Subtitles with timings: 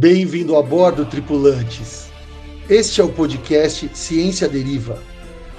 [0.00, 2.10] Bem-vindo a bordo, tripulantes.
[2.70, 4.98] Este é o podcast Ciência Deriva.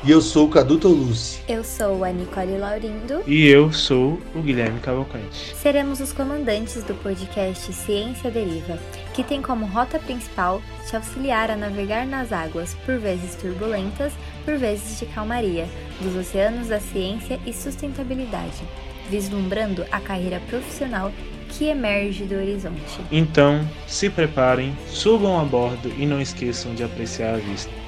[0.03, 1.43] E eu sou o Cadu Tolucci.
[1.47, 3.21] Eu sou a Nicole Laurindo.
[3.27, 5.55] E eu sou o Guilherme Cavalcante.
[5.55, 8.79] Seremos os comandantes do podcast Ciência Deriva,
[9.13, 14.11] que tem como rota principal te auxiliar a navegar nas águas, por vezes turbulentas,
[14.43, 15.69] por vezes de calmaria,
[16.01, 18.63] dos oceanos da ciência e sustentabilidade,
[19.07, 21.11] vislumbrando a carreira profissional
[21.57, 23.01] que emerge do horizonte.
[23.11, 27.81] Então, se preparem, subam a bordo e não esqueçam de apreciar a vista.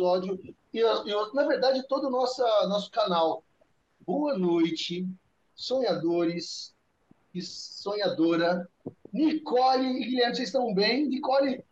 [0.00, 0.38] episódio.
[0.72, 3.44] E eu, na verdade, todo o nosso, nosso canal.
[4.06, 5.06] Boa noite,
[5.54, 6.74] sonhadores
[7.34, 8.68] e sonhadora.
[9.12, 11.08] Nicole e Guilherme, vocês estão bem?
[11.08, 11.62] Nicole,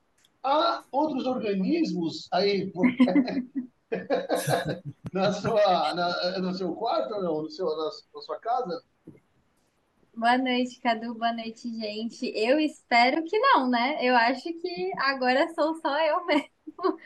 [0.49, 2.73] há outros organismos aí
[5.13, 7.43] na sua, na, no seu quarto ou?
[7.43, 8.83] No seu, na, na sua casa?
[10.15, 11.15] Boa noite, Cadu.
[11.15, 12.27] Boa noite, gente.
[12.35, 13.99] Eu espero que não, né?
[14.01, 16.99] Eu acho que agora sou só eu mesmo.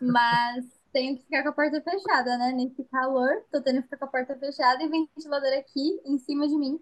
[0.00, 2.52] Mas tenho que ficar com a porta fechada, né?
[2.52, 6.48] Nesse calor, tô tendo que ficar com a porta fechada e ventilador aqui em cima
[6.48, 6.80] de mim.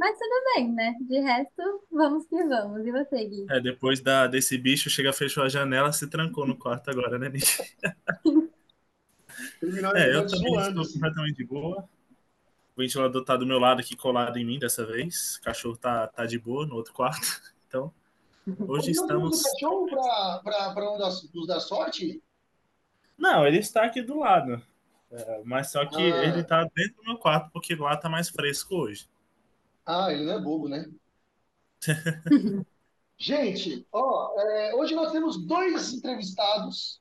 [0.00, 0.96] Mas tudo bem, né?
[1.02, 2.86] De resto, vamos que vamos.
[2.86, 3.44] E você, Gui?
[3.50, 7.28] É, depois da, desse bicho, chega, fechou a janela, se trancou no quarto agora, né,
[7.28, 7.44] Nick?
[9.94, 11.86] é, eu também estou completamente de boa.
[12.74, 15.36] O ventilador tá do meu lado aqui, colado em mim dessa vez.
[15.36, 17.20] O cachorro tá, tá de boa no outro quarto.
[17.70, 17.94] Então,
[18.66, 19.42] hoje estamos...
[19.42, 19.86] O cachorro
[20.42, 22.20] para um das, dos da sorte?
[23.16, 24.60] Não, ele está aqui do lado.
[25.12, 26.24] É, mas só que ah.
[26.24, 29.08] ele está dentro do meu quarto, porque lá está mais fresco hoje.
[29.92, 30.88] Ah, ele não é bobo, né?
[33.18, 37.00] Gente, ó, é, hoje nós temos dois entrevistados,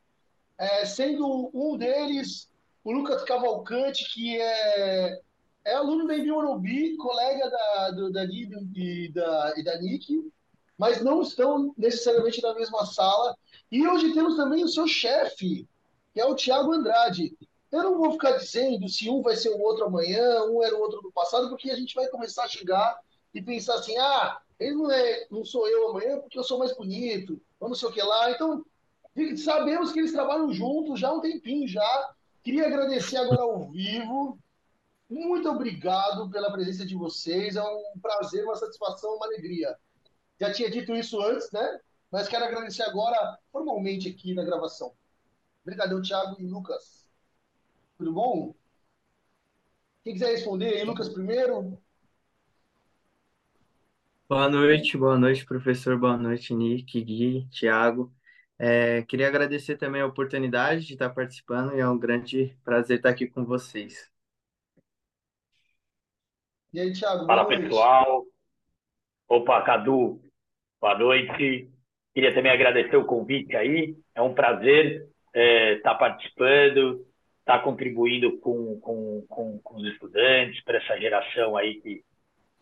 [0.58, 2.50] é, sendo um deles
[2.84, 5.22] o Lucas Cavalcante, que é,
[5.66, 10.32] é aluno da Morumbi, colega da, do, da e da, e da Nick,
[10.76, 13.38] mas não estão necessariamente na mesma sala.
[13.72, 15.68] E hoje temos também o seu chefe,
[16.12, 17.38] que é o Thiago Andrade.
[17.72, 20.80] Eu não vou ficar dizendo se um vai ser o outro amanhã, um era o
[20.80, 23.00] outro do passado, porque a gente vai começar a chegar
[23.34, 26.76] e pensar assim: ah, ele não, é, não sou eu amanhã porque eu sou mais
[26.76, 28.32] bonito, ou não sei o que lá.
[28.32, 28.66] Então,
[29.38, 32.16] sabemos que eles trabalham juntos já há um tempinho já.
[32.44, 34.40] Queria agradecer agora ao vivo.
[35.10, 37.56] Muito obrigado pela presença de vocês.
[37.56, 39.76] É um prazer, uma satisfação, uma alegria.
[40.40, 41.80] Já tinha dito isso antes, né?
[42.12, 44.94] Mas quero agradecer agora formalmente aqui na gravação.
[45.64, 47.09] Obrigadão, Thiago e Lucas.
[48.00, 48.56] Tudo bom?
[50.06, 51.78] Quem quiser responder aí, Lucas primeiro.
[54.30, 58.10] Boa noite, boa noite, professor, boa noite, Nick, Gui, Thiago.
[58.58, 63.10] É, queria agradecer também a oportunidade de estar participando e é um grande prazer estar
[63.10, 64.10] aqui com vocês.
[66.72, 67.26] E aí, Thiago?
[67.26, 68.26] Fala, pessoal.
[69.28, 70.22] Opa, Cadu,
[70.80, 71.70] boa noite.
[72.14, 73.94] Queria também agradecer o convite aí.
[74.16, 77.06] É um prazer é, tá participando,
[77.50, 82.06] está contribuindo com, com, com, com, os estudantes, para essa geração aí que,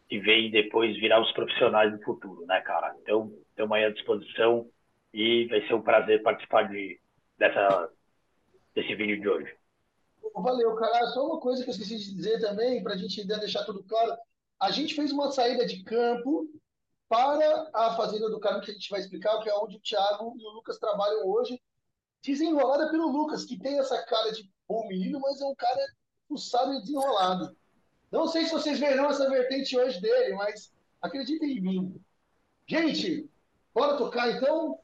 [0.08, 2.96] que vem depois virar os profissionais do futuro, né, cara?
[3.02, 4.66] Então, estamos aí à disposição
[5.14, 6.98] e vai ser um prazer participar de,
[7.38, 7.90] dessa,
[8.74, 9.54] desse vídeo de hoje.
[10.34, 11.06] Valeu, cara.
[11.08, 14.16] Só uma coisa que eu esqueci de dizer também, para a gente deixar tudo claro.
[14.58, 16.48] A gente fez uma saída de campo
[17.10, 20.34] para a Fazenda do Carmo, que a gente vai explicar, que é onde o Thiago
[20.40, 21.62] e o Lucas trabalham hoje,
[22.32, 25.82] desenrolada pelo Lucas, que tem essa cara de bom menino, mas é um cara
[26.28, 27.56] fuçado e desenrolado.
[28.12, 30.72] Não sei se vocês verão essa vertente hoje dele, mas
[31.02, 32.02] acreditem em mim.
[32.68, 33.30] Gente,
[33.74, 34.80] bora tocar então?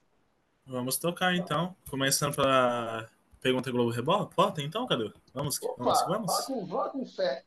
[0.66, 1.76] Vamos tocar então.
[1.90, 3.10] Começando pela
[3.42, 5.14] pergunta Globo Repórter, então, Cadu?
[5.34, 6.28] Vamos, Opa, vamos, vamos?
[6.28, 7.44] Vá com, vá com fé.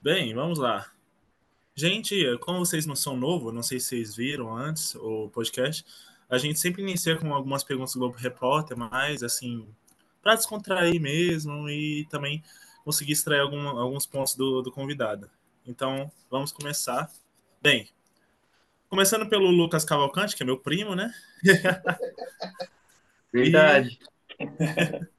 [0.00, 0.92] Bem, vamos lá.
[1.74, 5.84] Gente, como vocês não são novos, não sei se vocês viram antes o podcast,
[6.28, 9.66] a gente sempre inicia com algumas perguntas do Globo Repórter, mas assim,
[10.22, 12.42] para descontrair mesmo e também
[12.84, 15.30] conseguir extrair algum, alguns pontos do, do convidado.
[15.66, 17.10] Então, vamos começar.
[17.62, 17.88] Bem,
[18.88, 21.12] começando pelo Lucas Cavalcante, que é meu primo, né?
[23.32, 23.98] Verdade.
[24.38, 25.18] E...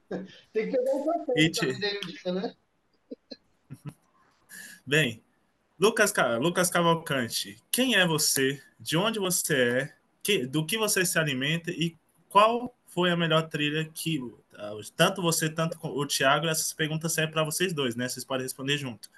[0.52, 2.32] Tem que pegar um papel te...
[2.32, 2.54] né?
[4.84, 5.22] Bem,
[5.78, 8.60] Lucas, Lucas Cavalcante, quem é você?
[8.78, 9.99] De onde você é?
[10.22, 11.96] Que, do que você se alimenta e
[12.28, 14.20] qual foi a melhor trilha que
[14.96, 18.08] tanto você, tanto o Thiago, essas perguntas servem para vocês dois, né?
[18.08, 19.08] Vocês podem responder junto.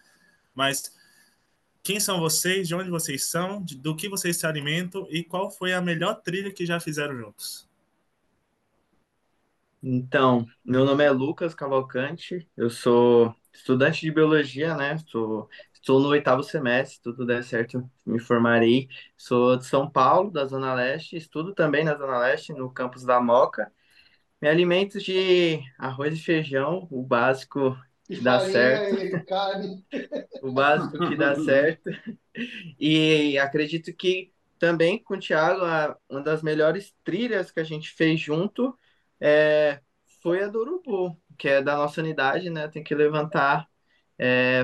[0.54, 0.94] Mas
[1.82, 5.50] quem são vocês, de onde vocês são, de, do que vocês se alimentam e qual
[5.50, 7.68] foi a melhor trilha que já fizeram juntos?
[9.82, 14.96] Então, meu nome é Lucas Cavalcante, eu sou estudante de biologia, né?
[15.08, 15.48] Sou,
[15.82, 18.88] estou no oitavo semestre, se tudo der certo, me formarei.
[19.18, 23.20] Sou de São Paulo, da Zona Leste, estudo também na Zona Leste, no campus da
[23.20, 23.72] Moca.
[24.40, 27.78] Me alimento de arroz e feijão, o básico
[28.12, 29.84] que dá certo, e carne.
[30.40, 31.90] o básico que dá certo.
[32.78, 37.90] E acredito que também com o Thiago, a- uma das melhores trilhas que a gente
[37.92, 38.78] fez junto
[39.20, 39.80] é,
[40.22, 42.68] foi a do Urubu, que é da nossa unidade, né?
[42.68, 43.68] Tem que levantar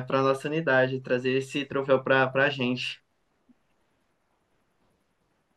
[0.06, 3.02] para nossa unidade, trazer esse troféu para a gente.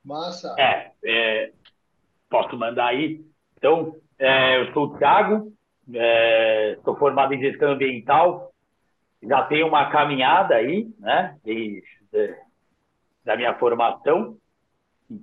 [0.03, 0.55] Massa.
[0.57, 1.51] É, é,
[2.29, 3.23] posso mandar aí.
[3.57, 5.53] Então, é, eu sou o Thiago,
[5.93, 8.51] é, sou formado em gestão ambiental,
[9.21, 11.83] já tenho uma caminhada aí, né, desde
[13.23, 14.38] da minha formação.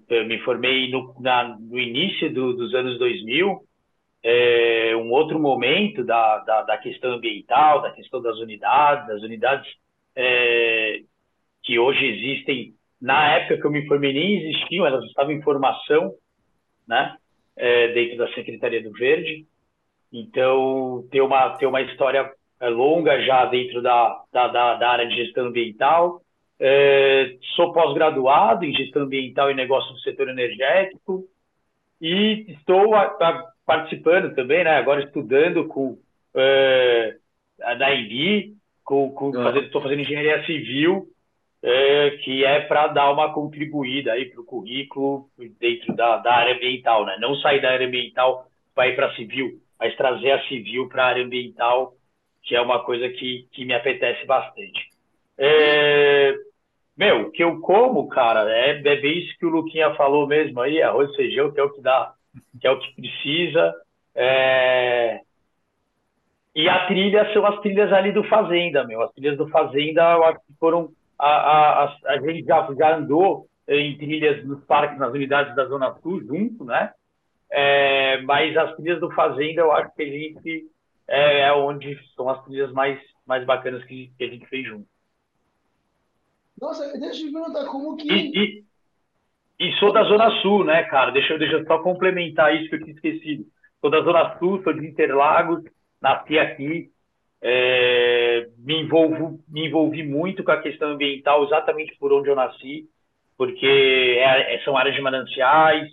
[0.08, 3.62] Eu me formei no, na, no início do, dos anos 2000,
[4.30, 9.66] é, um outro momento da, da, da, questão ambiental, da questão das unidades, das unidades
[10.14, 11.00] é,
[11.62, 12.74] que hoje existem.
[13.00, 16.12] Na época que eu me formei nem existiam, elas estavam em formação,
[16.86, 17.16] né,
[17.56, 19.46] é, dentro da Secretaria do Verde.
[20.12, 22.30] Então, tem uma, tem uma história
[22.60, 26.20] longa já dentro da, da, da, da área de gestão ambiental.
[26.60, 31.24] É, sou pós-graduado em gestão ambiental e negócio do setor energético
[31.98, 35.98] e estou a, a, participando também, né, agora estudando com
[36.34, 37.16] é,
[37.58, 41.06] da INDI, com, com, fazendo, estou fazendo engenharia civil,
[41.62, 45.28] é, que é para dar uma contribuída aí para o currículo
[45.60, 47.18] dentro da, da área ambiental, né?
[47.20, 51.08] Não sair da área ambiental para ir para civil, mas trazer a civil para a
[51.08, 51.92] área ambiental,
[52.44, 54.88] que é uma coisa que, que me apetece bastante.
[55.36, 56.34] É,
[56.96, 60.58] meu, o que eu como, cara, é, é bem isso que o Luquinha falou mesmo
[60.58, 62.14] aí, arroz e feijão, que é o que dá,
[62.60, 63.74] que é o que precisa.
[64.14, 65.20] É...
[66.54, 69.02] E a trilha são as trilhas ali do Fazenda, meu.
[69.02, 70.90] As trilhas do Fazenda, eu acho que foram.
[71.18, 75.66] A, a, a, a gente já, já andou em trilhas nos parques, nas unidades da
[75.66, 76.92] Zona Sul, junto, né?
[77.50, 80.70] É, mas as trilhas do Fazenda, eu acho que a gente
[81.06, 84.86] é, é onde são as trilhas mais, mais bacanas que, que a gente fez junto.
[86.60, 88.12] Nossa, deixa eu te perguntar como que.
[88.12, 88.64] E, e,
[89.58, 91.10] e, sou da Zona Sul, né, cara?
[91.10, 93.44] Deixa, eu, deixa eu só complementar isso que eu tinha esquecido.
[93.80, 95.64] Sou da Zona Sul, sou de Interlagos,
[96.00, 96.90] nasci aqui.
[97.40, 102.88] É, me, envolvo, me envolvi muito com a questão ambiental exatamente por onde eu nasci,
[103.36, 105.88] porque é, são áreas de mananciais,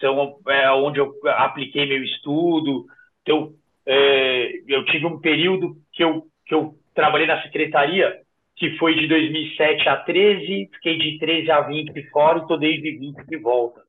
[0.00, 2.86] são é, onde eu apliquei meu estudo.
[3.22, 3.52] Então,
[3.86, 8.20] é, eu tive um período que eu, que eu trabalhei na secretaria
[8.60, 12.90] que foi de 2007 a 13, fiquei de 13 a 20 fora e estou desde
[12.90, 13.80] 20 de volta.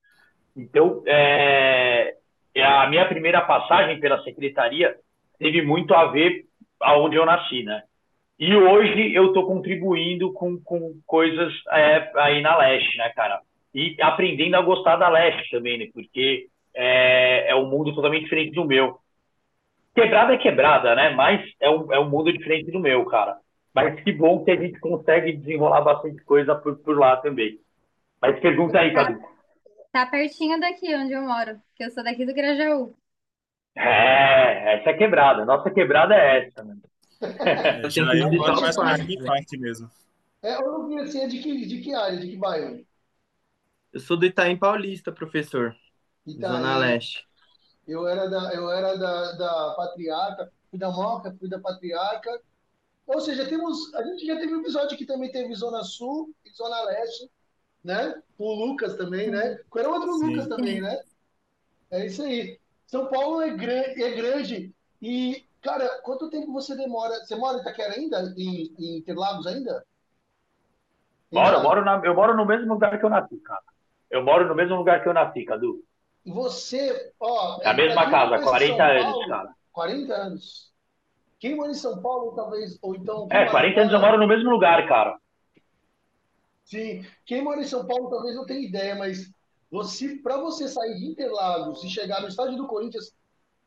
[0.55, 2.15] Então, é,
[2.57, 4.95] a minha primeira passagem pela secretaria
[5.37, 6.45] teve muito a ver
[6.79, 7.83] aonde eu nasci, né?
[8.39, 13.41] E hoje eu estou contribuindo com, com coisas é, aí na leste, né, cara?
[13.75, 15.87] E aprendendo a gostar da leste também, né?
[15.93, 18.97] Porque é, é um mundo totalmente diferente do meu.
[19.93, 21.09] Quebrada é quebrada, né?
[21.09, 23.35] Mas é um, é um mundo diferente do meu, cara.
[23.73, 27.59] Mas que bom que a gente consegue desenrolar bastante coisa por, por lá também.
[28.21, 29.19] Mas pergunta aí, Cadu.
[29.91, 32.95] Tá pertinho daqui onde eu moro, que eu sou daqui do Grajaú.
[33.75, 35.45] É, essa é quebrada.
[35.45, 36.75] Nossa quebrada é essa, né?
[37.21, 39.89] É, já eu moro mais pra parte mesmo.
[40.41, 42.83] É, eu não vi assim, é de que, de que área, de que bairro?
[43.93, 45.75] Eu sou do Itaim Paulista, professor.
[46.25, 46.51] Itaim.
[46.51, 47.27] Zona Leste.
[47.87, 52.41] Eu era da, eu era da, da Patriarca, fui da Moca, fui da Patriarca.
[53.13, 56.49] Ou seja, temos, a gente já teve um episódio que também teve Zona Sul e
[56.51, 57.29] Zona Leste,
[57.83, 58.21] né?
[58.37, 59.59] Com o Lucas também, né?
[59.75, 60.27] Era outro Sim.
[60.27, 60.97] Lucas também, né?
[61.91, 62.57] É isso aí.
[62.87, 64.73] São Paulo é, gran é grande.
[65.01, 67.13] E, cara, quanto tempo você demora?
[67.15, 68.33] Você mora em Itaquera ainda?
[68.37, 69.85] Em, em Interlagos ainda?
[71.29, 73.63] Moro, eu moro, na, eu moro no mesmo lugar que eu nasci, cara.
[74.09, 75.83] Eu moro no mesmo lugar que eu nasci, Cadu.
[76.25, 77.61] E você, ó.
[77.61, 79.55] Na mesma casa, conhece 40 São anos, Paulo, cara.
[79.73, 80.70] 40 anos.
[81.41, 83.27] Quem mora em São Paulo, talvez, ou então.
[83.29, 85.17] É, mora 40 anos eu moro no mesmo lugar, cara.
[86.63, 89.31] Sim, quem mora em São Paulo talvez não tenha ideia, mas
[89.69, 93.13] você, para você sair de Interlagos e chegar no estádio do Corinthians,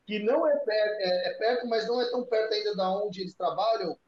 [0.07, 3.23] que não é perto, é, é perto, mas não é tão perto ainda da onde
[3.23, 3.99] eles trabalham,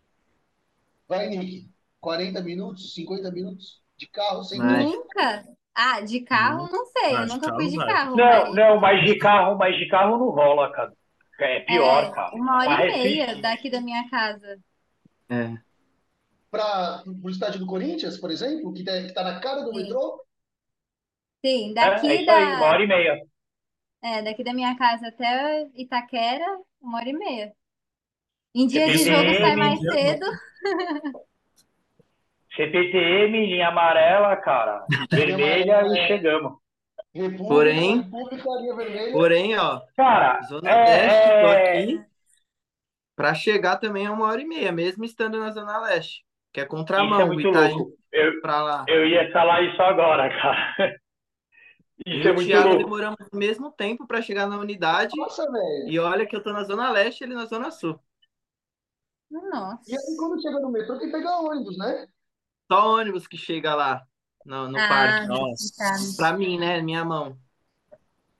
[1.09, 1.69] vai, Nick,
[2.01, 4.91] 40 minutos, 50 minutos de carro sem dúvida.
[4.93, 5.45] Nunca?
[5.75, 7.15] Ah, de carro, não sei.
[7.15, 7.87] Eu Ah, de nunca fui de vai.
[7.87, 8.17] carro.
[8.17, 10.93] Não, mas- não, mas de carro, mas de carro não rola, cara.
[11.40, 12.33] É pior, É, cara.
[12.33, 14.59] uma hora e meia daqui da minha casa.
[15.28, 15.57] É.
[16.50, 19.83] Para o estádio do Corinthians, por exemplo, que está na cara do Sim.
[19.83, 20.25] metrô,
[21.45, 23.14] Sim, É, daqui é isso aí, uma da, hora e meia.
[24.02, 26.45] é, daqui da minha casa até Itaquera,
[26.81, 27.52] uma hora e meia.
[28.55, 30.26] Em dia de jogo sai mais cedo.
[32.57, 34.85] CPTM, linha amarela, cara.
[35.11, 36.59] Vermelha e chegamos.
[37.17, 39.13] República, Porém- República, linha vermelha.
[39.13, 42.05] Porém, ó, Cara, Zona é- Leste, tô é- aqui.
[43.17, 46.25] Pra chegar também é uma hora e meia, mesmo estando na Zona Leste.
[46.53, 47.97] Que é isso é contramão, Itaim louco.
[48.13, 48.85] Eu, pra lá.
[48.89, 50.97] eu ia falar isso agora, cara.
[52.07, 52.85] E Isso é o muito Thiago louco.
[52.85, 55.17] demoramos o mesmo tempo pra chegar na unidade.
[55.17, 55.89] Nossa, velho.
[55.89, 57.99] E olha que eu tô na Zona Leste e ele na Zona Sul.
[59.31, 59.83] Nossa.
[59.91, 62.07] E aí, quando chega no metrô, tem que pegar ônibus, né?
[62.71, 64.03] Só ônibus que chega lá
[64.47, 65.29] no, no Ah, parque.
[65.29, 66.17] Nossa.
[66.17, 66.81] Pra mim, né?
[66.81, 67.37] Minha mão.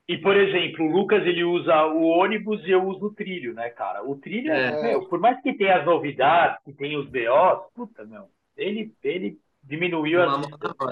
[0.07, 3.69] E, por exemplo, o Lucas ele usa o ônibus e eu uso o trilho, né,
[3.69, 4.07] cara?
[4.07, 4.81] O trilho, É.
[4.81, 9.37] meu, por mais que tenha as novidades, que tenha os BOs, puta, meu, ele, ele
[9.61, 10.39] diminuiu Uma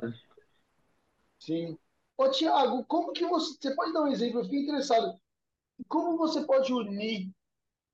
[0.04, 0.14] as.
[1.40, 1.78] Sim.
[2.18, 3.56] Ô, Tiago, como que você.
[3.60, 4.40] Você pode dar um exemplo?
[4.40, 5.18] Eu fiquei interessado.
[5.88, 7.30] Como você pode unir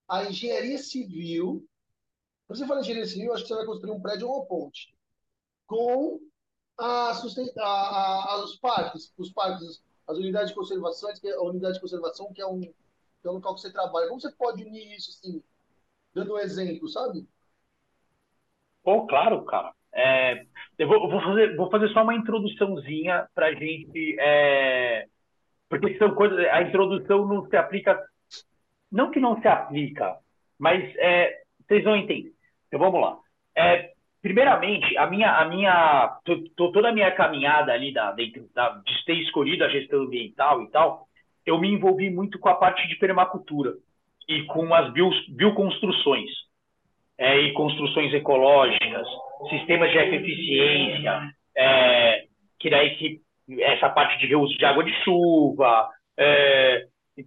[0.07, 1.65] a engenharia civil?
[2.47, 4.95] Quando você fala engenharia civil, acho que você vai construir um prédio ou uma ponte.
[5.67, 6.19] Com
[6.77, 11.41] a susten- a- a- os parques, os parques, as unidades de conservação, que é a
[11.41, 12.73] unidade de conservação, que é um, que
[13.27, 14.07] é um local que você trabalha.
[14.07, 15.43] Como você pode unir isso, assim,
[16.13, 17.27] dando um exemplo, sabe?
[18.83, 19.71] Pô, claro, cara.
[19.93, 20.43] É,
[20.77, 24.15] eu vou, vou fazer, vou fazer só uma introduçãozinha pra gente.
[24.19, 25.05] é,
[25.69, 26.39] porque são coisas.
[26.51, 27.99] A introdução não se aplica.
[28.91, 30.17] Não que não se aplica,
[30.59, 32.33] mas é, vocês vão entender.
[32.67, 33.17] Então vamos lá.
[33.55, 33.90] É,
[34.21, 38.69] primeiramente, a minha, a minha, to- to- toda a minha caminhada ali da, dentro da,
[38.69, 41.07] de ter escolhido a gestão ambiental e tal,
[41.45, 43.73] eu me envolvi muito com a parte de permacultura
[44.29, 46.29] e com as bio, bioconstruções
[47.17, 49.07] é, e construções ecológicas,
[49.49, 51.21] sistemas de ecoeficiência,
[51.57, 52.23] é,
[52.59, 53.19] que daí que
[53.59, 56.85] essa parte de reuso de água de chuva, é,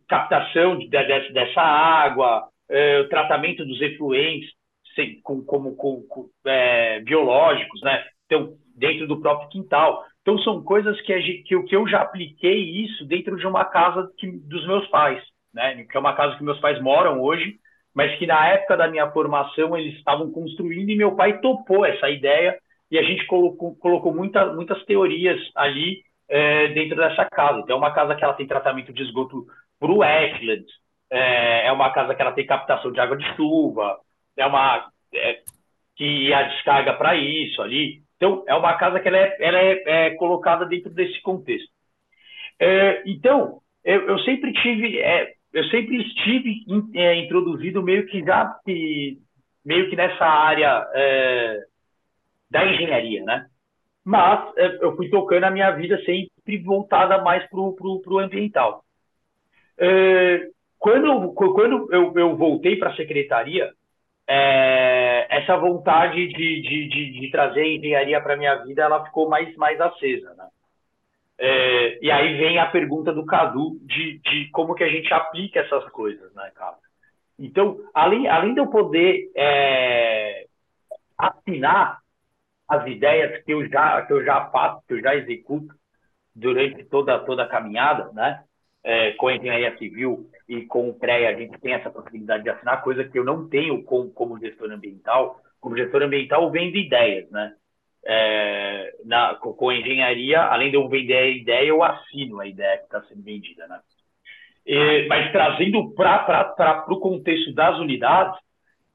[0.08, 4.50] captação de- de- dessa água, é, tratamento dos efluentes
[4.94, 8.04] sem- com- como com- com, é, biológicos, né?
[8.26, 10.04] Então, dentro do próprio quintal.
[10.22, 14.10] Então, são coisas que, que, eu- que eu já apliquei isso dentro de uma casa
[14.18, 15.22] que, dos meus pais,
[15.52, 15.84] né?
[15.84, 17.56] Que é uma casa que meus pais moram hoje,
[17.94, 22.08] mas que na época da minha formação eles estavam construindo e meu pai topou essa
[22.10, 22.58] ideia
[22.90, 27.60] e a gente colocou, colocou muita, muitas teorias ali é, dentro dessa casa.
[27.60, 29.46] Então, é uma casa que ela tem tratamento de esgoto
[29.78, 30.02] para o
[31.10, 33.98] é, é uma casa que ela tem captação de água de chuva,
[34.36, 35.40] é uma é,
[35.96, 38.02] que a descarga para isso ali.
[38.16, 41.68] Então, é uma casa que ela é, ela é, é colocada dentro desse contexto.
[42.58, 48.20] É, então, eu, eu sempre tive, é, eu sempre estive in- é, introduzido meio que
[48.24, 49.18] já que,
[49.64, 50.86] meio que nessa área
[52.50, 53.46] da engenharia, né?
[54.04, 58.84] Mas eu fui tocando a minha vida sempre voltada mais para o ambiental.
[60.78, 63.72] Quando quando eu, eu voltei para a secretaria,
[64.28, 69.54] é, essa vontade de, de, de, de trazer engenharia para minha vida, ela ficou mais,
[69.56, 70.48] mais acesa, né?
[71.36, 75.60] É, e aí vem a pergunta do Cadu de, de como que a gente aplica
[75.60, 76.76] essas coisas, né, cara?
[77.38, 80.46] Então, além, além de eu poder é,
[81.18, 81.98] assinar
[82.68, 85.74] as ideias que eu já que eu já faço, que eu já executo
[86.34, 88.44] durante toda toda a caminhada, né?
[88.84, 92.50] É, com a engenharia civil e com o CREA, a gente tem essa possibilidade de
[92.50, 95.40] assinar, coisa que eu não tenho com, como gestor ambiental.
[95.58, 97.54] Como gestor ambiental, eu vendo ideias, né?
[98.06, 102.76] É, na, com, com engenharia, além de eu vender a ideia, eu assino a ideia
[102.76, 103.80] que está sendo vendida, né?
[104.66, 108.38] E, mas trazendo para o contexto das unidades,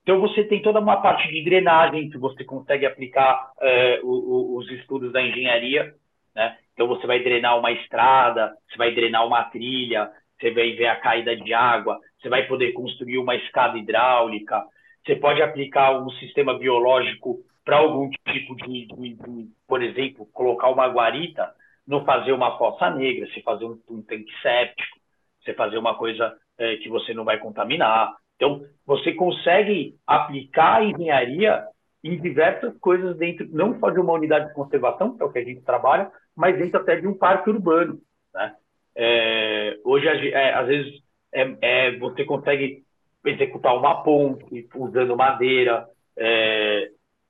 [0.04, 4.58] então você tem toda uma parte de drenagem que você consegue aplicar é, o, o,
[4.58, 5.94] os estudos da engenharia,
[6.36, 6.58] né?
[6.74, 10.10] Então você vai drenar uma estrada, você vai drenar uma trilha,
[10.40, 14.64] você vai ver a caída de água, você vai poder construir uma escada hidráulica,
[15.06, 20.70] você pode aplicar um sistema biológico para algum tipo de, de, de, por exemplo, colocar
[20.70, 21.54] uma guarita,
[21.88, 25.00] não fazer uma fossa negra, se fazer um, um tanque séptico,
[25.42, 28.16] você fazer uma coisa é, que você não vai contaminar.
[28.36, 31.66] Então, você consegue aplicar a engenharia
[32.04, 35.40] em diversas coisas dentro, não só de uma unidade de conservação, que é o que
[35.40, 38.00] a gente trabalha, mas dentro até de um parque urbano.
[38.34, 38.56] Né?
[38.96, 40.94] É, hoje, é, às vezes,
[41.32, 42.84] é, você consegue
[43.26, 45.88] executar uma ponte usando madeira.
[46.18, 46.90] É,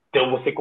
[0.09, 0.51] então, você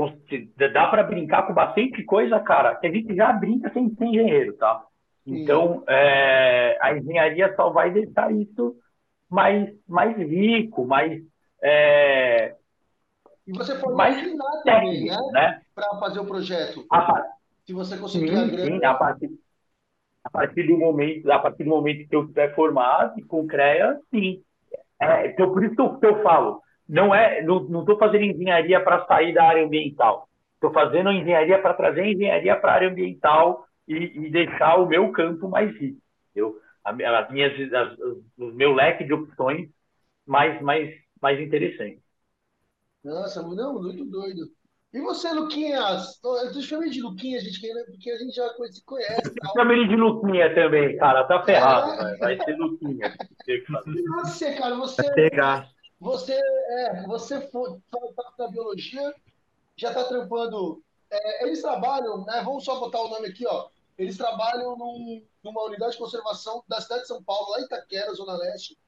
[0.72, 4.54] dá para brincar com bastante coisa, cara, que a gente já brinca sem ser engenheiro,
[4.54, 4.84] tá?
[5.26, 8.74] Então, é, a engenharia só vai deixar isso
[9.30, 11.22] mais, mais rico, mais.
[11.62, 12.54] É,
[13.48, 15.40] e você pode mais assinar técnico, também, né?
[15.40, 15.62] né?
[15.74, 16.84] Para fazer o projeto.
[16.92, 17.24] A,
[17.64, 18.64] Se você conseguir sim, a grana.
[18.66, 19.30] sim, a partir,
[20.22, 24.42] a partir do momento, a partir do momento que eu estiver formado com CREA, sim.
[25.00, 28.80] É, então, por isso que eu, que eu falo, não é, não estou fazendo engenharia
[28.80, 30.28] para sair da área ambiental.
[30.54, 35.10] Estou fazendo engenharia para trazer engenharia para a área ambiental e, e, deixar o meu
[35.12, 36.00] campo mais rico.
[36.30, 36.58] Entendeu?
[36.84, 39.70] As minhas, as, o meu leque de opções
[40.26, 42.02] mais, mais, mais interessante.
[43.08, 44.50] Nossa, não, muito doido.
[44.92, 46.20] E você, Luquinhas?
[46.22, 49.34] Eu te chamei de Luquinhas, gente, porque a gente já se conhece.
[49.56, 51.24] Chama ele de Luquinha também, cara.
[51.24, 52.16] Tá ferrado, é.
[52.18, 53.16] Vai ser Luquinha.
[53.46, 55.14] E você, cara, você.
[55.14, 55.70] pegar.
[56.00, 57.98] Você, é, você foi, tá
[58.38, 59.12] na biologia,
[59.76, 60.82] já está trampando.
[61.10, 62.42] É, eles trabalham, né?
[62.44, 63.68] Vamos só botar o nome aqui, ó.
[63.98, 68.14] Eles trabalham num, numa unidade de conservação da cidade de São Paulo, lá em Itaquera,
[68.14, 68.78] Zona Leste,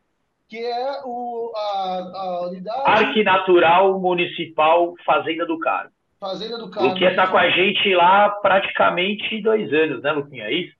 [0.50, 2.84] que é o, a, a unidade.
[2.84, 5.92] Parque Natural Municipal Fazenda do Carmo.
[6.18, 6.88] Fazenda do Carmo.
[6.88, 10.44] Luquinha está com a gente lá praticamente dois anos, né, Luquinha?
[10.46, 10.76] É isso?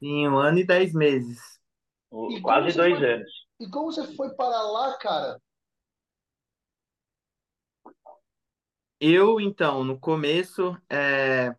[0.00, 1.38] Sim, um ano e dez meses.
[2.30, 3.30] E Quase dois foi, anos.
[3.60, 5.38] E como você foi para lá, cara?
[8.98, 11.54] Eu, então, no começo, é...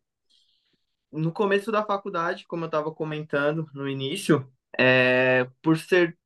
[1.11, 5.47] no começo da faculdade, como eu estava comentando no início, é...
[5.61, 6.18] por ser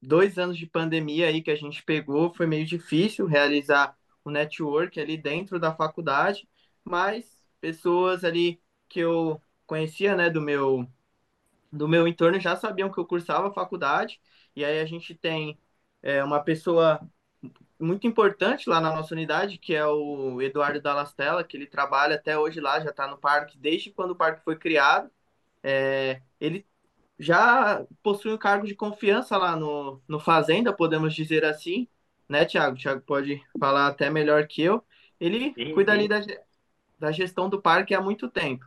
[0.00, 5.00] dois anos de pandemia aí que a gente pegou, foi meio difícil realizar o network
[5.00, 6.48] ali dentro da faculdade,
[6.84, 10.88] mas pessoas ali que eu conhecia, né, do meu
[11.72, 14.20] do meu entorno já sabiam que eu cursava faculdade,
[14.56, 15.58] e aí a gente tem
[16.02, 17.00] é, uma pessoa
[17.78, 22.38] muito importante lá na nossa unidade, que é o Eduardo Dallastella, que ele trabalha até
[22.38, 25.10] hoje lá, já está no parque desde quando o parque foi criado.
[25.62, 26.66] É, ele
[27.18, 31.88] já possui um cargo de confiança lá no, no Fazenda, podemos dizer assim,
[32.28, 32.76] né, Tiago?
[32.76, 34.84] O Tiago pode falar até melhor que eu.
[35.18, 35.98] Ele sim, cuida sim.
[35.98, 36.20] ali da,
[36.98, 38.64] da gestão do parque há muito tempo.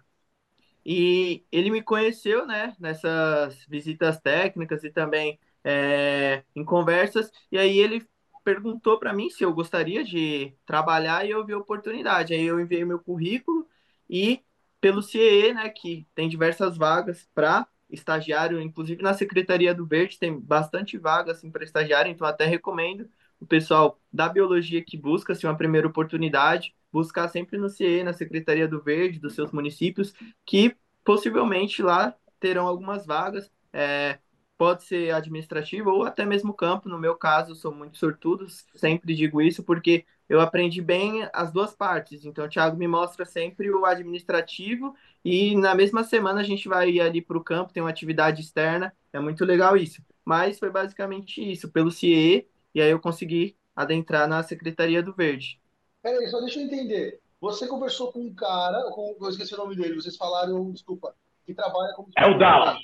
[0.86, 7.78] E ele me conheceu, né, nessas visitas técnicas e também é, em conversas, e aí
[7.78, 8.08] ele
[8.44, 12.34] perguntou para mim se eu gostaria de trabalhar e eu vi a oportunidade.
[12.34, 13.68] Aí eu enviei meu currículo
[14.10, 14.44] e
[14.80, 20.40] pelo CIE, né, que tem diversas vagas para estagiário, inclusive na Secretaria do Verde tem
[20.40, 25.46] bastante vaga assim para estagiário, então até recomendo o pessoal da biologia que busca se
[25.46, 30.14] uma primeira oportunidade, buscar sempre no CIE, na Secretaria do Verde, dos seus municípios,
[30.46, 33.52] que possivelmente lá terão algumas vagas.
[33.74, 34.20] É,
[34.62, 36.88] pode ser administrativo ou até mesmo campo.
[36.88, 41.74] No meu caso, sou muito sortudo, sempre digo isso, porque eu aprendi bem as duas
[41.74, 42.24] partes.
[42.26, 46.90] Então, o Thiago me mostra sempre o administrativo e na mesma semana a gente vai
[46.90, 50.02] ir ali para o campo, tem uma atividade externa, é muito legal isso.
[50.26, 55.60] Mas foi basicamente isso, pelo CIE, e aí eu consegui adentrar na Secretaria do Verde.
[56.02, 57.20] Peraí, só deixa eu entender.
[57.40, 61.54] Você conversou com um cara, com, eu esqueci o nome dele, vocês falaram, desculpa, que
[61.54, 62.10] trabalha como.
[62.18, 62.78] É o Dallas.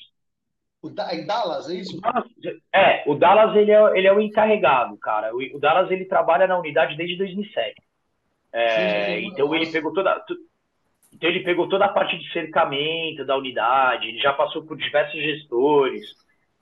[0.82, 2.00] O da, em Dallas, é isso?
[2.73, 5.36] É, o Dallas ele é, ele é o encarregado, cara.
[5.36, 7.76] O, o Dallas ele trabalha na unidade desde 2007.
[8.54, 10.23] É, sim, então ele pegou toda,
[11.18, 14.08] então ele pegou toda a parte de cercamento da unidade.
[14.08, 16.16] Ele já passou por diversos gestores.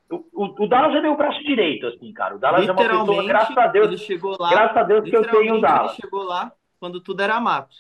[0.10, 2.38] O, o, o Dallas é meu braço direito, assim, cara.
[2.38, 5.16] O Dallas é uma pessoa, graças a Deus, ele chegou lá, graças a Deus que
[5.16, 5.92] eu tenho o Dallas.
[5.92, 7.76] Ele chegou lá quando tudo era mato.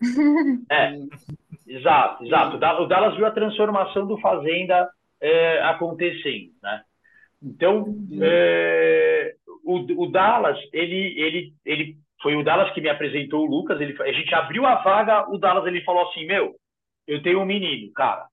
[0.70, 0.98] É,
[1.66, 2.56] exato, exato.
[2.56, 6.82] O Dallas viu a transformação do Fazenda é, acontecendo, né?
[7.42, 13.50] Então, é, o, o, Dallas, ele, ele, ele foi o Dallas que me apresentou o
[13.50, 13.80] Lucas.
[13.80, 16.54] Ele, a gente abriu a vaga, o Dallas ele falou assim, meu,
[17.06, 18.26] eu tenho um menino, cara,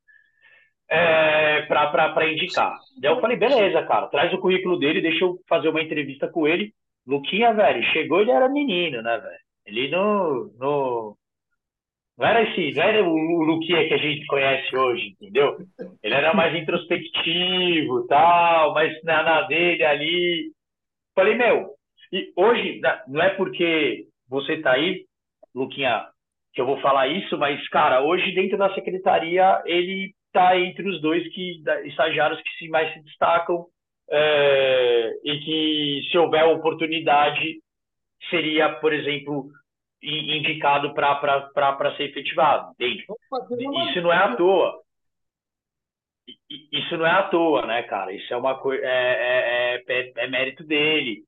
[0.89, 2.77] é, para indicar.
[2.99, 6.47] Daí eu falei, beleza, cara, traz o currículo dele, deixa eu fazer uma entrevista com
[6.47, 6.73] ele.
[7.05, 9.43] Luquinha, velho, chegou, ele era menino, né, velho?
[9.65, 11.17] Ele no, no,
[12.17, 15.57] não era esse, não era o Luquinha que a gente conhece hoje, entendeu?
[16.01, 20.51] Ele era mais introspectivo, tal, mas na, na dele ali.
[21.15, 21.71] Falei, meu,
[22.13, 25.06] e hoje, não é porque você tá aí,
[25.54, 26.06] Luquinha,
[26.54, 31.02] que eu vou falar isso, mas, cara, hoje dentro da secretaria, ele tá entre os
[31.02, 33.65] dois que estagiários que se mais se destacam
[34.10, 37.60] é, e que, se houver oportunidade,
[38.30, 39.49] seria, por exemplo,
[40.02, 43.06] indicado para ser efetivado, entende?
[43.89, 44.84] Isso não é à toa.
[46.71, 48.12] Isso não é à toa, né, cara?
[48.13, 48.84] Isso é uma coisa.
[48.86, 51.23] É, é, é, é, mérito dele.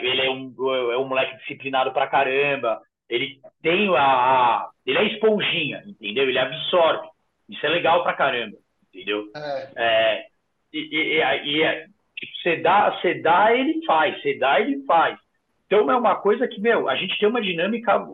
[0.00, 0.54] Ele é um,
[0.92, 2.80] é um moleque disciplinado pra caramba.
[3.08, 4.70] Ele tem a, a.
[4.86, 6.28] Ele é esponjinha, entendeu?
[6.28, 7.08] Ele absorve.
[7.48, 8.56] Isso é legal pra caramba,
[8.88, 9.24] entendeu?
[9.34, 9.72] É.
[9.76, 10.26] é
[10.72, 14.20] e, e, e, e tipo, você dá, você dá, ele faz.
[14.20, 15.18] Você dá, ele faz.
[15.66, 18.06] Então é uma coisa que, meu, a gente tem uma dinâmica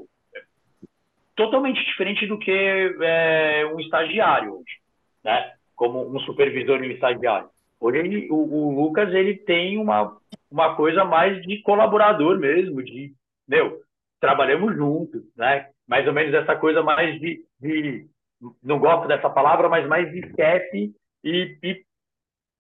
[1.34, 4.78] totalmente diferente do que é, um estagiário hoje,
[5.24, 5.52] né?
[5.76, 7.48] Como um supervisor e um estagiário.
[7.80, 10.16] Hoje ele, o, o, Lucas ele tem uma
[10.50, 13.14] uma coisa mais de colaborador mesmo, de,
[13.46, 13.80] meu,
[14.20, 15.70] trabalhamos juntos, né?
[15.86, 18.06] Mais ou menos essa coisa mais de, de
[18.62, 21.84] não gosto dessa palavra, mas mais de chefe e, e,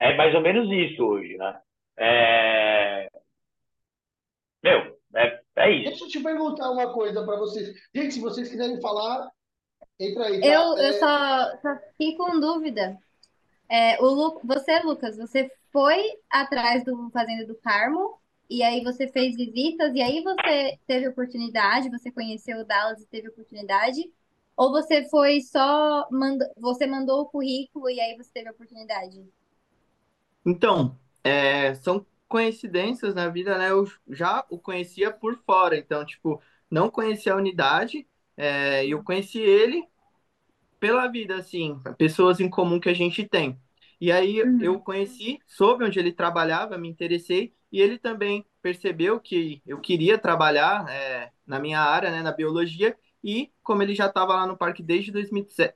[0.00, 1.60] é mais ou menos isso hoje, né?
[1.96, 3.08] É...
[4.62, 5.90] Meu, é, é isso.
[5.90, 7.74] Deixa eu te perguntar uma coisa para vocês.
[7.94, 9.30] Gente, se vocês quiserem falar,
[9.98, 10.40] entra aí.
[10.40, 10.46] Tá?
[10.46, 10.88] Eu, é...
[10.88, 12.96] eu só, só fiquei com dúvida.
[13.68, 14.40] É, o Lu...
[14.44, 20.00] Você, Lucas, você foi atrás do Fazenda do Carmo e aí você fez visitas e
[20.02, 24.10] aí você teve oportunidade, você conheceu o Dallas e teve oportunidade?
[24.56, 26.38] Ou você foi só, mand...
[26.56, 29.24] você mandou o currículo e aí você teve oportunidade?
[30.44, 33.70] Então, é, são coincidências na vida, né?
[33.70, 39.38] Eu já o conhecia por fora, então, tipo, não conhecia a unidade, é, eu conheci
[39.38, 39.86] ele
[40.78, 43.58] pela vida, assim, pessoas em comum que a gente tem.
[44.00, 44.60] E aí uhum.
[44.62, 50.16] eu conheci, soube onde ele trabalhava, me interessei, e ele também percebeu que eu queria
[50.16, 54.56] trabalhar é, na minha área, né, na biologia, e como ele já estava lá no
[54.56, 55.10] parque desde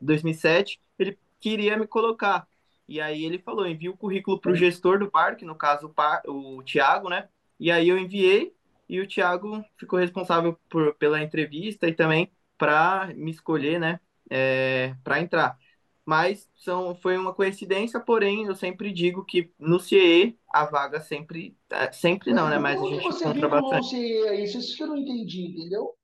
[0.00, 2.46] 2007, ele queria me colocar.
[2.88, 5.90] E aí ele falou, envia o currículo para o gestor do parque, no caso o,
[5.90, 7.28] par, o Tiago, né?
[7.58, 8.54] E aí eu enviei
[8.88, 13.98] e o Tiago ficou responsável por, pela entrevista e também para me escolher, né?
[14.34, 15.58] É, para entrar
[16.04, 21.56] mas são, foi uma coincidência, porém eu sempre digo que no CIE a vaga sempre,
[21.70, 22.58] é, sempre não, né?
[22.58, 23.88] Mas a gente você encontra bastante.
[23.90, 25.94] CIE, isso que eu não entendi, entendeu?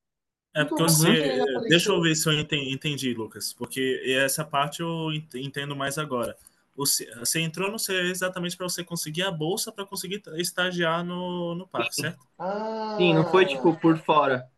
[0.55, 1.45] É porque você.
[1.69, 6.37] Deixa eu ver se eu entendi, Lucas, porque essa parte eu entendo mais agora.
[6.77, 11.67] Você entrou no CIE exatamente para você conseguir a bolsa para conseguir estagiar no, no
[11.67, 12.25] parque, certo?
[12.39, 12.95] Ah.
[12.97, 14.49] Sim, não foi tipo por fora,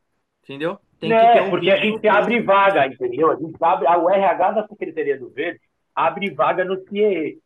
[0.44, 0.78] entendeu?
[1.00, 3.30] Tem que é, ter um porque a gente abre vaga, entendeu?
[3.30, 5.60] A gente abre, a, o RH da Secretaria do Verde
[5.94, 7.38] abre vaga no CIE.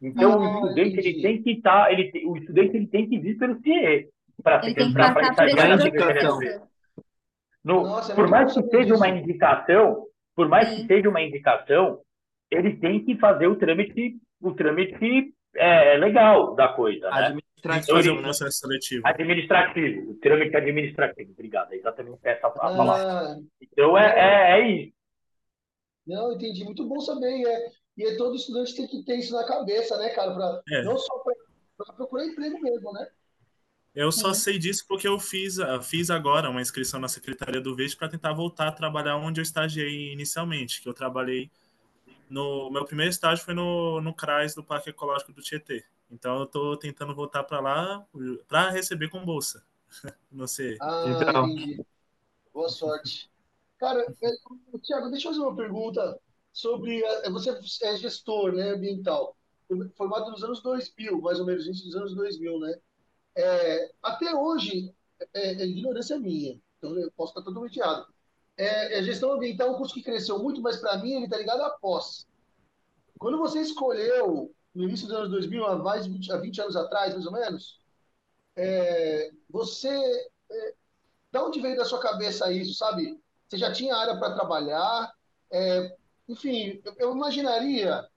[0.00, 3.18] Então, ah, o estudante ele tem que estar, tá, ele, o estudante ele tem que
[3.18, 4.08] vir pelo CIE
[4.42, 6.68] para estagiar na Secretaria do Verde.
[7.64, 10.76] No, Nossa, por mais que seja uma indicação, por mais Sim.
[10.76, 12.00] que seja uma indicação,
[12.50, 17.26] ele tem que fazer o trâmite, o trâmite é, legal da coisa, né?
[17.26, 19.02] Administrativo, fazer um processo seletivo.
[19.06, 22.94] Administrativo, o trâmite administrativo, obrigado, é exatamente essa a palavra.
[22.94, 24.92] Ah, então é, é, é, isso.
[26.06, 29.46] Não, entendi, muito bom saber, é, e é, todo estudante tem que ter isso na
[29.46, 30.82] cabeça, né, cara, pra, é.
[30.84, 31.22] não só
[31.76, 33.08] para procurar emprego mesmo, né?
[33.94, 37.96] Eu só sei disso porque eu fiz, fiz agora uma inscrição na Secretaria do Verde
[37.96, 41.50] para tentar voltar a trabalhar onde eu estagiei inicialmente, que eu trabalhei
[42.28, 45.84] no meu primeiro estágio foi no, no CRAS do Parque Ecológico do Tietê.
[46.10, 48.06] Então eu estou tentando voltar para lá
[48.46, 49.64] para receber com bolsa.
[50.30, 50.76] Não sei.
[50.80, 51.48] Ah, então...
[51.48, 51.84] entendi.
[52.52, 53.30] Boa sorte.
[53.78, 54.30] Cara, é,
[54.82, 56.20] Tiago, deixa eu fazer uma pergunta
[56.52, 57.02] sobre.
[57.02, 57.50] É, você
[57.82, 59.36] é gestor né, ambiental,
[59.94, 62.74] formado nos anos 2000, mais ou menos, início dos anos 2000, né?
[63.36, 64.92] É, até hoje,
[65.32, 68.12] é, é, ignorância minha, então eu posso estar totalmente errado
[68.58, 71.38] é, é gestão ambiental é um curso que cresceu muito, mas para mim ele está
[71.38, 72.26] ligado à pós.
[73.18, 76.76] Quando você escolheu, no início dos anos 2000, há mais de 20, há 20 anos
[76.76, 77.80] atrás, mais ou menos,
[78.56, 79.88] é, você.
[80.50, 80.74] É,
[81.30, 83.20] da onde veio da sua cabeça isso, sabe?
[83.46, 85.12] Você já tinha área para trabalhar?
[85.50, 85.96] É,
[86.28, 88.08] enfim, eu, eu, imaginaria,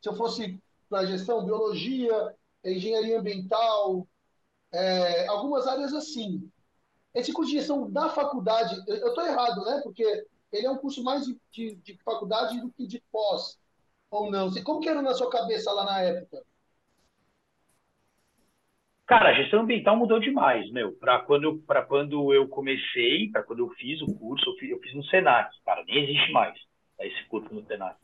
[0.00, 2.34] se eu fosse para gestão, biologia,
[2.64, 4.06] engenharia ambiental,
[4.72, 6.50] é, algumas áreas assim.
[7.14, 9.80] Esse curso de gestão da faculdade, eu estou errado, né?
[9.84, 10.02] Porque
[10.52, 13.58] ele é um curso mais de, de, de, faculdade do que de pós,
[14.10, 14.52] ou não?
[14.64, 16.42] Como que era na sua cabeça lá na época?
[19.06, 20.92] Cara, a gestão ambiental mudou demais, meu.
[20.92, 24.94] Para quando, quando eu comecei, para quando eu fiz o curso, eu fiz, eu fiz
[24.94, 26.58] no Senac, cara, nem existe mais
[26.98, 27.96] esse curso no Senac.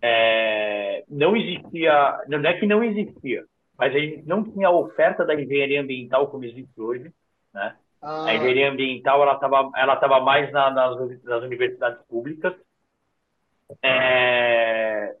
[0.00, 3.44] É, não existia, não é que não existia,
[3.78, 7.12] mas a gente não tinha a oferta da engenharia ambiental como existe hoje,
[7.52, 7.76] né?
[8.00, 8.26] Ah.
[8.26, 12.54] A engenharia ambiental ela estava ela tava mais na, nas, nas universidades públicas.
[13.82, 15.16] É...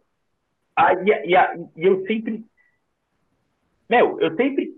[0.76, 1.34] Ah, e, e,
[1.76, 2.44] e eu sempre.
[3.88, 4.74] Meu, eu sempre.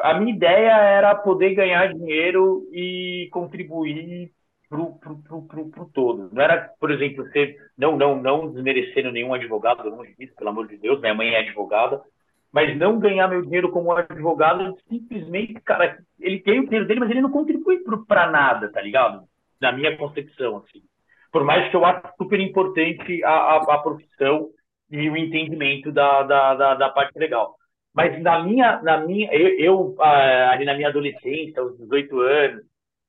[0.00, 4.32] A minha ideia era poder ganhar dinheiro e contribuir
[4.68, 6.28] pro, pro, pro, pro, pro todo.
[6.32, 7.56] Não era, por exemplo, ser.
[7.76, 12.02] Não, não, não desmerecendo nenhum advogado, pelo amor de Deus, minha mãe é advogada
[12.52, 17.10] mas não ganhar meu dinheiro como advogado, simplesmente, cara, ele tem o dinheiro dele, mas
[17.10, 19.24] ele não contribui para nada, tá ligado?
[19.60, 20.82] Na minha concepção, assim.
[21.30, 24.48] Por mais que eu acho super importante a, a, a profissão
[24.90, 27.54] e o entendimento da, da, da, da, parte legal.
[27.94, 32.62] Mas na minha, na minha eu, eu ali na minha adolescência, aos 18 anos,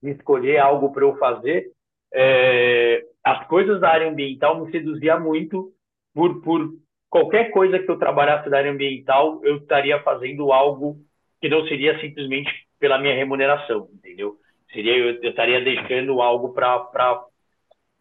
[0.03, 1.71] escolher algo para eu fazer,
[2.13, 5.71] é, as coisas da área ambiental me seduzia muito
[6.13, 6.73] por, por
[7.09, 10.97] qualquer coisa que eu trabalhasse na área ambiental, eu estaria fazendo algo
[11.41, 14.35] que não seria simplesmente pela minha remuneração, entendeu?
[14.71, 17.23] Seria eu, estaria deixando algo para pra,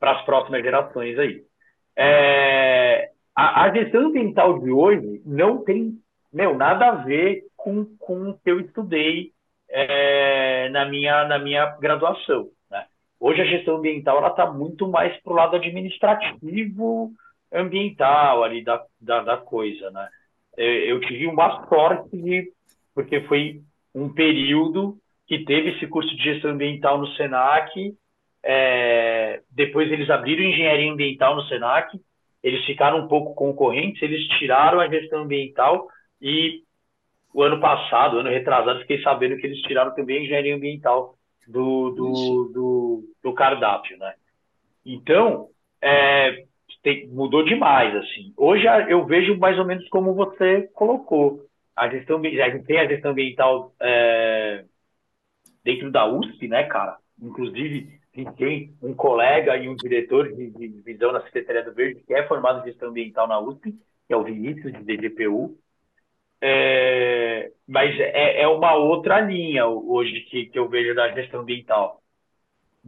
[0.02, 1.42] as próximas gerações aí.
[1.96, 5.98] É, a, a, gestão ambiental de hoje não tem
[6.32, 9.32] meu, nada a ver com, com o que eu estudei
[9.68, 12.48] é, na, minha, na minha graduação.
[12.70, 12.84] Né?
[13.18, 17.12] Hoje a gestão ambiental está muito mais para o lado administrativo
[17.52, 19.90] ambiental ali da, da, da coisa.
[19.90, 20.08] Né?
[20.56, 22.52] Eu, tive uma sorte de,
[22.94, 23.60] porque foi
[23.94, 27.94] um período que teve esse curso de gestão ambiental no SENAC,
[28.42, 32.00] é, depois eles abriram engenharia ambiental no SENAC,
[32.42, 35.88] eles ficaram um pouco concorrentes, eles tiraram a gestão ambiental
[36.20, 36.62] e
[37.34, 41.14] o ano passado, ano retrasado, fiquei sabendo que eles tiraram também a engenharia ambiental
[41.46, 44.14] do, do, do, do cardápio, né?
[44.84, 45.48] Então,
[45.82, 46.44] é,
[46.82, 48.32] tem, mudou demais, assim.
[48.36, 51.46] Hoje eu vejo mais ou menos como você colocou.
[51.76, 54.64] A gestão, a gente tem a gestão ambiental é,
[55.62, 56.96] dentro da USP, né, cara?
[57.20, 57.98] Inclusive,
[58.36, 62.26] tem um colega e um diretor de, de visão na Secretaria do Verde que é
[62.26, 63.72] formado em gestão ambiental na USP,
[64.06, 65.56] que é o Vinícius, de DGPU.
[66.40, 71.97] É, mas é, é, uma outra linha hoje que, que eu vejo da gestão ambiental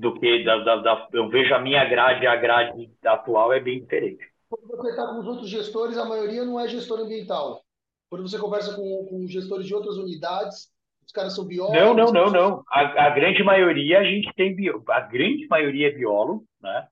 [0.00, 3.80] do que da, da, da, eu vejo a minha grade a grade atual é bem
[3.80, 4.24] diferente.
[4.48, 7.62] Quando você está com os outros gestores, a maioria não é gestor ambiental.
[8.08, 10.68] Quando você conversa com, com gestores de outras unidades,
[11.06, 11.78] os caras são biólogos.
[11.78, 12.64] Não, não, não, não.
[12.68, 16.86] A, a grande maioria a gente tem bio, a grande maioria é biólogo, né?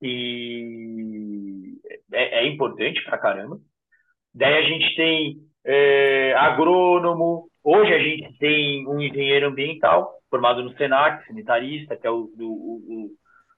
[0.00, 1.78] E
[2.12, 3.58] é, é importante pra caramba.
[4.32, 7.50] Daí a gente tem é, agrônomo.
[7.62, 13.10] Hoje a gente tem um engenheiro ambiental formado no Senac, sanitarista, que é o, o,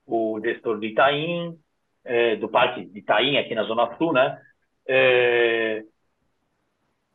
[0.09, 1.57] o, o gestor do Itaim,
[2.05, 4.43] é, do Parque de Itaim, aqui na Zona Sul, né?
[4.85, 5.85] É,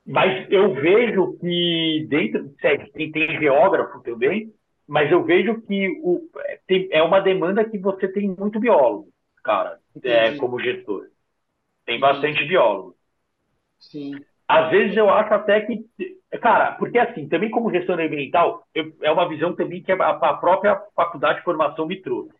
[0.06, 2.50] mas eu vejo que dentro
[2.94, 4.50] tem, tem geógrafo também,
[4.88, 6.22] mas eu vejo que o,
[6.66, 9.10] tem, é uma demanda que você tem muito biólogo,
[9.44, 11.08] cara, é, como gestor.
[11.86, 12.96] Tem bastante biólogo.
[13.78, 14.14] Sim.
[14.50, 15.86] Às vezes eu acho até que,
[16.42, 20.34] cara, porque assim, também como gestor ambiental, eu, é uma visão também que a, a,
[20.38, 22.34] própria faculdade de formação me trouxe.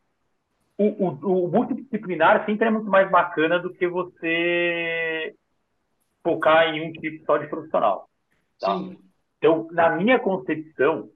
[0.76, 5.36] O, o, o multidisciplinar sempre é muito mais bacana do que você
[6.24, 8.10] focar em um tipo só de profissional.
[8.60, 8.76] Tá?
[9.38, 11.10] Então, na minha concepção,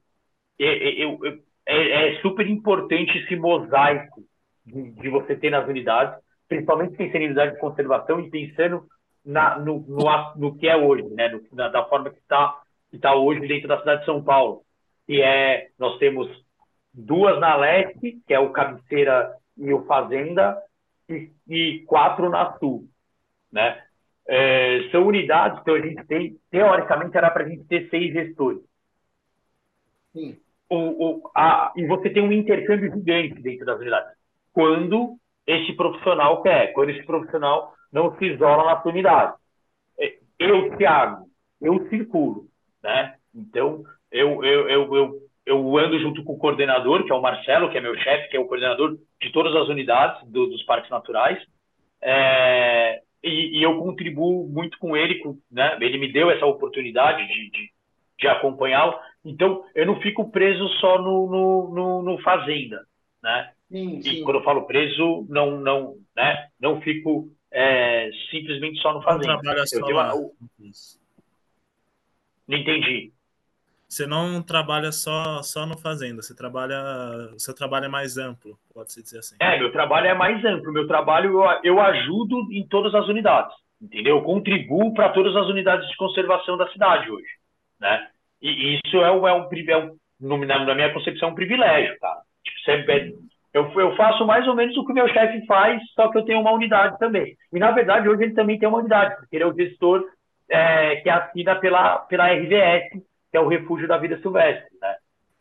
[0.60, 4.22] é, é, é, é, super importante esse mosaico
[4.64, 8.86] de, de, você ter nas unidades, principalmente pensando em unidade de conservação e pensando
[9.24, 10.04] na, no, no,
[10.36, 11.28] no, que é hoje, né?
[11.28, 12.60] No, na, da forma que está
[12.90, 14.62] que tá hoje dentro da cidade de São Paulo.
[15.06, 16.28] Que é, nós temos
[16.92, 20.56] duas na leste, que é o Cabeceira e o Fazenda,
[21.08, 22.88] e, e quatro na sul,
[23.52, 23.82] né?
[24.26, 28.62] É, são unidades que a gente tem, teoricamente era para a gente ter seis gestores.
[30.12, 30.38] Sim.
[30.70, 34.16] O, o, a, e você tem um intercâmbio gigante dentro das unidades.
[34.52, 39.34] Quando esse profissional quer, quando esse profissional não se isola na sua unidade.
[39.98, 41.26] É, eu, Thiago,
[41.62, 42.46] eu circulo,
[42.82, 43.14] né?
[43.32, 47.70] Então, eu, eu, eu, eu, eu ando junto com o coordenador, que é o Marcelo,
[47.70, 50.90] que é meu chefe, que é o coordenador de todas as unidades do, dos parques
[50.90, 51.40] naturais,
[52.02, 55.78] é, e, e, eu contribuo muito com ele, com, né?
[55.80, 57.70] Ele me deu essa oportunidade de, de,
[58.18, 58.98] de acompanhá-lo.
[59.24, 62.84] Então, eu não fico preso só no, no, no, no fazenda,
[63.22, 63.52] né?
[63.70, 64.10] Sim, sim.
[64.10, 66.48] E quando eu falo preso, não, não, né?
[66.60, 69.26] Não fico é, simplesmente só no fazenda.
[69.28, 69.80] Não só
[72.48, 73.12] entendi.
[73.88, 76.76] Você não trabalha só, só no fazenda, você trabalha,
[77.32, 79.36] o seu trabalho é mais amplo, pode-se dizer assim.
[79.38, 80.72] É, meu trabalho é mais amplo.
[80.72, 84.16] Meu trabalho eu, eu ajudo em todas as unidades, entendeu?
[84.16, 87.28] Eu contribuo para todas as unidades de conservação da cidade hoje,
[87.78, 88.10] né?
[88.42, 92.20] E isso é um, é um, é um na minha concepção, um privilégio, cara.
[92.42, 93.14] Tipo, sempre,
[93.54, 96.24] eu, eu faço mais ou menos o que o meu chefe faz, só que eu
[96.24, 97.36] tenho uma unidade também.
[97.52, 100.04] E, na verdade, hoje ele também tem uma unidade, porque ele é o gestor
[100.50, 104.68] é, que assina pela, pela RVS, que é o Refúgio da Vida Silvestre.
[104.80, 104.96] Né?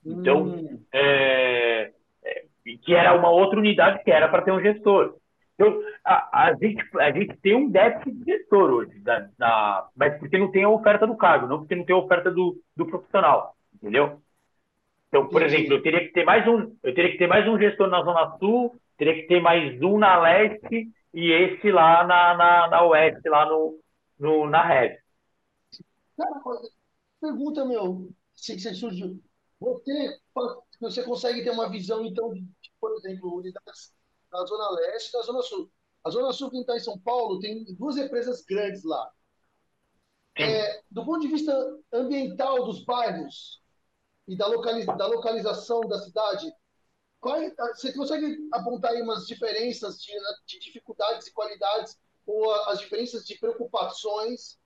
[0.06, 0.80] Então, hum.
[0.93, 1.91] é,
[2.23, 2.43] é,
[2.84, 5.15] que era uma outra unidade que era para ter um gestor.
[5.56, 10.19] Então, a, a, gente, a gente tem um déficit de gestor hoje, da, da, mas
[10.19, 12.86] porque não tem a oferta do cargo, não porque não tem a oferta do, do
[12.86, 14.19] profissional, entendeu?
[15.13, 17.56] Então, por exemplo, eu teria que ter mais um, eu teria que ter mais um
[17.56, 22.36] gestor na Zona Sul, teria que ter mais um na Leste e esse lá na,
[22.36, 23.80] na, na Oeste, lá no,
[24.17, 24.97] no, na Red.
[27.21, 29.21] Pergunta, meu, se você surgiu.
[29.60, 30.17] Você,
[30.82, 32.43] você consegue ter uma visão, então, de,
[32.82, 33.93] por exemplo, unidades
[34.32, 35.69] na Zona Leste e na Zona Sul.
[36.04, 39.12] A Zona Sul, que está em São Paulo, tem duas empresas grandes lá.
[40.39, 41.54] é, do ponto de vista
[41.93, 43.62] ambiental dos bairros
[44.27, 46.53] e da, localiz, da localização da cidade,
[47.19, 50.12] qual, é, você consegue apontar aí umas diferenças de,
[50.45, 54.59] de dificuldades e qualidades ou as diferenças de preocupações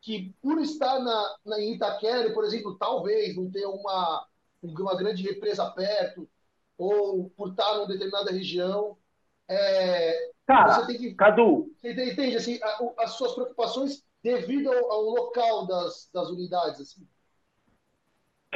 [0.00, 4.26] que, por estar na, na Itaquera, por exemplo, talvez não ter uma,
[4.62, 6.28] uma grande represa perto,
[6.78, 8.96] ou por estar numa determinada região,
[9.48, 11.14] é, Cara, você tem que.
[11.14, 11.72] Cadu.
[11.76, 12.60] Você entende, assim,
[12.98, 17.06] as suas preocupações devido ao, ao, local das, das unidades, assim.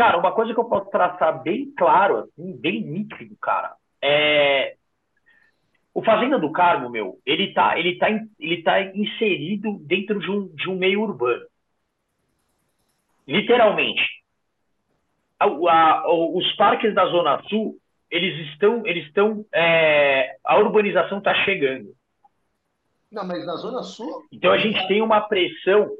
[0.00, 4.74] Cara, uma coisa que eu posso traçar bem claro, assim, bem nítido, cara, é.
[5.92, 8.08] O Fazenda do Carmo, meu, ele tá, ele tá,
[8.38, 11.44] ele tá inserido dentro de um, de um meio urbano.
[13.28, 14.00] Literalmente.
[15.38, 17.76] A, a, os parques da Zona Sul,
[18.10, 21.94] eles estão, eles estão, é, a urbanização está chegando.
[23.12, 24.26] Não, mas na Zona Sul.
[24.32, 25.90] Então a gente tem uma pressão.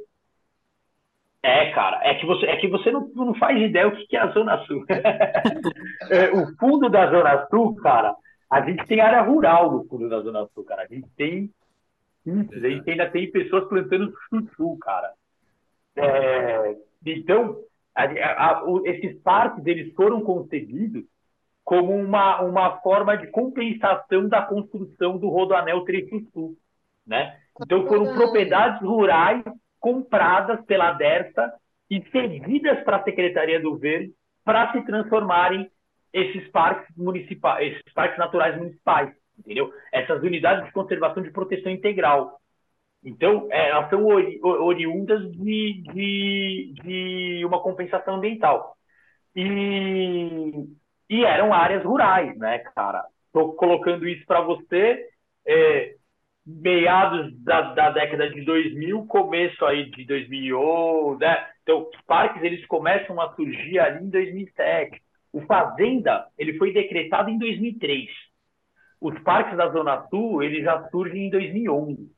[1.42, 4.20] É, cara, é que você, é que você não, não faz ideia o que é
[4.20, 4.84] a Zona Sul.
[6.10, 8.14] é, o fundo da Zona Sul, cara,
[8.50, 10.82] a gente tem área rural no fundo da Zona Sul, cara.
[10.82, 11.50] A gente tem.
[12.26, 15.12] a gente ainda tem pessoas plantando chuchu, cara.
[15.96, 16.76] É,
[17.06, 17.56] então,
[17.94, 21.04] a, a, esses parques eles foram concebidos
[21.64, 26.56] como uma, uma forma de compensação da construção do Rodoanel Trecho Sul.
[27.06, 27.38] Né?
[27.62, 29.42] Então foram propriedades rurais
[29.80, 31.52] compradas pela Dersa
[31.90, 34.12] e cedidas para a Secretaria do Verde
[34.44, 35.70] para se transformarem
[36.12, 39.72] esses parques municipais, esses parques naturais municipais, entendeu?
[39.92, 42.38] Essas unidades de conservação de proteção integral.
[43.02, 48.76] Então, é, elas são ori oriundas de, de, de uma compensação ambiental.
[49.34, 50.68] E
[51.10, 53.04] e eram áreas rurais, né, cara?
[53.26, 55.08] Estou colocando isso para você,
[55.44, 55.96] é,
[56.46, 61.50] meados da, da, década de 2000, começo aí de 2011, né?
[61.62, 65.00] Então, os parques, eles começam a surgir ali em 2007.
[65.32, 68.08] O Fazenda, ele foi decretado em 2003.
[69.00, 72.10] Os parques da Zona Sul, eles já surgem em 2011.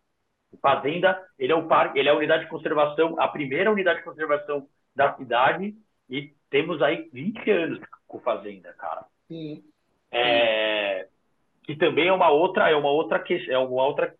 [0.53, 3.99] O Fazenda, ele é o parque, ele é a unidade de conservação, a primeira unidade
[4.01, 5.75] de conservação da cidade,
[6.09, 9.05] e temos aí 20 anos com Fazenda, cara.
[9.29, 9.65] Sim.
[10.11, 11.09] É,
[11.65, 14.15] que também é uma outra, é uma outra é uma outra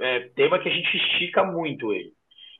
[0.00, 2.12] é, tema que a gente estica muito ele.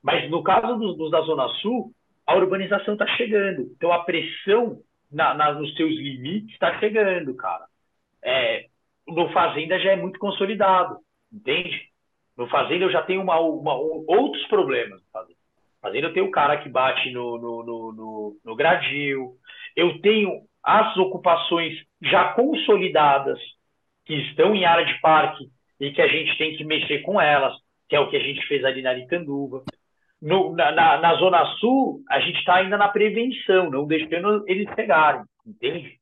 [0.03, 1.93] Mas no caso dos do, da Zona Sul,
[2.27, 3.63] a urbanização está chegando.
[3.77, 4.79] Então a pressão
[5.11, 7.67] na, na, nos seus limites está chegando, cara.
[8.23, 8.67] É,
[9.07, 10.99] no Fazenda já é muito consolidado,
[11.33, 11.89] entende?
[12.37, 15.01] No Fazenda eu já tenho uma, uma, outros problemas.
[15.01, 15.39] No Fazenda.
[15.81, 19.37] Fazenda eu tenho o cara que bate no, no, no, no, no gradil,
[19.77, 23.39] eu tenho as ocupações já consolidadas
[24.09, 25.45] que estão em área de parque
[25.79, 27.55] e que a gente tem que mexer com elas,
[27.87, 29.63] que é o que a gente fez ali na Licanduva.
[30.21, 34.69] No, na, na, na, Zona Sul, a gente está ainda na prevenção, não deixando eles
[34.75, 36.01] pegarem, entende?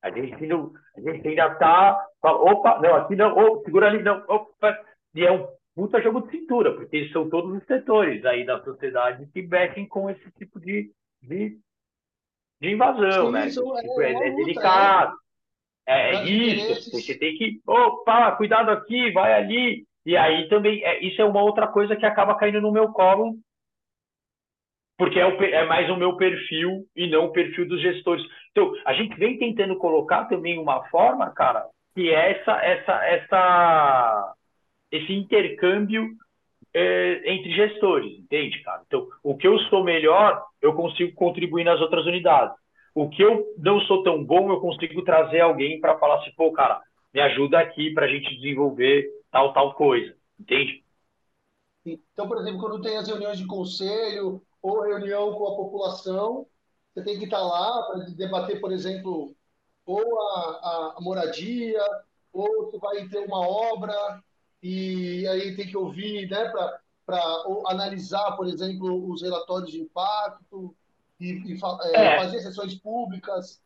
[0.00, 2.06] A gente, não, a gente ainda está.
[2.22, 4.78] Opa, não, aqui não, oh, segura ali, não, opa.
[5.14, 9.28] E é um puta jogo de cintura, porque são todos os setores aí da sociedade
[9.34, 11.58] que mexem com esse tipo de, de
[12.62, 13.48] de invasão, Sim, né?
[13.48, 15.16] Isso tipo, é, é, é, delicado.
[15.86, 19.84] É, é isso, você tem que, opa, cuidado aqui, vai ali.
[20.04, 23.34] E aí também, é, isso é uma outra coisa que acaba caindo no meu colo,
[24.98, 28.24] porque é, o, é mais o meu perfil e não o perfil dos gestores.
[28.50, 34.34] Então, a gente vem tentando colocar também uma forma, cara, que é essa, essa, essa,
[34.90, 36.08] esse intercâmbio
[36.74, 38.82] é, entre gestores, entende, cara?
[38.86, 42.54] Então, o que eu sou melhor, eu consigo contribuir nas outras unidades.
[42.94, 46.52] O que eu não sou tão bom, eu consigo trazer alguém para falar assim, pô,
[46.52, 46.80] cara,
[47.12, 50.82] me ajuda aqui para a gente desenvolver tal, tal coisa, entende?
[51.84, 56.46] Então, por exemplo, quando tem as reuniões de conselho ou reunião com a população,
[56.94, 59.34] você tem que estar lá para debater, por exemplo,
[59.84, 61.82] ou a, a moradia,
[62.32, 64.22] ou se vai ter uma obra,
[64.62, 66.52] e aí tem que ouvir, né,
[67.04, 67.22] para
[67.66, 70.74] analisar, por exemplo, os relatórios de impacto
[71.22, 71.58] e, e
[71.94, 72.18] é, é.
[72.18, 73.60] fazer sessões públicas.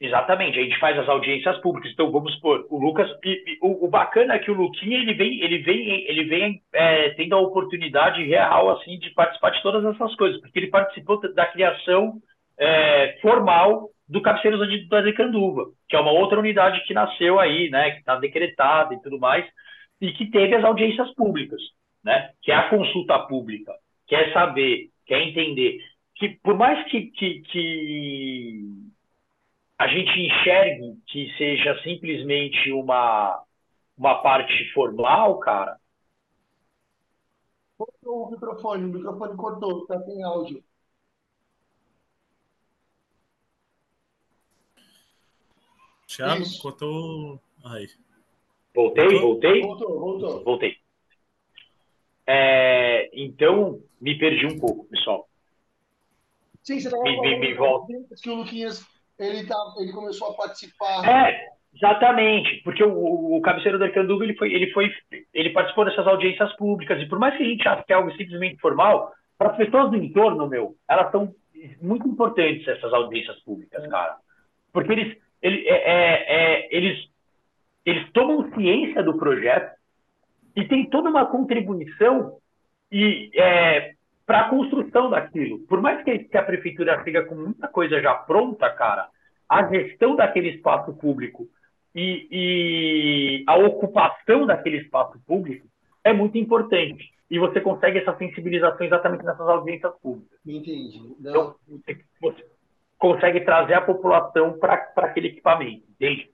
[0.00, 1.92] Exatamente, a gente faz as audiências públicas.
[1.92, 5.14] Então, vamos supor, o Lucas, e, e, o, o, bacana é que o Luquinha ele
[5.14, 9.84] vem, ele vem, ele vem é, tendo a oportunidade real assim de participar de todas
[9.84, 12.20] essas coisas, porque ele participou da criação
[12.58, 17.92] é, formal do Cabeceiros da Decanduva, que é uma outra unidade que nasceu aí, né,
[17.92, 19.46] que está decretada e tudo mais
[20.02, 21.62] e que teve as audiências públicas,
[22.04, 22.30] né?
[22.42, 23.72] que é a consulta pública,
[24.08, 25.78] quer saber, quer entender.
[26.22, 28.64] Que por mais que, que, que
[29.76, 33.42] a gente enxergue que seja simplesmente uma,
[33.98, 35.80] uma parte formal, cara,
[37.76, 40.62] Cortou o microfone, o microfone cortou, tá sem áudio.
[46.06, 46.62] Thiago, Isso.
[46.62, 47.40] cortou.
[47.64, 47.88] Aí.
[48.72, 49.20] Voltei, Voltou?
[49.20, 50.44] voltei, Voltou, voltou.
[50.44, 50.78] voltei.
[52.24, 55.28] É, então, me perdi um pouco, pessoal.
[56.62, 57.86] Sim, você estava Me- me- falando
[58.22, 58.86] que o Luquinhas
[59.18, 61.08] ele, tá, ele começou a participar.
[61.08, 64.92] É, exatamente, porque o, o cabeceiro da Canduga, ele foi, ele foi,
[65.32, 68.10] ele participou dessas audiências públicas e por mais que a gente ache que é algo
[68.12, 71.34] simplesmente formal, para as pessoas do entorno, meu, elas são
[71.80, 74.16] muito importantes essas audiências públicas, cara,
[74.72, 77.08] porque eles, ele, é, é, é, eles,
[77.84, 79.72] eles tomam ciência do projeto
[80.56, 82.38] e tem toda uma contribuição
[82.90, 83.94] e é,
[84.32, 85.58] para a construção daquilo.
[85.66, 89.10] Por mais que, a prefeitura fica com muita coisa já pronta, cara,
[89.46, 91.46] a gestão daquele espaço público
[91.94, 95.66] e, e a ocupação daquele espaço público
[96.02, 97.12] é muito importante.
[97.30, 100.38] E você consegue essa sensibilização exatamente nessas audiências públicas.
[100.46, 101.14] Entendi.
[101.20, 101.54] Não, Então,
[102.18, 102.46] você,
[102.98, 106.30] consegue trazer a população para aquele equipamento, entende?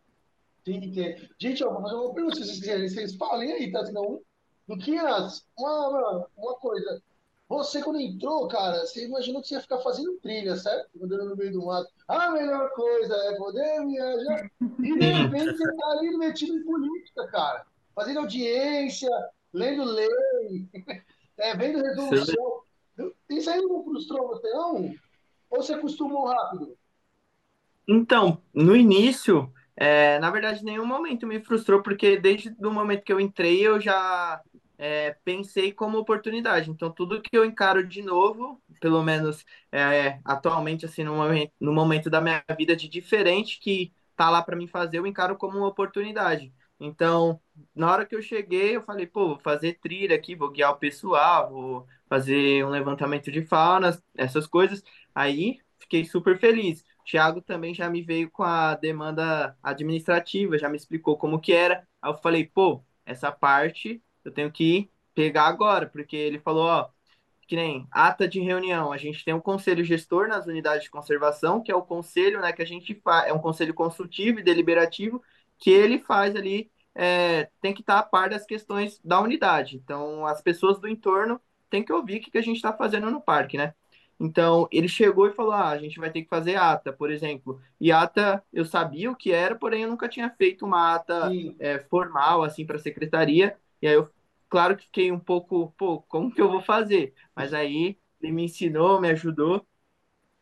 [0.65, 1.29] tem que ter.
[1.37, 3.85] Gente, ó, vou fazer uma pergunta, se vocês vocês falem aí, tá?
[3.85, 4.21] Senão,
[4.69, 7.03] Luquinhas, uma, uma coisa.
[7.49, 10.91] Você, quando entrou, cara, você imaginou que você ia ficar fazendo trilha, certo?
[11.03, 11.89] Andando no meio do mato.
[12.07, 14.51] A melhor coisa é poder viajar.
[14.79, 17.67] E de repente você tá ali metido em política, cara.
[17.95, 19.09] Fazendo audiência,
[19.53, 20.69] lendo lei,
[21.39, 22.63] é, vendo resolução.
[23.31, 24.95] Isso aí não frustrou você, não?
[25.51, 26.77] Ou você acostumou rápido?
[27.89, 33.13] Então, no início, é, na verdade, nenhum momento me frustrou, porque desde o momento que
[33.13, 34.43] eu entrei, eu já
[34.79, 36.71] é, pensei como oportunidade.
[36.71, 41.73] Então, tudo que eu encaro de novo, pelo menos é, atualmente, assim, no momento, no
[41.73, 45.59] momento da minha vida de diferente que tá lá para mim fazer, eu encaro como
[45.59, 46.53] uma oportunidade.
[46.81, 47.41] Então,
[47.75, 50.77] na hora que eu cheguei, eu falei, pô, vou fazer trilha aqui, vou guiar o
[50.77, 54.83] pessoal, vou fazer um levantamento de faunas, essas coisas.
[55.15, 56.85] Aí, fiquei super feliz.
[57.05, 61.87] Thiago também já me veio com a demanda administrativa, já me explicou como que era.
[62.03, 66.89] Aí eu falei, pô, essa parte eu tenho que pegar agora, porque ele falou, ó,
[67.47, 71.63] que nem ata de reunião, a gente tem um conselho gestor nas unidades de conservação,
[71.63, 75.23] que é o conselho, né, que a gente faz, é um conselho consultivo e deliberativo,
[75.59, 79.77] que ele faz ali, é, tem que estar a par das questões da unidade.
[79.77, 83.11] Então, as pessoas do entorno têm que ouvir o que, que a gente está fazendo
[83.11, 83.75] no parque, né?
[84.21, 87.61] Então, ele chegou e falou: ah, a gente vai ter que fazer ata, por exemplo.
[87.81, 91.79] E ata, eu sabia o que era, porém eu nunca tinha feito uma ata é,
[91.89, 93.57] formal, assim, para a secretaria.
[93.81, 94.09] E aí eu,
[94.49, 97.15] claro que fiquei um pouco, pô, como que eu vou fazer?
[97.35, 99.67] Mas aí ele me ensinou, me ajudou.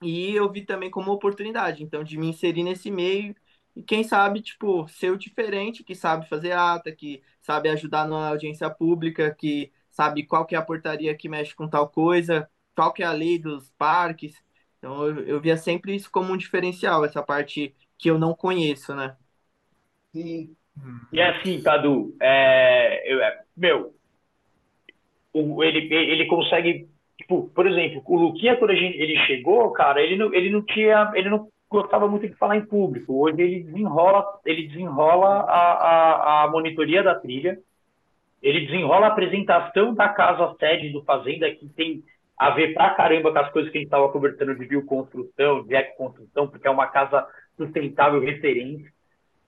[0.03, 3.35] E eu vi também como oportunidade, então, de me inserir nesse meio.
[3.75, 8.29] E quem sabe, tipo, ser o diferente, que sabe fazer ata, que sabe ajudar na
[8.29, 12.93] audiência pública, que sabe qual que é a portaria que mexe com tal coisa, qual
[12.93, 14.35] que é a lei dos parques.
[14.79, 18.95] Então eu, eu via sempre isso como um diferencial, essa parte que eu não conheço,
[18.95, 19.17] né?
[20.15, 20.57] Sim.
[21.13, 23.96] E assim, Cadu, é, eu, é, meu,
[25.63, 30.51] ele, ele consegue, tipo, por exemplo, o Luquinha, quando ele chegou, cara, ele não, ele
[30.51, 33.15] não tinha, ele não gostava muito de falar em público.
[33.15, 37.59] Hoje ele desenrola, ele desenrola a, a, a monitoria da trilha,
[38.43, 42.03] ele desenrola a apresentação da casa sede do Fazenda, que tem
[42.39, 45.75] a ver pra caramba com as coisas que a gente estava conversando de bioconstrução, de
[45.75, 47.27] ecoconstrução, porque é uma casa
[47.57, 48.93] sustentável referente.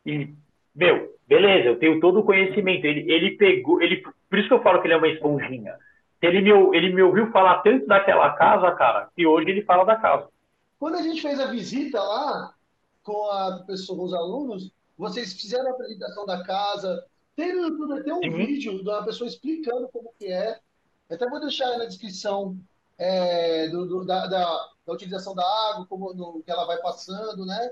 [0.06, 0.32] E,
[0.78, 2.84] meu, beleza, eu tenho todo o conhecimento.
[2.86, 5.76] Ele, ele pegou, ele, por isso que eu falo que ele é uma esponjinha.
[6.22, 9.96] Ele me, ele me ouviu falar tanto daquela casa, cara, que hoje ele fala da
[9.96, 10.28] casa.
[10.78, 12.54] Quando a gente fez a visita lá
[13.02, 17.04] com a pessoa, com os alunos, vocês fizeram a apresentação da casa.
[17.36, 18.36] Tem no YouTube tem um Uhum.
[18.46, 20.58] vídeo de uma pessoa explicando como que é.
[21.08, 22.58] Eu até vou deixar aí na descrição
[22.98, 27.46] é, do, do- da, da- da utilização da água, como no- que ela vai passando,
[27.46, 27.70] né?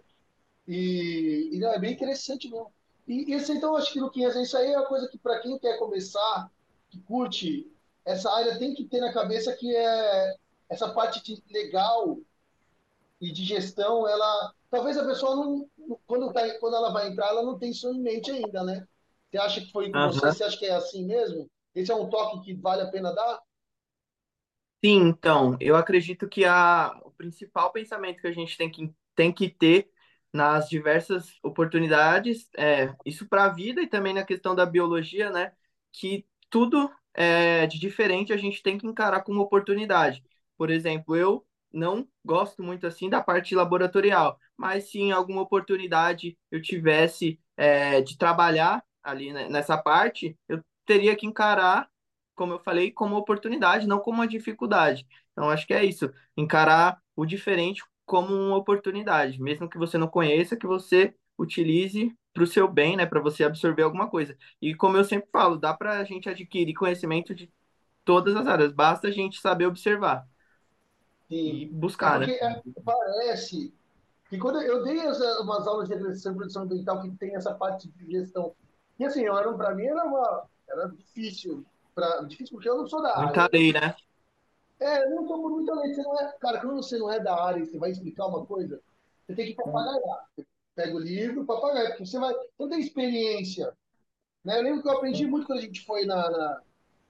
[0.68, 2.72] E, e não, é bem interessante mesmo.
[3.06, 5.78] E isso então, acho que Luquinhas, isso aí é uma coisa que para quem quer
[5.78, 6.50] começar,
[6.90, 7.70] que curte
[8.04, 10.34] essa área, tem que ter na cabeça que é
[10.68, 12.18] essa parte de legal
[13.20, 15.70] e de gestão, ela talvez a pessoa não,
[16.06, 18.86] quando, tá, quando ela vai entrar, ela não tem isso em mente ainda, né?
[19.30, 20.12] Você acha que foi com Aham.
[20.12, 20.32] você?
[20.32, 21.48] Você acha que é assim mesmo?
[21.74, 23.40] Esse é um toque que vale a pena dar?
[24.84, 29.32] Sim, então, eu acredito que a, o principal pensamento que a gente tem que, tem
[29.32, 29.90] que ter
[30.36, 35.52] nas diversas oportunidades, é isso para a vida e também na questão da biologia, né?
[35.92, 40.22] Que tudo é, de diferente a gente tem que encarar como oportunidade.
[40.56, 46.38] Por exemplo, eu não gosto muito assim da parte laboratorial, mas se em alguma oportunidade
[46.50, 51.88] eu tivesse é, de trabalhar ali né, nessa parte, eu teria que encarar
[52.34, 55.06] como eu falei, como oportunidade, não como uma dificuldade.
[55.32, 60.08] Então, acho que é isso, encarar o diferente como uma oportunidade, mesmo que você não
[60.08, 64.36] conheça, que você utilize para o seu bem, né, para você absorver alguma coisa.
[64.62, 67.52] E como eu sempre falo, dá para a gente adquirir conhecimento de
[68.04, 70.26] todas as áreas, basta a gente saber observar
[71.28, 71.60] Sim.
[71.60, 72.28] e buscar, né?
[72.28, 73.74] porque é, parece
[74.28, 77.54] que quando eu dei essa- umas aulas de agressão e produção ambiental que tem essa
[77.54, 78.54] parte de gestão,
[78.98, 79.24] e assim,
[79.56, 83.50] para mim era uma, era difícil, pra, difícil porque eu não sou da Muita área.
[83.52, 83.96] lei, né?
[84.80, 87.34] É, eu não por muita lei, você não é, cara, quando você não é da
[87.42, 88.82] área e você vai explicar uma coisa,
[89.26, 90.28] você tem que papagaiar.
[90.36, 93.74] Você pega o livro, papagaia, porque você vai, você não tem experiência,
[94.44, 94.58] né?
[94.58, 96.62] Eu lembro que eu aprendi muito quando a gente foi na, na,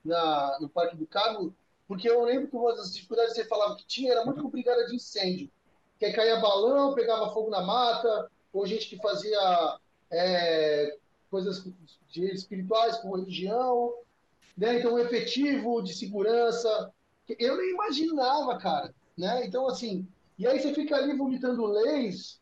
[0.04, 1.56] na- no Parque do Carmo,
[1.88, 4.50] porque eu lembro que uma das dificuldades que você falava que tinha era muito com
[4.50, 5.50] brigada de incêndio.
[5.98, 9.78] Que aí caía balão, pegava fogo na mata, ou gente que fazia
[10.10, 10.98] é,
[11.30, 11.64] coisas
[12.14, 13.94] espirituais com religião,
[14.56, 14.78] né?
[14.78, 16.92] Então, efetivo de segurança.
[17.38, 19.46] Eu nem imaginava, cara, né?
[19.46, 20.08] Então, assim,
[20.38, 22.40] e aí você fica ali vomitando leis,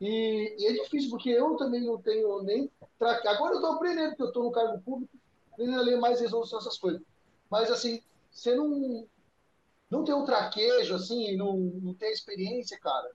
[0.00, 2.70] e, e é difícil, porque eu também não tenho nem.
[2.98, 5.18] tra- Agora eu estou aprendendo, porque eu estou no cargo público,
[5.52, 7.02] aprendendo a ler mais resolução, essas coisas.
[7.50, 9.08] Mas, assim, você não,
[9.90, 13.10] não tem um traquejo, assim, não, não tem experiência, cara,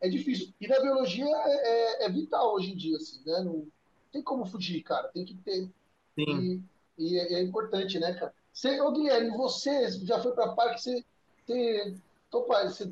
[0.00, 0.54] é difícil.
[0.60, 3.40] E na biologia é, é, é vital hoje em dia, assim, né?
[3.42, 3.68] Não
[4.12, 5.70] tem como fugir, cara, tem que ter.
[6.18, 6.48] Sim.
[6.48, 6.62] E,
[6.98, 8.34] e é, é importante, né, cara?
[8.54, 11.04] Você, ô, Guilherme, você já foi para parque, você
[11.44, 12.00] tem,
[12.32, 12.88] opa, você,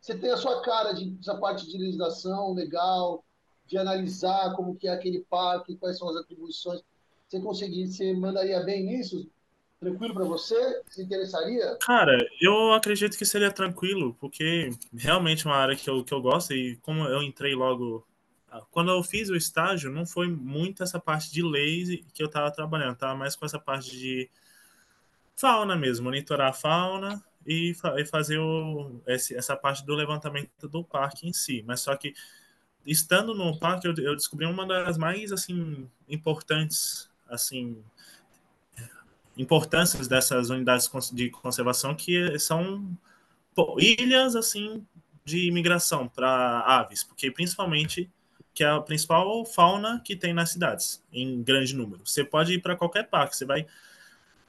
[0.00, 3.24] você tem a sua cara de essa parte de legislação legal,
[3.64, 6.82] de analisar como que é aquele parque, quais são as atribuições.
[7.28, 9.30] Você conseguir, você mandaria bem nisso?
[9.78, 10.82] Tranquilo para você?
[10.88, 11.76] Se interessaria?
[11.80, 16.20] Cara, eu acredito que seria tranquilo, porque realmente é uma área que eu, que eu
[16.20, 18.04] gosto e como eu entrei logo.
[18.72, 22.50] Quando eu fiz o estágio, não foi muito essa parte de leis que eu estava
[22.50, 24.28] trabalhando, estava mais com essa parte de
[25.36, 30.68] fauna mesmo, monitorar a fauna e, fa e fazer o, esse, essa parte do levantamento
[30.68, 31.62] do parque em si.
[31.66, 32.14] Mas só que
[32.86, 37.82] estando no parque, eu, eu descobri uma das mais assim importantes assim
[39.36, 42.96] importâncias dessas unidades de conservação que são
[43.54, 44.86] pô, ilhas assim
[45.24, 48.10] de imigração para aves, porque principalmente
[48.52, 52.06] que é a principal fauna que tem nas cidades em grande número.
[52.06, 53.66] Você pode ir para qualquer parque, você vai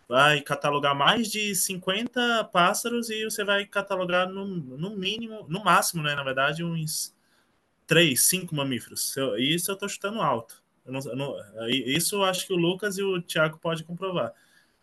[0.07, 6.03] vai catalogar mais de 50 pássaros e você vai catalogar no, no mínimo, no máximo,
[6.03, 7.13] né, na verdade, uns
[7.87, 9.15] 3, 5 mamíferos.
[9.37, 10.63] Isso eu estou chutando alto.
[10.85, 11.35] Eu não, eu não,
[11.69, 14.33] isso eu acho que o Lucas e o Thiago podem comprovar.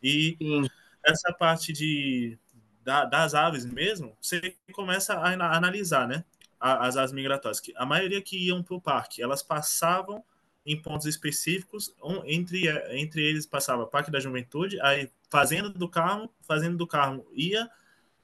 [0.03, 0.69] E Sim.
[1.05, 2.37] essa parte de,
[2.83, 6.25] da, das aves mesmo, você começa a, analisar, né?
[6.59, 7.61] As aves migratórias.
[7.61, 10.25] Que a maioria que iam para o parque, elas passavam
[10.65, 16.33] em pontos específicos, um, entre, entre eles passava Parque da Juventude, aí Fazenda do Carmo,
[16.43, 17.69] Fazenda do Carmo ia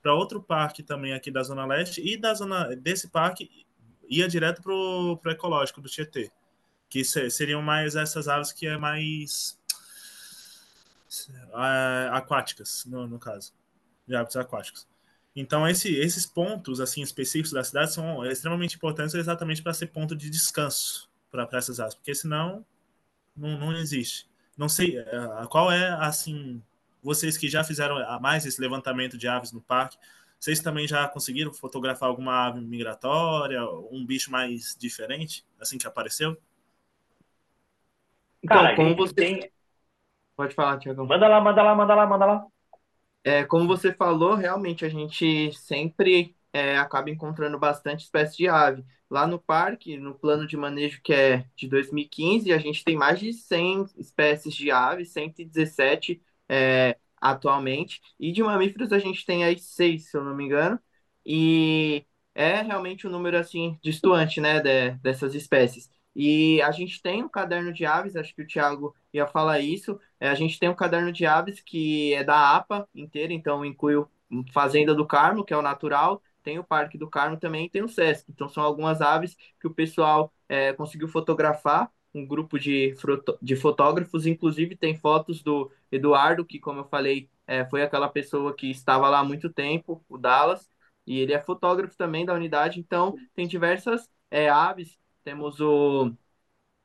[0.01, 3.67] para outro parque também aqui da Zona Leste, e da zona desse parque
[4.09, 6.31] ia direto para o ecológico do Tietê,
[6.89, 9.59] que seriam mais essas aves que é mais
[11.49, 13.53] uh, aquáticas, no, no caso,
[14.07, 14.87] de hábitos aquáticos.
[15.35, 20.15] Então, esse, esses pontos assim específicos da cidade são extremamente importantes exatamente para ser ponto
[20.15, 22.65] de descanso para essas aves, porque senão
[23.37, 24.29] não, não existe.
[24.57, 26.63] Não sei uh, qual é, assim,
[27.03, 29.97] vocês que já fizeram mais esse levantamento de aves no parque,
[30.39, 33.61] vocês também já conseguiram fotografar alguma ave migratória,
[33.91, 36.37] um bicho mais diferente, assim que apareceu?
[38.43, 39.15] Então, Cara, como você.
[39.15, 39.51] tem-
[40.37, 41.05] Pode falar, Tiagão.
[41.07, 42.47] Manda lá, manda lá, manda lá, manda lá.
[43.25, 48.85] É, como você falou, realmente a gente sempre é, acaba encontrando bastante espécies de ave.
[49.11, 53.19] Lá no parque, no plano de manejo que é de 2015, a gente tem mais
[53.21, 59.59] de 100 espécies de aves, 117 é, atualmente, e de mamíferos a gente tem aí
[59.59, 60.79] seis, se eu não me engano,
[61.25, 65.91] e é realmente um número assim distoante, né, de- dessas espécies.
[66.15, 69.99] E a gente tem um caderno de aves, acho que o Thiago ia falar isso.
[70.19, 73.95] É, a gente tem um caderno de aves que é da APA inteira, então inclui
[73.97, 74.09] o
[74.53, 77.83] Fazenda do Carmo, que é o natural, tem o Parque do Carmo também, e tem
[77.83, 78.25] o Sesc.
[78.31, 82.95] Então são algumas aves que o pessoal é, conseguiu fotografar, um grupo de,
[83.43, 88.55] de fotógrafos, inclusive tem fotos do Eduardo, que como eu falei, é, foi aquela pessoa
[88.57, 90.71] que estava lá há muito tempo, o Dallas,
[91.07, 96.11] e ele é fotógrafo também da unidade, então tem diversas é, aves, temos o,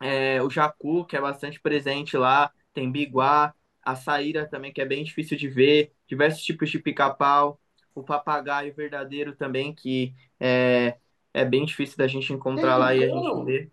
[0.01, 4.85] é, o jacu, que é bastante presente lá, tem biguá, a saíra também, que é
[4.85, 7.59] bem difícil de ver, diversos tipos de pica-pau,
[7.95, 10.97] o papagaio verdadeiro também, que é,
[11.33, 13.71] é bem difícil da gente encontrar lá e a gente ver.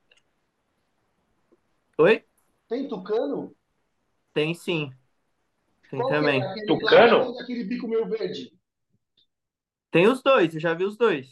[1.98, 2.24] Oi?
[2.68, 3.54] Tem tucano?
[4.32, 4.90] Tem sim.
[5.90, 6.16] Tem Qual é?
[6.16, 6.42] também.
[6.42, 7.38] Aquele Tucano?
[7.38, 8.52] aquele bico meio verde?
[9.90, 11.28] Tem os dois, eu já vi os dois.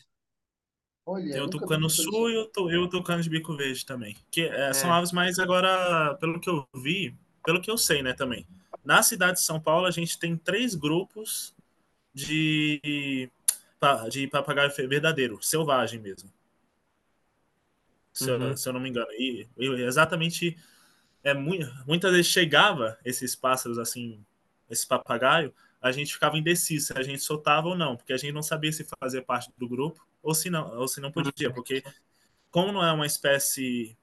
[1.07, 4.17] Olha, Tem o tucano sul e o, tu- e o tucano de bico verde também.
[4.31, 4.95] Que é, são É.
[4.95, 7.15] aves mais agora, pelo que eu vi,
[7.45, 8.47] pelo que eu sei, né, também.
[8.85, 11.55] Na cidade de São Paulo, a gente tem três grupos
[12.25, 13.31] de,
[14.11, 16.31] de papagaio verdadeiro, selvagem mesmo.
[18.13, 18.57] Se, eu- Uhum.
[18.57, 19.11] se eu não me engano.
[19.13, 20.57] E, exatamente,
[21.25, 21.57] é, mu-
[21.87, 24.25] muitas vezes chegava esses pássaros assim,
[24.71, 28.33] esse papagaio, a gente ficava indeciso se a gente soltava ou não, porque a gente
[28.33, 31.85] não sabia se fazia parte do grupo ou se não, ou se não podia, porque
[32.51, 33.97] como não é uma espécie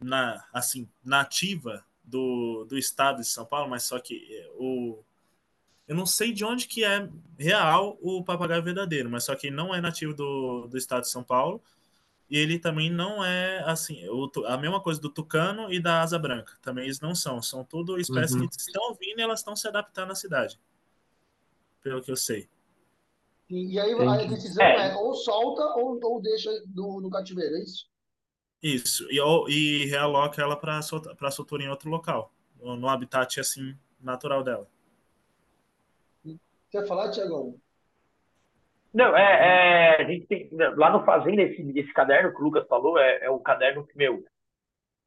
[0.00, 5.02] na, assim, nativa do, do estado de São Paulo, mas só que é, o
[5.88, 7.08] eu não sei de onde que é
[7.38, 11.22] real o papagaio verdadeiro, mas só que não é nativo do, do estado de São
[11.24, 11.62] Paulo
[12.30, 16.18] e ele também não é assim, o a mesma coisa do tucano e da asa
[16.18, 16.54] branca.
[16.62, 18.48] Também eles não são, são tudo espécies Uhum.
[18.48, 20.58] que estão vindo e elas estão se adaptando à cidade.
[21.82, 22.48] Pelo que eu sei.
[23.50, 24.92] E, e aí a decisão É.
[24.92, 27.86] é ou solta ou, ou deixa no, no cativeiro, é isso?
[28.62, 30.80] Isso, e, ou- e realoca ela para
[31.18, 34.66] para soltura em outro local, no, no habitat assim natural dela.
[36.74, 37.54] Quer falar, Tiagão?
[38.92, 42.66] Não, é, é, a gente tem, lá no Fazenda, esse, esse caderno que o Lucas
[42.66, 44.24] falou é, é o caderno que, meu,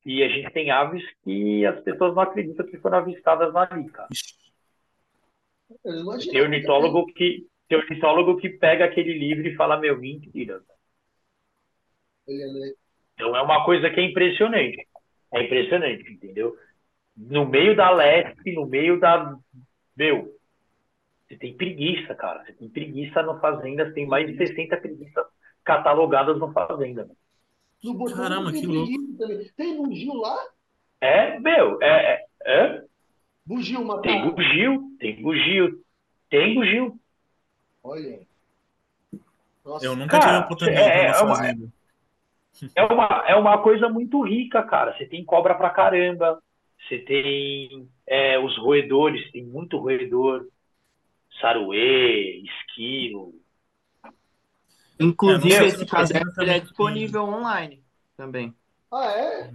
[0.06, 4.08] e a gente tem aves que as pessoas não acreditam que foram avistadas ali, cara.
[6.32, 10.62] Tem ornitólogo que, tem ornitólogo que pega aquele livro e fala, meu, mentira.
[12.26, 12.74] Né?
[13.14, 14.88] Então é uma coisa que é impressionante.
[15.34, 16.58] É impressionante, entendeu?
[17.18, 19.38] No meio da leste, no meio da.
[19.98, 20.37] Meu,
[21.28, 22.44] você tem preguiça, cara.
[22.46, 25.26] Você tem preguiça no Fazenda, você tem mais de 60 preguiças
[25.64, 27.10] catalogadas no Fazenda.
[28.16, 28.92] Caramba, que louco.
[29.18, 29.52] também.
[29.56, 30.38] Tem bugio lá?
[31.00, 31.88] É, meu, é.
[32.14, 32.84] é, é?
[33.46, 35.82] Bugio, uma Tem bugio, tem bugio,
[36.30, 37.00] tem bugio.
[37.84, 38.20] Olha.
[39.64, 39.86] Nossa.
[39.86, 41.68] Eu nunca Cara, tive a oportunidade é- de é uma- fazenda.
[42.76, 44.98] É uma, é uma coisa muito rica, cara.
[44.98, 46.42] Você tem cobra pra caramba,
[46.88, 50.48] você tem é, os roedores, tem muito roedor,
[51.42, 53.34] saruê, esquilo.
[55.00, 57.84] Inclusive, É, esse caderno ele é disponível online
[58.16, 58.56] também.
[58.92, 59.54] Ah, é?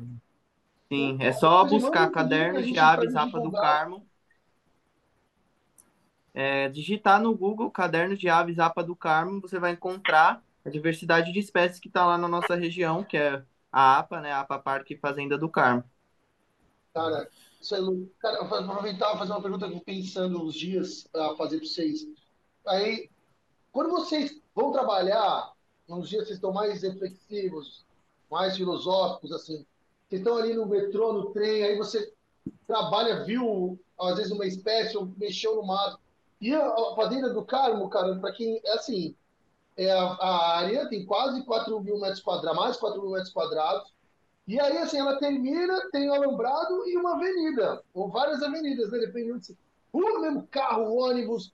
[0.93, 3.51] Sim, é só buscar gente de aves pode Apa do.
[3.51, 4.07] Carmo.
[6.35, 11.33] É, digitar no Google cadernos de aves Apa do Carmo, você vai encontrar a diversidade
[11.33, 14.33] de espécies que está lá na nossa região, que é a APA, né?
[14.33, 15.85] A APA Parque Fazenda do Carmo.
[16.95, 17.29] Cara,
[17.63, 18.11] isso é louco.
[18.19, 21.67] Cara, eu aproveitar e fazer uma pergunta que eu pensando uns dias a fazer para
[21.67, 22.07] vocês.
[22.67, 23.09] Aí,
[23.71, 25.53] quando vocês vão trabalhar,
[25.89, 27.85] uns dias vocês estão mais reflexivos,
[28.31, 29.65] mais filosóficos, assim,
[30.09, 32.13] vocês estão ali no metrô, no trem, aí você
[32.67, 36.01] trabalha, viu, às vezes, uma espécie, ou mexeu no mato.
[36.41, 39.15] E a, a Fazenda do Carmo, cara, para quem, é assim,
[39.77, 43.93] é, a, a área tem quase 4 mil metros quadrados, mais 4 mil metros quadrados,
[44.47, 48.99] e aí, assim, ela termina, tem um alambrado e uma avenida, ou várias avenidas, né?
[48.99, 49.59] Dependendo de se
[49.93, 51.53] rua mesmo, carro, ônibus.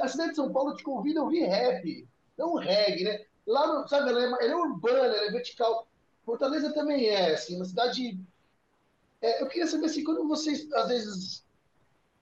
[0.00, 3.24] A cidade de São Paulo te convida a ouvir rap, não reggae, né?
[3.46, 5.86] Lá, no, sabe, ela é, ela é urbana, ela é vertical.
[6.24, 8.18] Fortaleza também é, assim, uma cidade...
[9.22, 11.46] É, eu queria saber, assim, quando vocês, às vezes,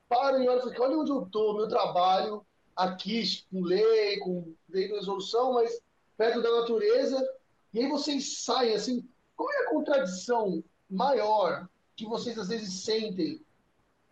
[0.09, 2.45] param e olham e olha onde eu tô, meu trabalho,
[2.77, 5.81] aqui, com lei, com lei de resolução, mas
[6.17, 7.27] perto da natureza,
[7.73, 13.45] e aí vocês saem, assim, qual é a contradição maior que vocês às vezes sentem?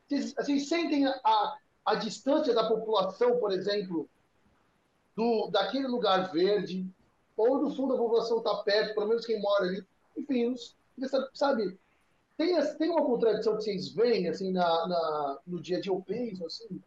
[0.09, 4.09] Vocês, vocês sentem a, a, distância da população, por exemplo,
[5.17, 6.87] do, daquele lugar verde,
[7.37, 9.87] ou no fundo a população está perto, pelo menos quem mora ali.
[10.17, 10.55] Enfim,
[11.33, 11.79] sabe,
[12.37, 15.93] tem, tem uma contradição que vocês veem assim, na, na- no dia a dia,
[16.47, 16.83] assim.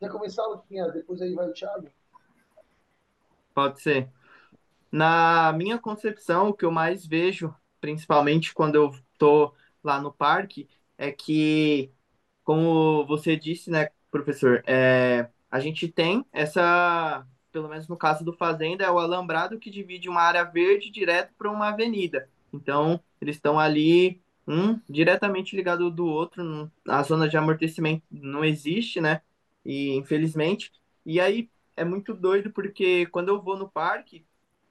[0.00, 1.88] Já começaram, Luquinha, depois aí vai o Thiago.
[3.54, 4.10] Pode ser.
[4.92, 7.54] Na minha concepção, o que eu mais vejo,
[7.86, 10.68] principalmente quando eu tô lá no parque,
[10.98, 11.92] é que,
[12.42, 18.32] como você disse, né, professor, é, a gente tem essa, pelo menos no caso do
[18.32, 22.28] Fazenda, é o alambrado que divide uma área verde direto para uma avenida.
[22.52, 29.00] Então, eles estão ali, um diretamente ligado do outro, a zona de amortecimento não existe,
[29.00, 29.22] né?
[29.64, 30.72] E infelizmente.
[31.04, 34.26] E aí é muito doido porque quando eu vou no parque,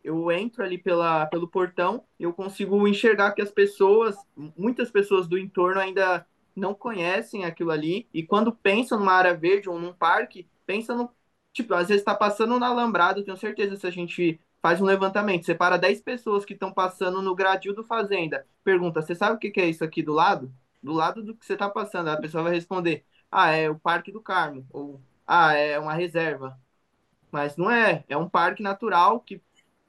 [0.06, 4.16] eu entro ali pela, pelo portão, eu consigo enxergar que as pessoas,
[4.56, 6.26] muitas pessoas do entorno ainda
[6.56, 11.12] não conhecem aquilo ali, e quando pensam numa área verde ou num parque, pensam no.
[11.52, 15.46] Tipo, às vezes está passando no alambrado, tenho certeza se a gente faz um levantamento,
[15.46, 19.50] separa 10 pessoas que estão passando no gradil do Fazenda, pergunta: você sabe o que
[19.50, 20.54] que é isso aqui do lado?
[20.84, 24.12] Do lado do que você está passando, a pessoa vai responder: ah, é o Parque
[24.12, 26.60] do Carmo, ou ah, é uma reserva.
[27.32, 29.42] Mas não é, é um parque natural que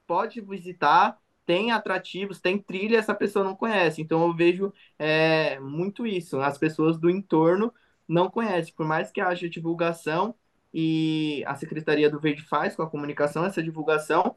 [0.07, 4.01] pode visitar, tem atrativos, tem trilha, essa pessoa não conhece.
[4.01, 6.39] Então eu vejo é, muito isso.
[6.41, 7.73] As pessoas do entorno
[8.07, 10.33] não conhecem, por mais que haja divulgação
[10.73, 14.35] e a Secretaria do Verde faz com a comunicação essa divulgação,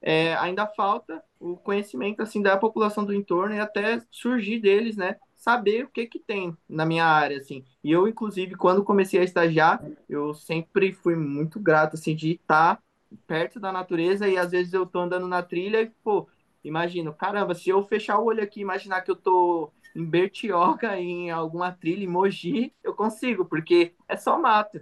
[0.00, 5.16] é, ainda falta o conhecimento assim da população do entorno e até surgir deles, né?
[5.36, 7.64] Saber o que que tem na minha área, assim.
[7.82, 12.82] E eu, inclusive, quando comecei a estagiar, eu sempre fui muito grato, assim, de estar
[13.26, 16.28] perto da natureza e às vezes eu tô andando na trilha e, pô,
[16.64, 20.98] imagino, caramba, se eu fechar o olho aqui e imaginar que eu tô em Bertioga,
[20.98, 24.80] em alguma trilha, em Mogi, eu consigo, porque é só mato.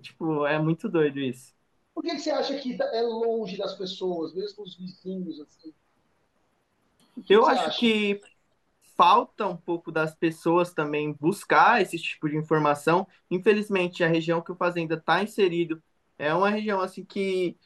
[0.00, 1.54] Tipo, é muito doido isso.
[1.94, 5.74] Por que, que você acha que é longe das pessoas, mesmo os vizinhos, assim?
[7.26, 7.78] Que eu que acho acha?
[7.78, 8.20] que
[8.96, 13.06] falta um pouco das pessoas também buscar esse tipo de informação.
[13.30, 15.82] Infelizmente, a região que o Fazenda está inserido
[16.18, 17.56] é uma região assim que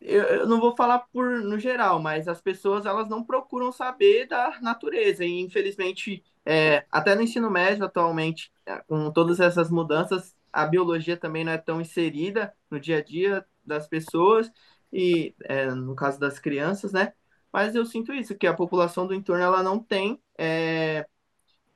[0.00, 4.26] eu, eu, não vou falar por no geral, mas as pessoas elas não procuram saber
[4.26, 10.34] da natureza e infelizmente é, até no ensino médio atualmente é, com todas essas mudanças
[10.52, 14.50] a biologia também não é tão inserida no dia a dia das pessoas
[14.92, 17.12] e é, no caso das crianças, né?
[17.52, 21.06] Mas eu sinto isso que a população do entorno ela não tem, é,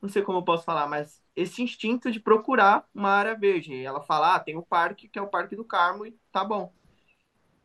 [0.01, 3.85] não sei como eu posso falar, mas esse instinto de procurar uma área verde.
[3.85, 6.73] Ela fala, ah, tem o parque que é o Parque do Carmo e tá bom.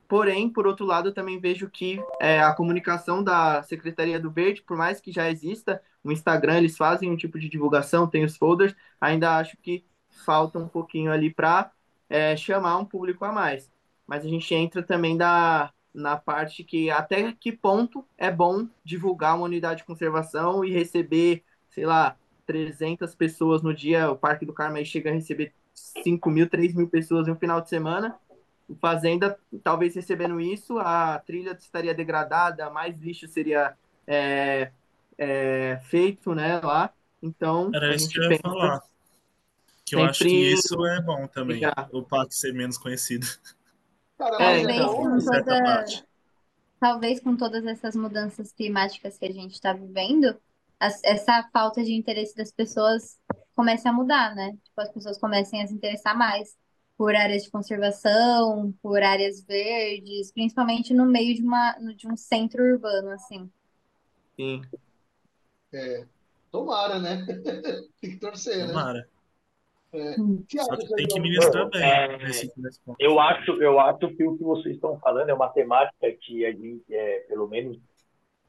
[0.09, 4.63] Porém, por outro lado, eu também vejo que é, a comunicação da Secretaria do Verde,
[4.63, 8.35] por mais que já exista o Instagram, eles fazem um tipo de divulgação, tem os
[8.35, 9.85] folders, ainda acho que
[10.25, 11.71] falta um pouquinho ali para
[12.09, 13.71] é, chamar um público a mais.
[14.07, 19.35] Mas a gente entra também da, na parte que até que ponto é bom divulgar
[19.35, 24.09] uma unidade de conservação e receber, sei lá, 300 pessoas no dia.
[24.09, 27.35] O Parque do Carmo aí chega a receber 5 mil, 3 mil pessoas em um
[27.35, 28.19] final de semana
[28.79, 34.71] Fazenda, talvez recebendo isso, a trilha estaria degradada, mais lixo seria é,
[35.17, 36.93] é, feito né, lá.
[37.21, 38.81] Então, Era isso que eu ia falar.
[39.85, 41.61] Que eu acho que isso é bom também,
[41.91, 43.25] o parque ser menos conhecido.
[44.39, 45.85] é, então, com toda,
[46.79, 50.39] talvez com todas essas mudanças climáticas que a gente está vivendo,
[50.79, 53.19] essa falta de interesse das pessoas
[53.55, 54.57] comece a mudar, né?
[54.63, 56.55] Tipo, as pessoas comecem a se interessar mais
[56.99, 62.61] por áreas de conservação, por áreas verdes, principalmente no meio de, uma, de um centro
[62.61, 63.49] urbano, assim.
[64.35, 64.61] Sim.
[65.71, 66.03] É,
[66.51, 67.25] tomara, né?
[68.01, 68.99] tem que torcer, tomara.
[68.99, 69.05] né?
[69.93, 70.15] É.
[70.61, 71.81] Só que tem que ministrar bem.
[71.81, 72.51] É, nesse
[72.99, 76.51] eu, acho, eu acho que o que vocês estão falando é uma temática que a
[76.51, 77.79] gente, é, pelo menos,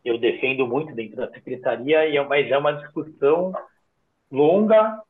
[0.05, 3.53] eu defendo muito dentro da secretaria, e é, mas é uma discussão
[4.29, 5.01] longa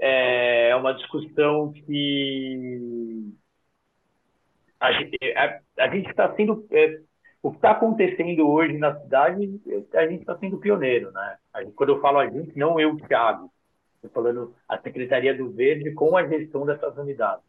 [0.00, 3.34] é uma discussão que
[4.80, 5.18] a gente
[5.92, 7.00] gente está sendo é,
[7.42, 9.60] o que está acontecendo hoje na cidade
[9.94, 11.36] a gente está sendo pioneiro né?
[11.58, 13.50] Gente, quando eu falo a gente não eu Thiago.
[13.96, 17.44] Estou falando a secretaria do Verde com a gestão dessas unidades.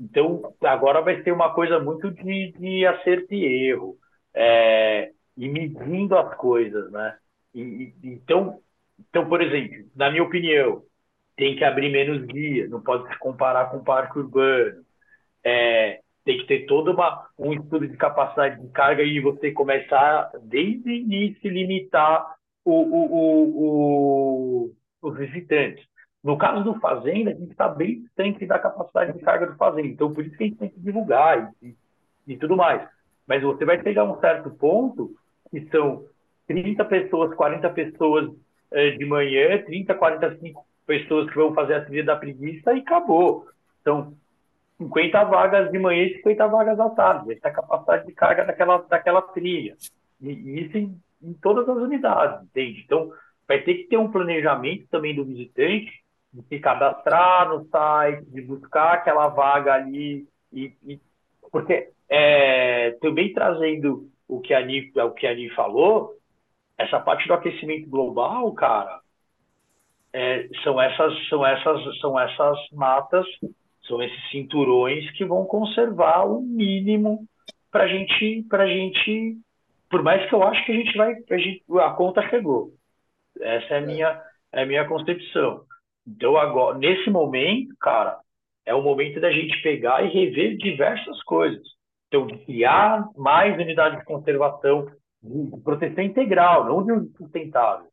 [0.00, 3.98] Então agora vai ser uma coisa muito de, de acerto e erro
[4.32, 7.18] é, e medindo as coisas né?
[7.54, 8.60] E, e, então
[8.98, 10.82] então por exemplo na minha opinião
[11.38, 14.84] tem que abrir menos guia, não pode se comparar com o parque urbano.
[15.44, 20.30] É, tem que ter todo uma, um estudo de capacidade de carga e você começar
[20.42, 22.34] desde o início limitar
[22.64, 25.86] o, o, o, os visitantes.
[26.22, 29.86] No caso do Fazenda, a gente está bem distante da capacidade de carga do Fazenda,
[29.86, 32.86] então por isso que a gente tem que divulgar e, e, e tudo mais.
[33.28, 35.14] Mas você vai chegar a um certo ponto
[35.52, 36.04] que são
[36.48, 38.28] 30 pessoas, 40 pessoas
[38.72, 43.46] eh, de manhã, 30, 45 pessoas que vão fazer a trilha da preguiça e acabou.
[43.82, 44.14] Então,
[44.78, 47.34] 50 vagas de manhã e 50 vagas à tarde.
[47.34, 49.76] Essa é a capacidade de carga daquela, daquela trilha.
[50.18, 52.82] E, e isso em, em, todas as unidades, entende?
[52.86, 53.12] Então,
[53.46, 55.92] vai ter que ter um planejamento também do visitante
[56.32, 60.26] de se cadastrar no site, de buscar aquela vaga ali.
[60.50, 60.98] E, e
[61.52, 66.14] porque é, também trazendo o que a Ani, o que a falou,
[66.78, 69.00] essa parte do aquecimento global, cara,
[70.12, 73.26] é, são essas são essas são essas matas
[73.86, 77.26] são esses cinturões que vão conservar o mínimo
[77.70, 79.36] para gente para gente
[79.90, 82.72] por mais que eu acho que a gente vai a, gente, a conta chegou.
[83.40, 85.62] Essa é a minha é a minha concepção.
[86.06, 88.18] Então agora nesse momento cara
[88.64, 91.66] é o momento da gente pegar e rever diversas coisas.
[92.06, 94.86] Então criar mais unidades de conservação
[95.62, 97.88] proteção integral não de sustentável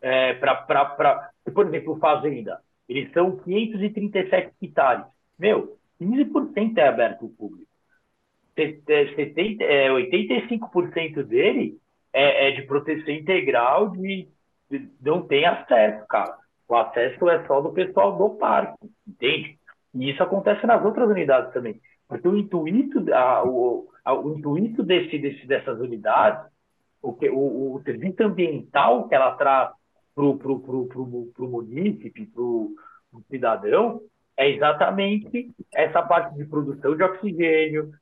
[0.00, 2.60] é, para, por exemplo, fazenda.
[2.88, 5.06] eles são 537 hectares.
[5.38, 7.68] Meu, 15% é aberto ao público.
[8.54, 11.78] 70, é, 85% dele
[12.12, 14.28] é, é, de proteção integral, de,
[14.68, 16.36] de, não tem acesso, cara.
[16.68, 19.58] O acesso é só do pessoal do parque, entende?
[19.94, 21.80] E isso acontece nas outras unidades também.
[22.08, 26.50] Porque o intuito, a, o, a, o intuito desse, desse, dessas unidades,
[27.00, 29.70] o, o, o serviço ambiental que ela traz
[30.18, 32.74] para o munícipe, para o
[33.30, 34.00] cidadão,
[34.36, 37.92] é exatamente essa parte de produção de oxigênio,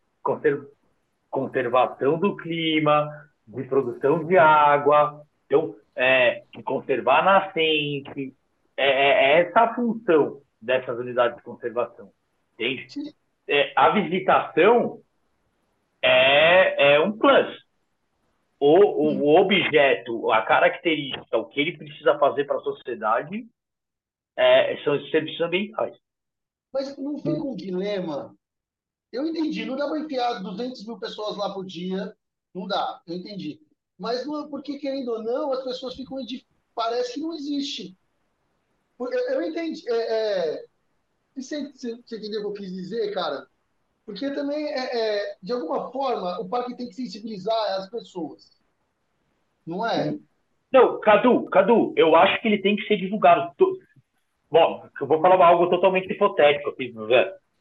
[1.30, 3.08] conservação do clima,
[3.46, 8.34] de produção de água, então, é, de conservar a nascente.
[8.76, 12.10] É, é, é essa a função dessas unidades de conservação,
[12.54, 13.14] entende?
[13.48, 15.00] É, a visitação
[16.02, 17.65] é, é um plus.
[18.58, 23.46] O, o, objeto, a característica, o que ele precisa fazer para a sociedade
[24.36, 25.96] é, são os serviços ambientais.
[26.72, 28.34] Mas não fica um dilema
[29.16, 32.14] eu entendi, não dá para enfiar 200 mil pessoas lá por dia,
[32.52, 33.60] não dá, eu entendi.
[33.98, 36.18] Mas não, porque, querendo ou não, as pessoas ficam.
[36.74, 37.96] Parece que não existe.
[38.98, 39.88] Eu, eu entendi.
[39.88, 40.66] É, é,
[41.34, 43.48] você, você, entendeu o que eu quis dizer, cara?
[44.06, 48.56] Porque também, é, é, de alguma forma, o parque tem que sensibilizar as pessoas.
[49.66, 50.16] Não é?
[50.72, 53.52] Não, Cadu, Cadu, eu acho que ele tem que ser divulgado.
[54.48, 56.94] Bom, eu vou falar algo totalmente hipotético aqui.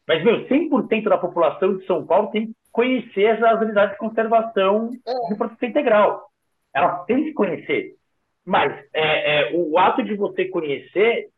[0.06, 4.90] Mas, meu, 100% da população de São Paulo tem que conhecer as unidades de conservação
[4.90, 6.30] de proteção integral.
[6.72, 7.96] Ela tem que conhecer.
[8.44, 11.28] Mas é, é, o ato de você conhecer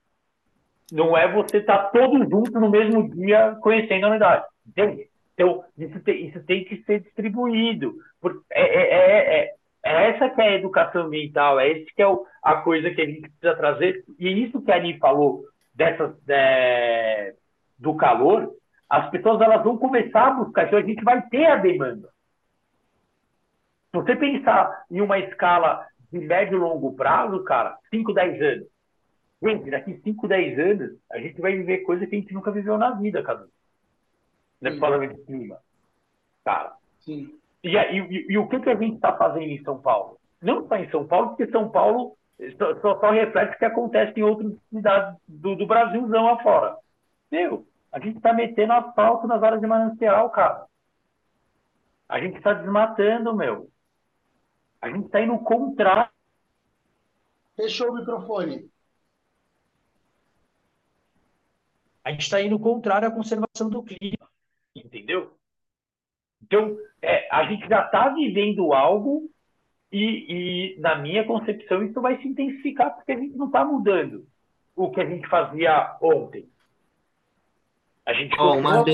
[0.93, 4.45] não é você estar tá todo junto no mesmo dia conhecendo a unidade.
[4.69, 5.09] Entende?
[5.35, 7.95] Então, isso tem, isso tem que ser distribuído.
[8.51, 9.55] É, é, é, é,
[9.85, 13.01] é essa que é a educação ambiental, é esse que é o, a coisa que
[13.01, 14.05] a gente precisa trazer.
[14.19, 15.45] E isso que a Ani falou
[15.75, 17.35] dessas, é,
[17.79, 18.53] do calor,
[18.91, 22.09] as pessoas elas vão começar a buscar, então a gente vai ter a demanda.
[23.91, 28.69] Se você pensar em uma escala de médio e longo prazo, cara, 5, 10 anos.
[29.43, 32.77] Gente, daqui 5, 10 anos, a gente vai viver coisa que a gente nunca viveu
[32.77, 33.47] na vida, cara.
[34.61, 35.59] Não é falando de clima.
[36.45, 36.75] Cara.
[37.01, 37.39] Sim.
[37.63, 40.19] E, e, e, o que, que a gente está fazendo em São Paulo?
[40.41, 42.17] Não só em São Paulo, porque São Paulo
[42.57, 46.77] só, só, só reflete o que acontece em outras cidades do, do Brasilzão afora.
[47.31, 50.67] Meu, a gente está metendo asfalto nas áreas de manancial, cara.
[52.09, 53.71] A gente está desmatando, meu.
[54.81, 56.11] A gente está indo contrário.
[57.57, 58.71] Fechou o microfone.
[62.05, 64.28] A gente está indo contrário à conservação do clima.
[64.85, 65.33] Entendeu?
[66.43, 69.31] Então, é, a gente já está vivendo algo
[69.91, 74.27] e, e, na minha concepção, isso vai se intensificar porque a gente não está mudando
[74.77, 76.49] o que a gente fazia ontem.
[78.07, 78.85] A gente oh, uma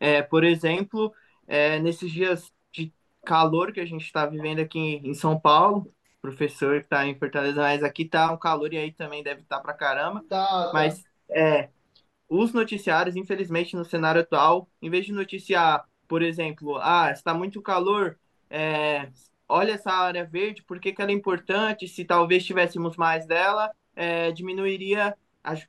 [0.00, 1.12] é, Por exemplo,
[1.46, 2.92] é, nesses dias de
[3.24, 7.60] calor que a gente está vivendo aqui em São Paulo, professor que está em Fortaleza,
[7.60, 10.24] mas aqui tá um calor e aí também deve estar tá para caramba.
[10.28, 10.70] Tá, tá.
[10.72, 11.68] Mas é,
[12.34, 17.60] os noticiários, infelizmente, no cenário atual, em vez de noticiar, por exemplo, ah, está muito
[17.60, 18.18] calor,
[18.48, 19.08] é,
[19.48, 21.86] olha essa área verde, por que, que ela é importante?
[21.86, 25.14] Se talvez tivéssemos mais dela, é, diminuiria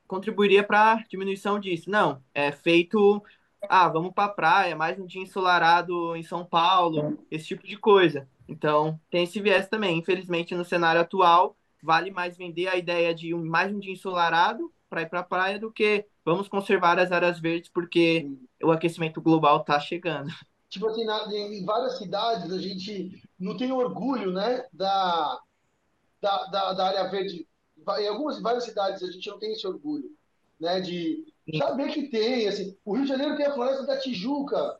[0.06, 1.90] contribuiria para a diminuição disso.
[1.90, 3.22] Não, é feito,
[3.68, 7.76] ah, vamos para a praia, mais um dia ensolarado em São Paulo, esse tipo de
[7.76, 8.28] coisa.
[8.48, 9.98] Então, tem esse viés também.
[9.98, 14.72] Infelizmente, no cenário atual, vale mais vender a ideia de um, mais um dia ensolarado
[14.88, 18.30] para ir para a praia do que vamos conservar as áreas verdes porque
[18.62, 20.32] o aquecimento global está chegando.
[20.68, 25.40] Tipo assim, na, em várias cidades a gente não tem orgulho, né, da,
[26.20, 27.46] da, da, da área verde
[27.98, 30.10] em algumas várias cidades a gente não tem esse orgulho,
[30.58, 30.80] né?
[30.80, 31.24] De
[31.58, 34.78] saber que tem, assim, o Rio de Janeiro tem a floresta da Tijuca,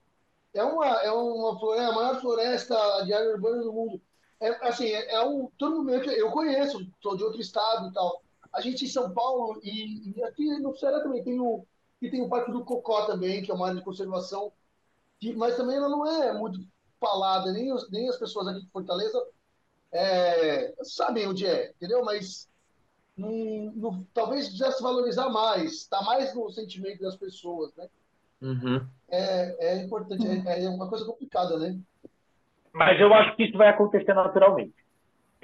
[0.55, 4.01] é uma é uma floresta, a maior floresta de área urbana do mundo.
[4.41, 8.23] É assim, é, é um todo mundo eu conheço, sou de outro estado e tal.
[8.55, 11.67] A gente em São Paulo e, e aqui no Ceará também tem o
[12.01, 14.53] que tem o Parque do Cocó também, que é uma área de conservação,
[15.19, 16.61] que, mas também ela não é muito
[17.01, 19.23] falada, nem, os, nem as pessoas aqui de Fortaleza
[19.93, 22.05] é, sabem onde é, entendeu?
[22.05, 22.49] Mas
[23.17, 27.89] no, no, talvez se valorizar mais, está mais no sentimento das pessoas, né?
[28.43, 28.87] Uhum.
[29.09, 31.79] É, é importante, é, é, uma coisa complicada, né?
[32.73, 34.84] Mas eu acho que isso vai acontecer naturalmente.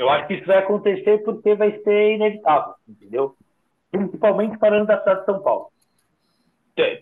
[0.01, 3.35] Eu acho que isso vai acontecer porque vai ser inevitável, entendeu?
[3.91, 5.69] Principalmente falando da cidade de São Paulo.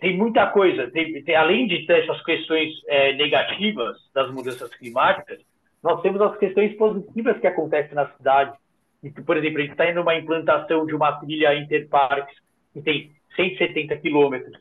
[0.01, 5.39] Tem, muita coisa, tem, tem, além de ter essas questões é, negativas das mudanças climáticas,
[5.81, 8.57] nós temos as questões positivas que acontecem na cidade
[9.25, 12.35] por exemplo, a gente está indo numa implantação de uma trilha Interparks
[12.73, 14.57] que tem 170 quilômetros.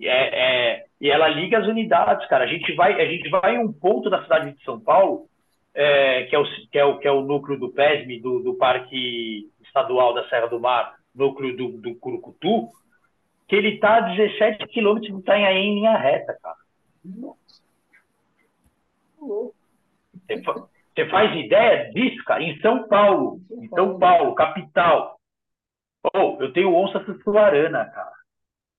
[0.00, 2.44] É, é, e ela liga as unidades, cara.
[2.44, 5.28] A gente vai, a gente vai em um ponto da cidade de São Paulo,
[5.74, 8.54] é, que, é o, que, é o, que é o núcleo do PESM, do, do
[8.54, 12.68] Parque Estadual da Serra do Mar, núcleo do, do Curucutu,
[13.48, 16.56] que ele está a 17 quilômetros de Itanhaém em linha reta, cara.
[20.28, 22.42] Você faz ideia disso, cara?
[22.42, 25.18] Em São Paulo, em São Paulo, capital.
[26.14, 28.12] Oh, eu tenho onça sussuarana, cara.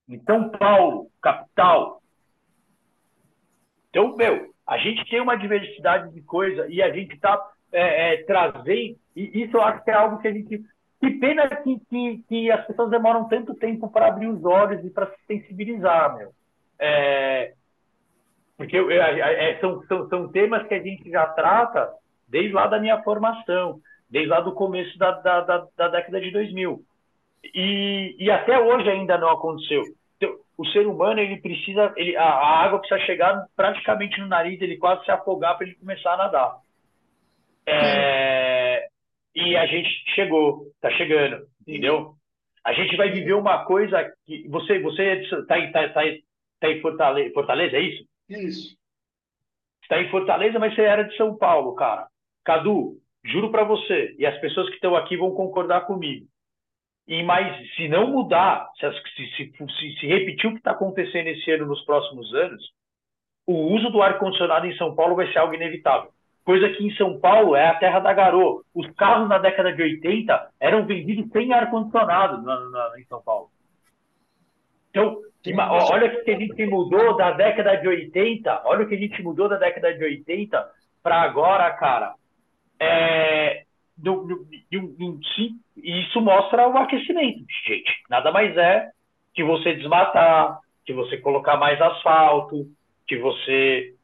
[0.10, 2.02] Em São Paulo, capital.
[3.90, 7.40] Então, meu, a gente tem uma diversidade de coisa e a gente está
[7.72, 8.98] é, é, trazendo.
[9.16, 10.64] E isso eu acho que é algo que a gente.
[11.00, 14.90] Que pena que, que, que as pessoas demoram tanto tempo para abrir os olhos e
[14.90, 16.32] para se sensibilizar, meu.
[16.80, 17.54] É,
[18.56, 21.92] porque é, são, são, são temas que a gente já trata
[22.28, 26.30] desde lá da minha formação, desde lá do começo da, da, da, da década de
[26.30, 26.80] 2000.
[27.44, 29.82] E, e até hoje ainda não aconteceu.
[30.62, 34.78] O ser humano, ele precisa, ele, a, a, água precisa chegar praticamente no nariz, ele
[34.78, 36.58] quase se afogar para ele começar a nadar.
[37.66, 38.88] É,
[39.34, 42.14] e a gente chegou, está chegando, entendeu?
[42.64, 46.02] A gente vai viver uma coisa que você você está é tá, tá,
[46.60, 48.06] tá em Fortaleza, Fortaleza, é isso?
[48.30, 48.78] Isso.
[49.82, 52.08] Está em Fortaleza, mas você era de São Paulo, cara.
[52.46, 56.28] Cadu, juro para você, e as pessoas que estão aqui vão concordar comigo.
[57.12, 58.90] E mas se não mudar, se,
[59.28, 62.64] se, se, se repetir o que está acontecendo esse ano nos próximos anos,
[63.46, 66.10] o uso do ar condicionado em São Paulo vai ser algo inevitável.
[66.46, 68.62] Coisa que em São Paulo é a terra da garoa.
[68.74, 72.46] Os carros na década de 80 eram vendidos sem ar condicionado
[72.98, 73.50] em São Paulo.
[74.90, 75.20] Então,
[75.92, 79.22] olha o que a gente mudou da década de 80, olha o que a gente
[79.22, 80.66] mudou da década de 80
[81.04, 82.16] para agora, cara.
[82.80, 83.66] É,
[83.98, 85.20] do, do, do,
[85.78, 87.92] isso mostra o aquecimento, gente.
[88.10, 88.90] Nada mais é
[89.34, 92.68] que você desmatar, que você colocar mais asfalto,
[93.08, 93.96] que você.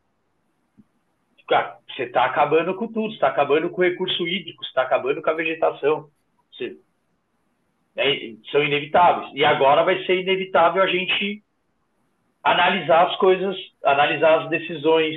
[1.47, 5.29] Cara, você está acabando com tudo, está acabando com o recurso hídrico, está acabando com
[5.29, 6.09] a vegetação.
[6.51, 6.77] Você,
[7.95, 9.31] é, são inevitáveis.
[9.33, 11.41] E agora vai ser inevitável a gente
[12.43, 15.15] analisar as coisas, analisar as decisões.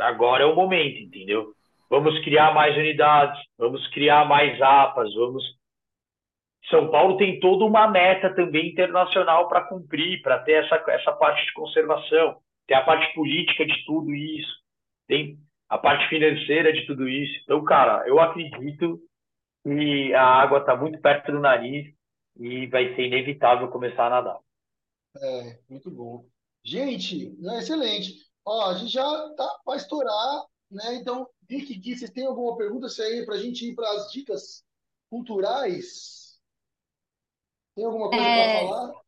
[0.00, 1.54] Agora é o momento, entendeu?
[1.90, 5.42] Vamos criar mais unidades, vamos criar mais APAs, vamos.
[6.68, 11.44] São Paulo tem toda uma meta também internacional para cumprir, para ter essa, essa parte
[11.46, 12.36] de conservação,
[12.66, 14.52] tem a parte política de tudo isso,
[15.06, 17.40] tem a parte financeira de tudo isso.
[17.42, 19.00] Então, cara, eu acredito
[19.64, 21.86] e a água está muito perto do nariz
[22.38, 24.38] e vai ser inevitável começar a nadar.
[25.20, 26.24] É, muito bom.
[26.64, 28.14] Gente, excelente.
[28.44, 29.04] Ó, a gente já
[29.36, 30.94] tá para estourar, né?
[30.96, 34.64] Então, Rick, Gui, vocês têm alguma pergunta aí para a gente ir para as dicas
[35.10, 36.38] culturais?
[37.74, 38.58] Tem alguma coisa é...
[38.58, 39.00] para falar?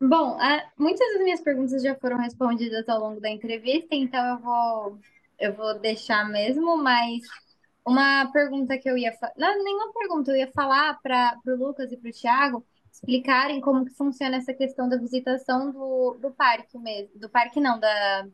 [0.00, 4.38] Bom, a, muitas das minhas perguntas já foram respondidas ao longo da entrevista, então eu
[4.38, 4.98] vou
[5.38, 7.22] eu vou deixar mesmo, mas
[7.86, 11.90] uma pergunta que eu ia falar, não, nenhuma pergunta, eu ia falar para o Lucas
[11.92, 16.78] e para o Thiago explicarem como que funciona essa questão da visitação do, do parque
[16.78, 18.26] mesmo, do parque não, da,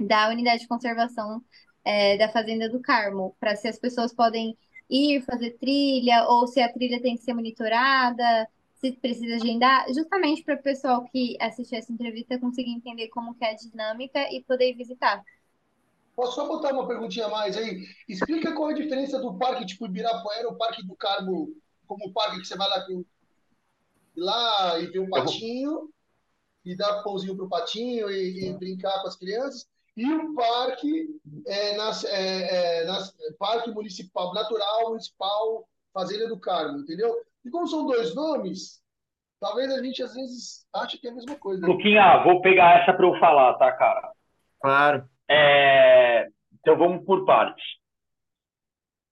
[0.00, 1.42] da unidade de conservação
[1.84, 4.56] é, da Fazenda do Carmo, para se as pessoas podem
[4.88, 8.48] ir fazer trilha ou se a trilha tem que ser monitorada,
[8.80, 13.44] se precisa agendar, justamente para o pessoal que assistir essa entrevista conseguir entender como que
[13.44, 15.22] é a dinâmica e poder visitar.
[16.14, 17.84] Posso só botar uma perguntinha a mais aí?
[18.08, 21.54] Explica qual é a diferença do parque tipo Ibirapuera, o Parque do Carmo,
[21.86, 22.86] como o parque que você vai lá,
[24.16, 25.90] lá e ver um patinho,
[26.64, 29.66] e dar pãozinho para o patinho e, e, brincar com as crianças,
[29.98, 31.08] e o parque,
[31.44, 37.12] é, nas, é, é, nas, parque municipal, natural, municipal, Fazenda do Carmo, entendeu?
[37.44, 38.80] E como são dois nomes,
[39.40, 41.66] talvez a gente às vezes ache que é a mesma coisa.
[41.66, 44.12] Luquinha, vou pegar essa para eu falar, tá, cara?
[44.60, 45.04] Claro.
[45.28, 46.28] É,
[46.60, 47.64] então vamos por partes.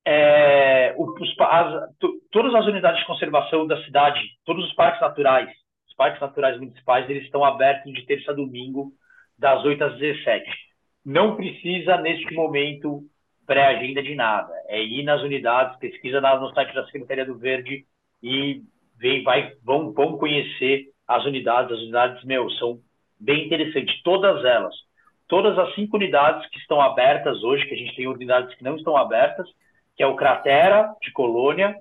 [0.07, 1.91] É, os, as,
[2.31, 5.51] todas as unidades de conservação da cidade, todos os parques naturais,
[5.89, 8.93] os parques naturais municipais, eles estão abertos de terça a domingo,
[9.37, 10.66] das 8 às 17.
[11.07, 13.03] Não precisa, neste momento,
[13.47, 14.53] pré-agenda de nada.
[14.67, 17.87] É ir nas unidades, pesquisa no site da Secretaria do Verde
[18.23, 18.61] e
[18.99, 21.71] vem, vai, vão, vão conhecer as unidades.
[21.71, 22.81] As unidades, meu, são
[23.21, 24.75] bem interessantes, todas elas
[25.29, 28.77] todas as cinco unidades que estão abertas hoje, que a gente tem unidades que não
[28.77, 29.47] estão abertas,
[29.97, 31.77] que é o Cratera de Colônia,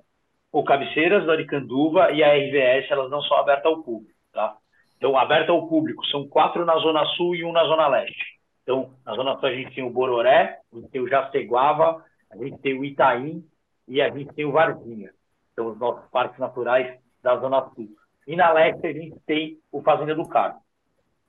[0.52, 4.56] o Cabeceiras do Aricanduva e a RVS, elas não são abertas ao público, tá?
[4.96, 8.35] Então, aberta ao público, são quatro na Zona Sul e um na Zona Leste.
[8.66, 12.36] Então, na Zona Sul a gente tem o Bororé, a gente tem o Jaceguava, a
[12.36, 13.44] gente tem o Itaim
[13.86, 15.12] e a gente tem o Varginha,
[15.54, 17.88] são os nossos parques naturais da Zona Sul.
[18.26, 20.58] E na Leste a gente tem o Fazenda do Carmo.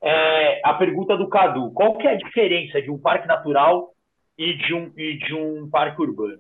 [0.02, 3.94] É, a pergunta do Cadu, qual que é a diferença de um parque natural
[4.36, 6.40] e de um, e de um parque urbano?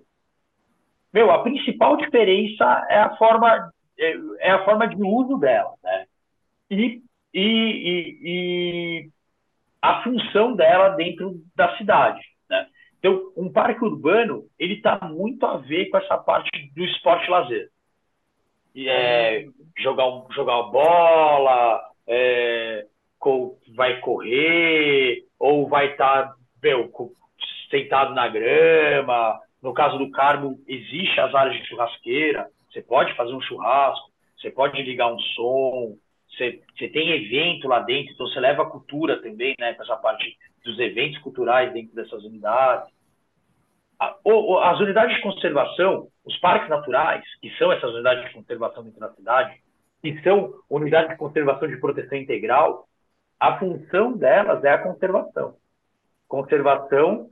[1.13, 6.05] Meu, a principal diferença é a forma, é, é a forma de uso dela, né?
[6.71, 9.09] E, e, e, e
[9.81, 12.21] a função dela dentro da cidade.
[12.49, 12.67] Né?
[12.99, 17.69] Então, um parque urbano ele está muito a ver com essa parte do esporte lazer.
[18.73, 19.45] E é,
[19.77, 20.05] jogar,
[20.35, 22.85] jogar bola, é,
[23.75, 26.35] vai correr, ou vai estar tá,
[27.69, 29.39] sentado na grama.
[29.61, 34.51] No caso do Carmo, existe as áreas de churrasqueira, você pode fazer um churrasco, você
[34.51, 35.97] pode ligar um som,
[36.37, 40.37] você, tem evento lá dentro, então você leva a cultura também, né, para essa parte
[40.63, 42.89] dos eventos culturais dentro dessas unidades.
[43.99, 49.13] As unidades de conservação, os parques naturais, que são essas unidades de conservação dentro da
[49.13, 49.59] cidade,
[50.01, 52.87] que são unidades de conservação de proteção integral,
[53.39, 55.55] a função delas é a conservação.
[56.27, 57.29] Conservação,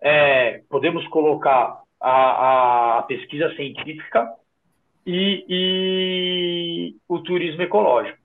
[0.00, 4.28] é, podemos colocar a, a, a pesquisa científica
[5.06, 8.17] e, e o turismo ecológico.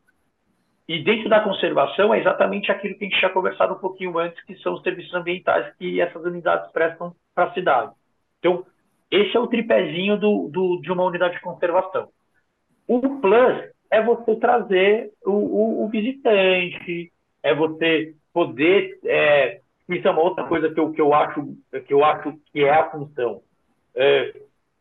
[0.87, 4.43] E dentro da conservação é exatamente aquilo que a gente tinha conversado um pouquinho antes,
[4.43, 7.93] que são os serviços ambientais que essas unidades prestam para a cidade.
[8.39, 8.65] Então,
[9.09, 12.09] esse é o tripézinho do, do, de uma unidade de conservação.
[12.87, 17.11] O plus é você trazer o, o, o visitante,
[17.41, 18.99] é você poder.
[19.05, 21.55] É, isso é uma outra coisa que eu, que eu, acho,
[21.85, 23.41] que eu acho que é a função.
[23.95, 24.33] É,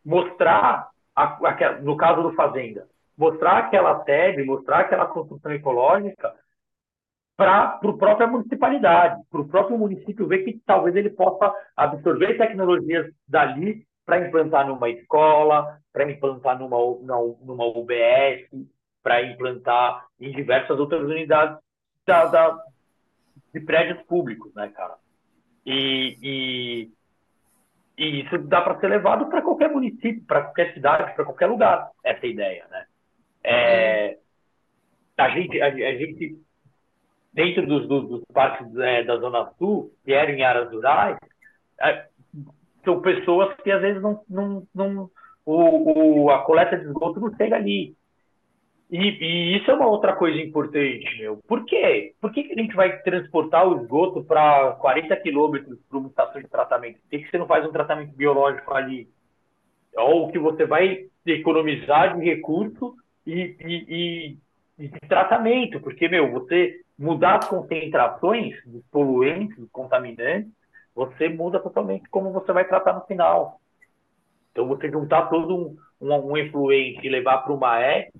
[0.05, 2.89] mostrar, a, a, no caso do Fazenda,
[3.23, 6.35] mostrar aquela tag, mostrar aquela construção ecológica
[7.37, 13.07] para a própria municipalidade, para o próprio município ver que talvez ele possa absorver tecnologias
[13.29, 16.77] dali para implantar numa escola, para implantar numa,
[17.41, 18.49] numa UBS,
[19.05, 21.59] para implantar em diversas outras unidades
[22.05, 22.59] da, da,
[23.55, 24.97] de prédios públicos, né, cara?
[25.65, 26.91] E, e,
[27.97, 31.89] e isso dá para ser levado para qualquer município, para qualquer cidade, para qualquer lugar,
[32.03, 32.85] essa ideia, né?
[33.45, 34.19] É,
[35.17, 36.39] a, gente, a, a, gente,
[37.33, 41.17] dentro dos, dos, dos parques é, da Zona Sul, que eram em áreas rurais,
[41.81, 42.07] é,
[42.85, 45.11] são pessoas que às vezes não, não, não
[45.45, 47.95] o, o, a coleta de esgoto não chega ali.
[48.91, 51.39] E, e, isso é uma outra coisa importante, meu.
[51.49, 52.15] Por quê?
[52.21, 56.43] Por que, que a gente vai transportar o esgoto para 40 quilômetros para uma estação
[56.43, 57.01] de tratamento?
[57.01, 59.09] Por que, que você não faz um tratamento biológico ali?
[59.97, 62.95] Ou que você vai economizar de recurso
[63.27, 64.39] e, e,
[64.79, 70.51] e, de tratamento, porque, meu, você mudar as concentrações dos poluentes, dos contaminantes,
[70.95, 73.61] você muda totalmente como você vai tratar no final.
[74.51, 78.11] Então, você juntar todo um, um, um efluente e levar para uma E,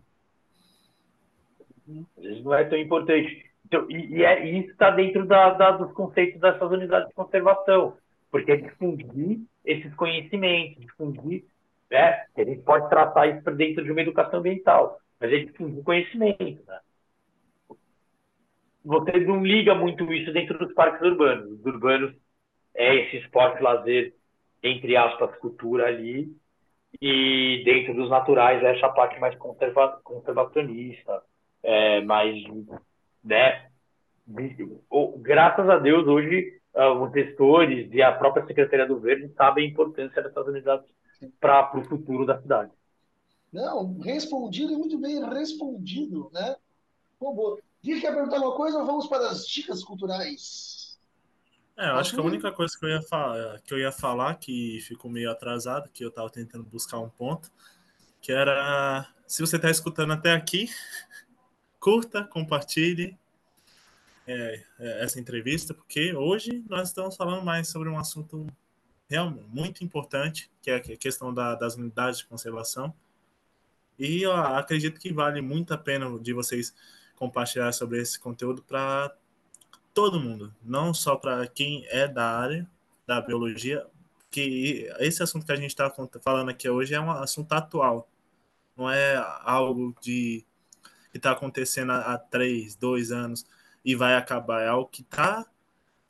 [2.43, 3.45] não é tão importante.
[3.67, 7.15] Então, e, e, é, e isso está dentro da, da, dos conceitos dessas unidades de
[7.15, 7.97] conservação,
[8.31, 11.45] porque é difundir esses conhecimentos, difundir
[11.93, 12.25] né?
[12.37, 16.65] A gente pode tratar isso dentro de uma educação ambiental, mas a gente de conhecimento,
[16.67, 16.81] né?
[18.85, 21.61] Você não liga muito isso dentro dos parques urbanos.
[21.61, 22.13] Os urbanos
[22.75, 24.15] é esse esporte lazer,
[24.63, 26.35] entre aspas, cultura ali,
[27.01, 31.23] e dentro dos naturais é essa parte mais conserva conservacionista,
[31.63, 32.43] é, mais,
[33.23, 33.67] né?
[35.19, 39.69] Graças a Deus, hoje, uh, os gestores e a própria Secretaria do Verde sabem a
[39.69, 40.87] importância dessas unidades
[41.41, 42.71] para o futuro da cidade.
[43.53, 46.57] Não, respondido, muito bem respondido, né?
[47.21, 50.99] Bom, Gui, quer perguntar uma coisa ou vamos para as dicas culturais?
[51.77, 54.35] É, eu acho que a única coisa que eu ia falar, que eu ia falar
[54.37, 57.51] que ficou meio atrasado, que eu estava tentando buscar um ponto,
[58.21, 60.69] que era se você está escutando até aqui,
[61.81, 63.19] curta, compartilhe
[64.27, 68.47] é, é, essa entrevista, porque hoje nós estamos falando mais sobre um assunto
[69.21, 72.95] muito importante, que é a questão da, das unidades de conservação.
[73.99, 76.75] E acredito que vale muito a pena de vocês
[77.17, 79.15] compartilhar sobre esse conteúdo para
[79.95, 82.69] todo mundo, não só para quem é da área
[83.07, 83.87] da biologia,
[84.31, 88.09] que esse assunto que a gente está falando aqui hoje é um assunto atual,
[88.77, 90.45] não é algo de
[91.11, 93.45] que está acontecendo há três, dois anos
[93.85, 95.47] e vai acabar, é algo que está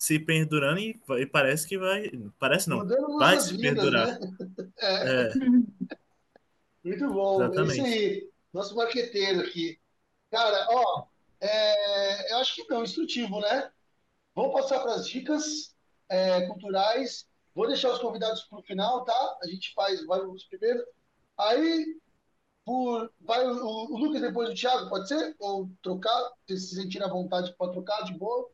[0.02, 2.10] se perdurando e, e, parece que vai.
[2.36, 2.84] Parece não.
[3.18, 4.18] Vai se vidas, perdurar.
[4.18, 4.34] Né?
[4.78, 5.28] É.
[5.28, 5.32] É.
[6.82, 7.40] Muito bom.
[7.40, 7.80] Exatamente.
[7.80, 8.30] É isso aí.
[8.52, 9.78] Nosso marqueteiro aqui.
[10.28, 11.06] Cara, ó,
[11.40, 13.70] é, eu acho que não, instrutivo, né?
[14.34, 15.72] Vamos passar para as dicas
[16.08, 17.28] é, culturais.
[17.54, 19.38] Vou deixar os convidados para o final, tá?
[19.40, 20.84] A gente faz, vai os primeiros.
[21.38, 21.96] Aí,
[22.64, 25.36] por, vai o, o, Lucas depois do Thiago, pode ser?
[25.38, 26.32] Ou trocar?
[26.48, 28.50] Se se sentir à vontade para trocar, de boa.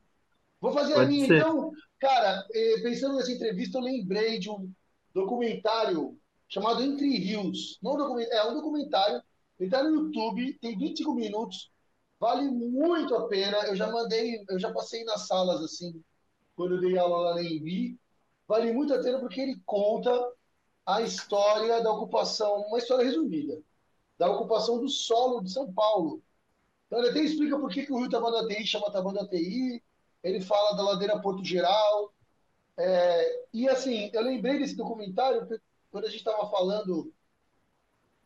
[0.61, 1.39] Vou fazer pode a minha, ser.
[1.39, 1.73] então.
[1.99, 4.71] Cara, eh, pensando nessa entrevista, eu lembrei de um
[5.15, 6.19] documentário
[6.49, 7.79] chamado Entre Rios.
[7.83, 9.23] Não é um documentário.
[9.59, 11.71] Ele está no YouTube, tem 25 minutos.
[12.21, 13.59] Vale muito a pena.
[13.67, 16.03] Eu já mandei, eu já passei nas salas assim,
[16.55, 17.99] quando eu dei aula lá na Envi
[18.49, 20.11] vale muito a pena porque ele conta
[20.87, 23.63] a história da ocupação, uma história resumida,
[24.17, 26.23] da ocupação do solo de São Paulo.
[26.87, 29.83] Então ele até explica por que, que o Rio Tabandateí chama Tabandateí,
[30.23, 32.13] ele fala da ladeira Porto Geral.
[32.77, 35.47] É, e assim, eu lembrei desse documentário
[35.91, 37.13] quando a gente estava falando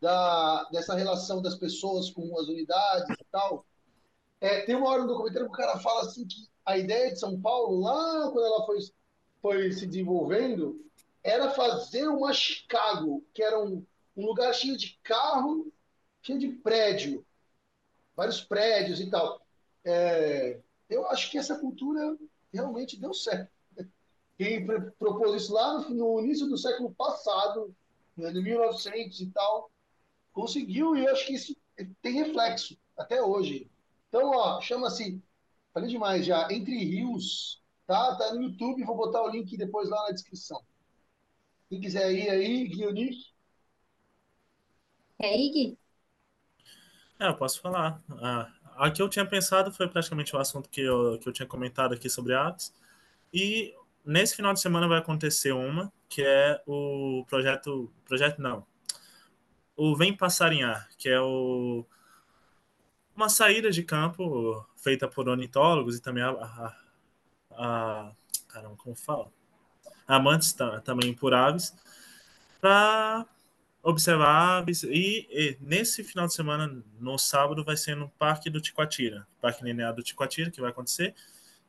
[0.00, 3.64] da, dessa relação das pessoas com as unidades e tal.
[4.40, 7.18] É, tem uma hora no documentário que o cara fala assim que a ideia de
[7.18, 8.78] São Paulo, lá quando ela foi
[9.40, 10.80] foi se desenvolvendo
[11.22, 13.84] era fazer uma Chicago, que era um,
[14.16, 15.72] um lugar cheio de carro,
[16.20, 17.24] cheio de prédio,
[18.16, 19.40] vários prédios e tal.
[19.84, 20.60] É,
[20.92, 22.16] eu acho que essa cultura
[22.52, 23.50] realmente deu certo.
[24.36, 24.66] Quem
[24.98, 27.74] propôs isso lá no, no início do século passado,
[28.16, 29.70] né, em 1900 e tal,
[30.32, 31.56] conseguiu e eu acho que isso
[32.00, 33.70] tem reflexo até hoje.
[34.08, 35.22] Então, ó, chama-se,
[35.72, 38.16] falei demais já, Entre Rios, Tá?
[38.16, 40.62] Tá no YouTube, vou botar o link depois lá na descrição.
[41.68, 43.10] Quem quiser ir aí, Guilherme.
[45.18, 45.78] É, Gui?
[47.18, 48.02] É, eu posso falar.
[48.22, 51.46] Ah, a que eu tinha pensado foi praticamente o assunto que eu, que eu tinha
[51.46, 52.72] comentado aqui sobre atos.
[53.32, 53.74] E
[54.04, 57.92] nesse final de semana vai acontecer uma, que é o projeto.
[58.04, 58.66] Projeto não.
[59.76, 61.86] O Vem Passarinhar, que é o,
[63.16, 66.76] uma saída de campo feita por ornitólogos e também a, a,
[67.52, 68.12] a
[68.48, 69.30] caramba, como fala?
[70.06, 70.54] Amantes
[70.84, 71.74] também por aves,
[72.60, 73.26] para
[73.82, 74.82] observar aves.
[74.84, 79.64] E, e, nesse final de semana, no sábado, vai ser no Parque do Ticoatira, Parque
[79.64, 81.14] Linear do Ticoatira, que vai acontecer.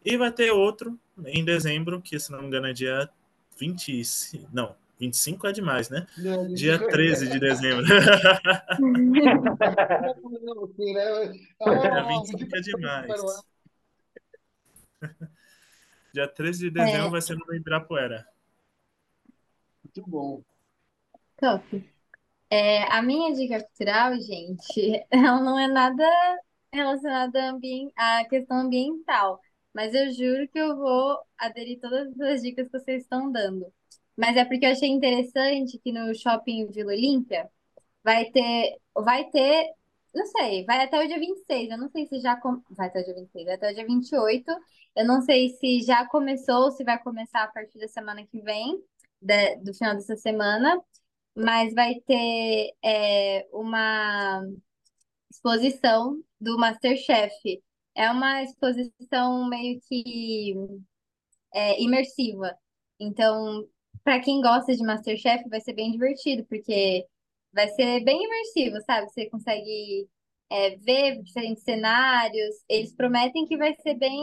[0.05, 3.09] E vai ter outro em dezembro, que se não me engano é dia
[3.57, 4.47] 20.
[4.51, 6.05] Não, 25 é demais, né?
[6.17, 7.85] Não, dia 13 de dezembro.
[11.61, 13.43] é, 25 é demais.
[16.13, 17.09] Dia 13 de dezembro é.
[17.09, 18.27] vai ser no Ibirapuera.
[19.83, 20.43] Muito bom.
[21.37, 21.92] Top.
[22.53, 26.07] É, a minha dica cultural, gente, ela não é nada
[26.71, 27.57] relacionada
[27.97, 29.39] à questão ambiental,
[29.73, 33.73] mas eu juro que eu vou aderir todas as dicas que vocês estão dando.
[34.15, 37.49] Mas é porque eu achei interessante que no shopping Vila Olímpia
[38.03, 39.73] vai ter, vai ter
[40.13, 41.71] não sei, vai até o dia 26.
[41.71, 42.35] Eu não sei se já.
[42.37, 42.61] Com...
[42.71, 44.51] Vai até o dia 26, vai até o dia 28.
[44.95, 48.79] Eu não sei se já começou, se vai começar a partir da semana que vem,
[49.21, 49.55] de...
[49.57, 50.79] do final dessa semana.
[51.35, 54.43] Mas vai ter é, uma
[55.31, 57.33] exposição do Masterchef.
[57.95, 60.55] É uma exposição meio que
[61.53, 62.55] é, imersiva.
[62.99, 63.67] Então,
[64.03, 67.07] para quem gosta de Masterchef, vai ser bem divertido, porque
[67.53, 69.09] Vai ser bem imersivo, sabe?
[69.09, 70.09] Você consegue
[70.49, 72.55] é, ver diferentes cenários.
[72.67, 74.21] Eles prometem que vai ser bem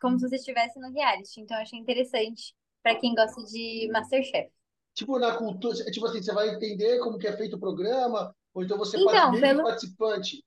[0.00, 1.40] como se você estivesse no reality.
[1.40, 4.50] Então, eu achei interessante para quem gosta de Masterchef.
[4.98, 8.64] Tipo, na cultura, tipo assim, você vai entender como que é feito o programa, ou
[8.64, 9.62] então você então, pode pelo...
[9.62, 10.44] participante.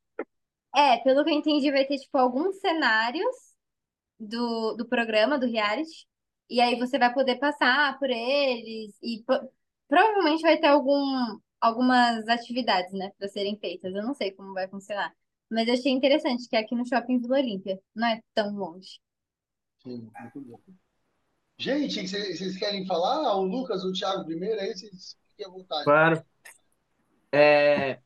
[0.75, 3.33] É, pelo que eu entendi, vai ter, tipo, alguns cenários
[4.19, 6.05] do, do programa, do reality,
[6.49, 9.23] e aí você vai poder passar por eles, e
[9.87, 13.95] provavelmente vai ter algum, algumas atividades, né, para serem feitas.
[13.95, 15.15] Eu não sei como vai funcionar.
[15.49, 17.81] Mas eu achei interessante que é aqui no Shopping Vila Olímpia.
[17.95, 18.99] Não é tão longe.
[19.81, 20.59] Sim, muito bom.
[21.61, 23.35] Gente, vocês querem falar?
[23.37, 25.83] O Lucas, o Thiago primeiro, aí vocês fiquem à vontade.
[25.83, 26.25] Claro.
[27.31, 27.99] É,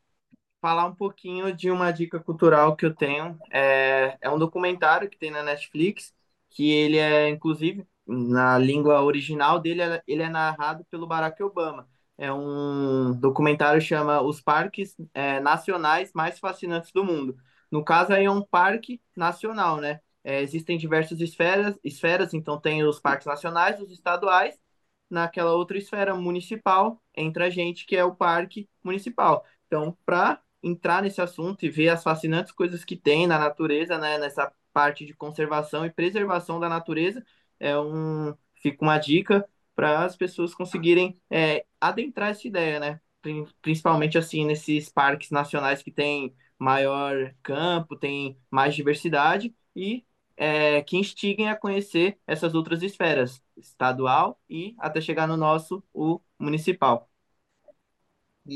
[0.62, 3.40] falar um pouquinho de uma dica cultural que eu tenho.
[3.50, 6.14] É, é um documentário que tem na Netflix,
[6.50, 11.88] que ele é, inclusive, na língua original dele, ele é narrado pelo Barack Obama
[12.18, 17.38] é um documentário chama Os Parques é, Nacionais Mais Fascinantes do Mundo.
[17.70, 20.00] No caso, aí é um parque nacional, né?
[20.26, 24.60] É, existem diversas esferas, esferas, então tem os parques nacionais, os estaduais,
[25.08, 29.46] naquela outra esfera municipal, entra a gente que é o parque municipal.
[29.68, 34.18] Então, para entrar nesse assunto e ver as fascinantes coisas que tem na natureza, né,
[34.18, 37.24] nessa parte de conservação e preservação da natureza,
[37.60, 43.00] é um, fica uma dica para as pessoas conseguirem é, adentrar essa ideia, né?
[43.62, 50.04] Principalmente assim nesses parques nacionais que tem maior campo, tem mais diversidade e
[50.38, 56.20] é, que instiguem a conhecer essas outras esferas, estadual e até chegar no nosso, o
[56.40, 57.10] municipal.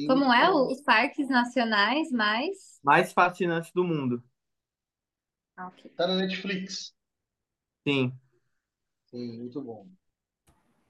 [0.06, 2.82] Como é os parques nacionais mais?
[2.84, 4.22] Mais fascinantes do mundo.
[5.58, 5.92] Ah, ok.
[5.96, 6.92] Tá na Netflix.
[7.86, 8.20] Sim.
[9.08, 9.88] Sim, muito bom.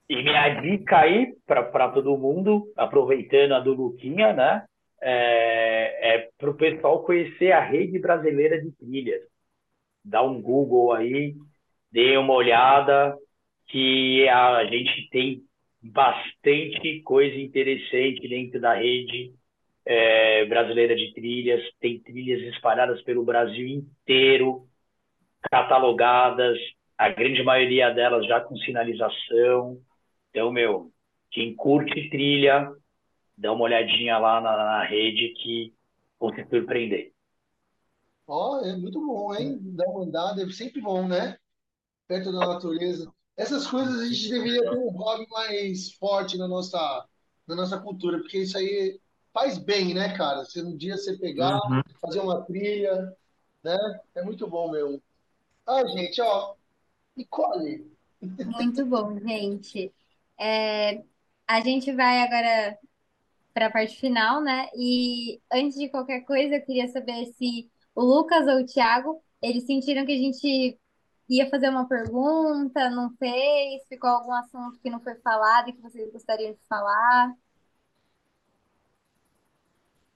[0.09, 4.65] E minha dica aí para todo mundo, aproveitando a do Luquinha, né?
[5.01, 9.21] É, é para o pessoal conhecer a rede brasileira de trilhas.
[10.03, 11.35] Dá um Google aí,
[11.91, 13.15] dê uma olhada,
[13.67, 15.43] que a gente tem
[15.81, 19.33] bastante coisa interessante dentro da rede
[19.85, 21.63] é, brasileira de trilhas.
[21.79, 24.67] Tem trilhas espalhadas pelo Brasil inteiro,
[25.51, 26.57] catalogadas,
[26.97, 29.79] a grande maioria delas já com sinalização.
[30.29, 30.91] Então, meu,
[31.31, 32.69] quem curte trilha,
[33.37, 35.73] dá uma olhadinha lá na, na rede que
[36.19, 37.11] vão se surpreender.
[38.29, 39.59] Ó, é muito bom, hein?
[39.75, 41.37] Dar uma andada é sempre bom, né?
[42.07, 43.11] Perto da natureza.
[43.37, 47.07] Essas coisas a gente deveria ter um hobby mais forte na nossa,
[47.47, 48.99] na nossa cultura, porque isso aí
[49.33, 50.45] faz bem, né, cara?
[50.45, 51.83] Se um dia você pegar, Uhum.
[52.01, 53.15] fazer uma trilha,
[53.63, 53.77] né?
[54.15, 55.01] É muito bom, meu.
[55.67, 56.55] Ah, gente, ó,
[57.17, 57.91] Nicole,
[58.43, 59.93] Muito bom, gente.
[60.39, 61.03] É,
[61.47, 62.77] a gente vai agora
[63.53, 64.69] para a parte final, né?
[64.75, 69.65] E antes de qualquer coisa, eu queria saber se o Lucas ou o Thiago, eles
[69.65, 70.79] sentiram que a gente
[71.29, 75.81] ia fazer uma pergunta, não fez, ficou algum assunto que não foi falado e que
[75.81, 77.33] vocês gostariam de falar.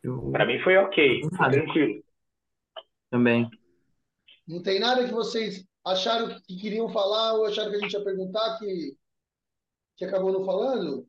[0.04, 2.04] Eu Para mim foi ok, tranquilo.
[3.10, 3.50] também.
[4.48, 8.04] não tem nada que vocês acharam que queriam falar ou acharam que a gente ia
[8.04, 8.98] perguntar que,
[9.98, 11.08] que acabou não falando?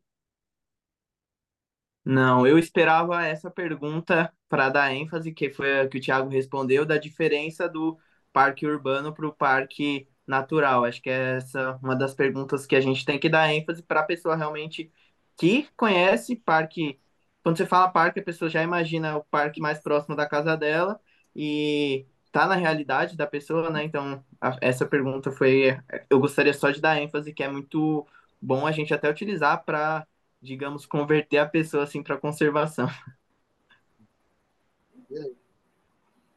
[2.05, 6.87] Não, eu esperava essa pergunta para dar ênfase, que foi a que o Thiago respondeu,
[6.87, 7.99] da diferença do
[8.33, 10.85] parque urbano para o parque natural.
[10.85, 14.01] Acho que é essa uma das perguntas que a gente tem que dar ênfase para
[14.01, 14.93] a pessoa realmente
[15.37, 17.01] que conhece parque.
[17.43, 21.01] Quando você fala parque, a pessoa já imagina o parque mais próximo da casa dela
[21.35, 23.85] e tá na realidade da pessoa, né?
[23.85, 25.77] Então, a- essa pergunta foi.
[26.09, 28.07] Eu gostaria só de dar ênfase, que é muito
[28.41, 30.07] bom a gente até utilizar para
[30.43, 32.87] digamos, converter a pessoa assim para conservação.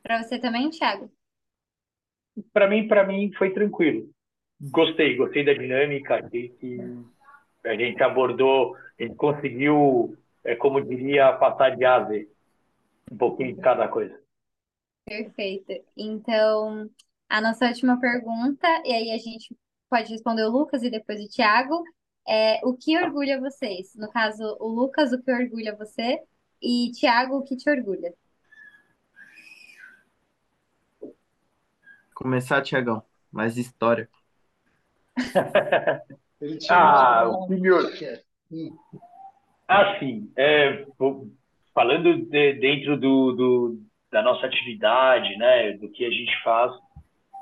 [0.03, 1.11] Para você também, Thiago?
[2.53, 4.09] Para mim, para mim foi tranquilo.
[4.59, 6.79] Gostei, gostei da dinâmica, achei que
[7.65, 12.29] a gente abordou, a gente conseguiu, é, como diria, passar de A a Z,
[13.11, 14.17] um pouquinho de cada coisa.
[15.05, 15.73] Perfeito.
[15.95, 16.89] Então,
[17.29, 19.55] a nossa última pergunta, e aí a gente
[19.89, 21.83] pode responder o Lucas e depois o Thiago,
[22.27, 23.95] é o que orgulha vocês?
[23.95, 26.21] No caso, o Lucas, o que orgulha você?
[26.61, 28.13] E Thiago, o que te orgulha?
[32.18, 34.10] Começar, Tiagão, mais história.
[36.69, 37.91] Ah, o que me or-
[38.52, 38.69] Hum,
[39.68, 41.27] Assim, é, vou-
[41.73, 43.80] falando de- dentro do, do-
[44.11, 46.72] da nossa atividade, né, do que a gente faz,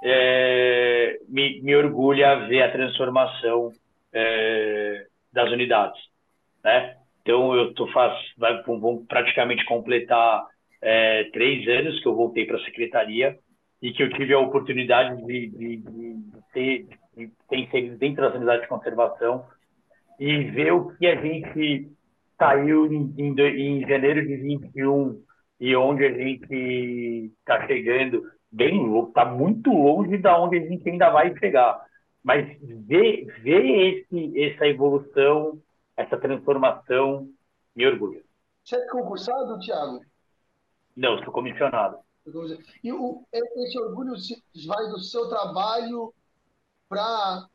[0.03, 3.71] é, me, me orgulha ver a transformação
[4.13, 6.01] é, das unidades,
[6.63, 6.97] né?
[7.21, 10.45] Então, eu tô faz, vai, vão praticamente completar
[10.81, 13.37] é, três anos que eu voltei para a secretaria
[13.81, 16.23] e que eu tive a oportunidade de, de, de
[16.53, 19.45] ter, de ter inserido dentro das unidades de conservação
[20.19, 21.91] e ver o que a gente
[22.37, 25.23] saiu em, em, em janeiro de 21
[25.59, 30.89] e onde a gente está chegando, bem louco, está muito longe da onde a gente
[30.89, 31.83] ainda vai chegar.
[32.23, 35.61] Mas ver, ver esse, essa evolução,
[35.95, 37.29] essa transformação,
[37.75, 38.21] me orgulha.
[38.63, 40.01] Você é concursado, Thiago?
[40.95, 41.97] Não, sou comissionado.
[42.83, 44.13] E o, esse orgulho
[44.65, 46.13] vai do seu trabalho
[46.89, 47.47] para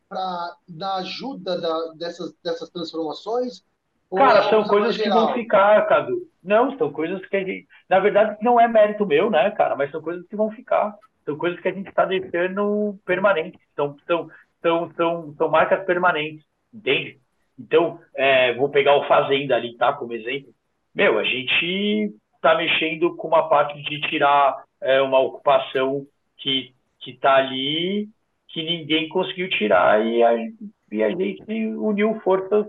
[0.69, 3.63] dar ajuda da- dessas, dessas transformações?
[4.13, 6.29] É Cara, uma são coisas que vão ficar, Cadu.
[6.43, 7.67] Não, são coisas que a gente.
[7.89, 9.77] Na verdade, não é mérito meu, né, cara?
[9.77, 10.97] Mas são coisas que vão ficar.
[11.25, 13.61] São coisas que a gente está deixando permanentes.
[13.77, 14.29] São, são,
[14.63, 17.21] são, são, são marcas permanentes, entende?
[17.59, 19.93] Então, é, vou pegar o Fazenda ali, tá?
[19.93, 20.53] Como exemplo.
[20.95, 26.07] Meu, a gente está mexendo com uma parte de tirar é, uma ocupação
[26.39, 28.09] que, que tá ali,
[28.49, 30.35] que ninguém conseguiu tirar, e a,
[30.91, 32.67] e a gente uniu forças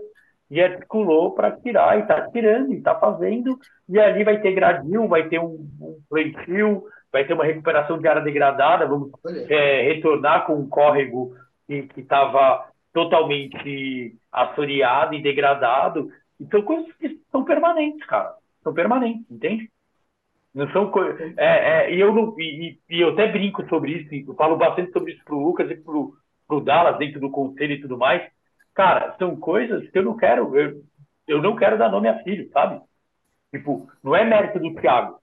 [0.50, 3.58] e articulou para tirar, e está tirando, e está fazendo,
[3.88, 8.06] e ali vai ter gradil, vai ter um, um plantio, vai ter uma recuperação de
[8.06, 9.10] área degradada, vamos
[9.48, 11.34] é, retornar com um córrego
[11.66, 16.10] que estava totalmente assoreado e degradado.
[16.38, 18.34] Então, coisas que são permanentes, cara.
[18.62, 19.70] São permanentes, entende?
[20.54, 21.36] Não são coisas.
[21.38, 24.92] É, é, e, eu não, e, e, eu até brinco sobre isso, eu falo bastante
[24.92, 26.14] sobre isso pro Lucas e pro,
[26.46, 28.22] pro Dallas dentro do conselho e tudo mais.
[28.74, 30.82] Cara, são coisas que eu não quero, eu,
[31.26, 32.80] eu não quero dar nome a filho, sabe?
[33.50, 35.18] Tipo, não é mérito do Thiago.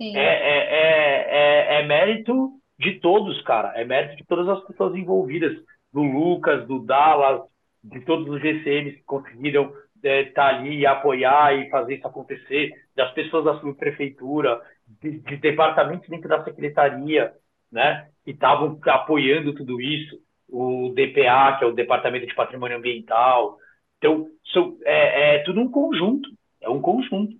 [0.00, 3.72] É, é, é, é, é mérito de todos, cara.
[3.74, 5.52] É mérito de todas as pessoas envolvidas.
[5.92, 7.42] Do Lucas, do Dallas,
[7.82, 9.72] de todos os GCMs que conseguiram
[10.02, 14.60] é, tá ali e apoiar e fazer isso acontecer, das pessoas da subprefeitura,
[15.00, 17.32] de, de departamentos dentro da secretaria,
[17.70, 20.18] né, que estavam apoiando tudo isso,
[20.48, 23.58] o DPA, que é o Departamento de Patrimônio Ambiental.
[23.98, 26.28] Então, so, é, é tudo um conjunto,
[26.60, 27.36] é um conjunto.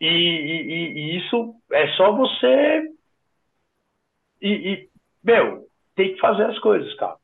[0.00, 2.88] E, e, e isso é só você.
[4.40, 4.88] E, e,
[5.22, 7.16] meu, tem que fazer as coisas, cara.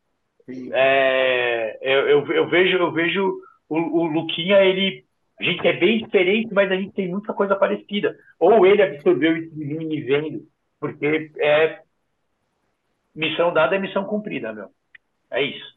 [0.72, 3.40] É, eu, eu, eu, vejo, eu vejo
[3.72, 5.04] o, o Luquinha, ele.
[5.40, 8.16] A gente é bem diferente, mas a gente tem muita coisa parecida.
[8.38, 10.46] Ou ele absorveu isso de mim e vendo,
[10.78, 11.82] porque é.
[13.14, 14.70] Missão dada é missão cumprida, meu.
[15.30, 15.76] É isso.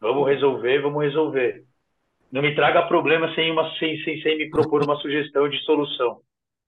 [0.00, 1.64] Vamos resolver, vamos resolver.
[2.30, 6.20] Não me traga problema sem, uma, sem, sem, sem me propor uma sugestão de solução.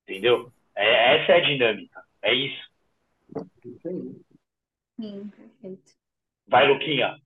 [0.04, 0.50] Entendeu?
[0.74, 2.02] É, essa é a dinâmica.
[2.22, 2.70] É isso.
[3.82, 5.92] Sim, perfeito.
[6.46, 7.18] Vai, Luquinha.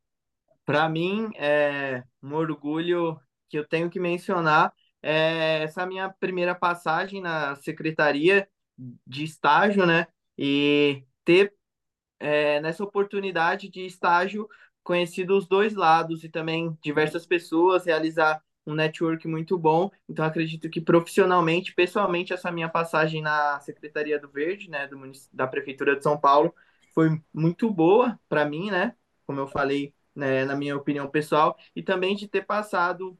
[0.64, 4.72] Para mim, é um orgulho que eu tenho que mencionar
[5.02, 8.48] é essa minha primeira passagem na secretaria
[9.06, 10.06] de estágio, né?
[10.38, 11.52] E ter
[12.20, 14.48] é, nessa oportunidade de estágio
[14.82, 19.90] conhecido os dois lados e também diversas pessoas, realizar um network muito bom.
[20.08, 25.00] Então, acredito que profissionalmente, pessoalmente, essa minha passagem na Secretaria do Verde, né, do
[25.32, 26.54] da Prefeitura de São Paulo,
[26.94, 28.94] foi muito boa para mim, né?
[29.26, 33.16] Como eu falei, né, na minha opinião pessoal, e também de ter passado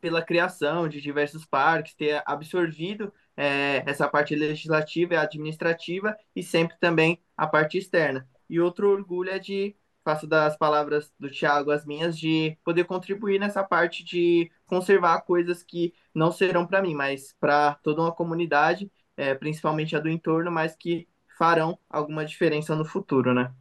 [0.00, 6.76] pela criação de diversos parques, ter absorvido é, essa parte legislativa e administrativa e sempre
[6.78, 8.28] também a parte externa.
[8.48, 13.38] E outro orgulho é de faço das palavras do Tiago as minhas de poder contribuir
[13.38, 18.90] nessa parte de conservar coisas que não serão para mim, mas para toda uma comunidade,
[19.16, 21.06] é, principalmente a do entorno, mas que
[21.38, 23.52] farão alguma diferença no futuro, né?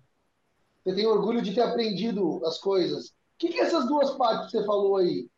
[0.90, 3.10] Você tem orgulho de ter aprendido as coisas.
[3.10, 5.30] O que, que é essas duas partes que você falou aí?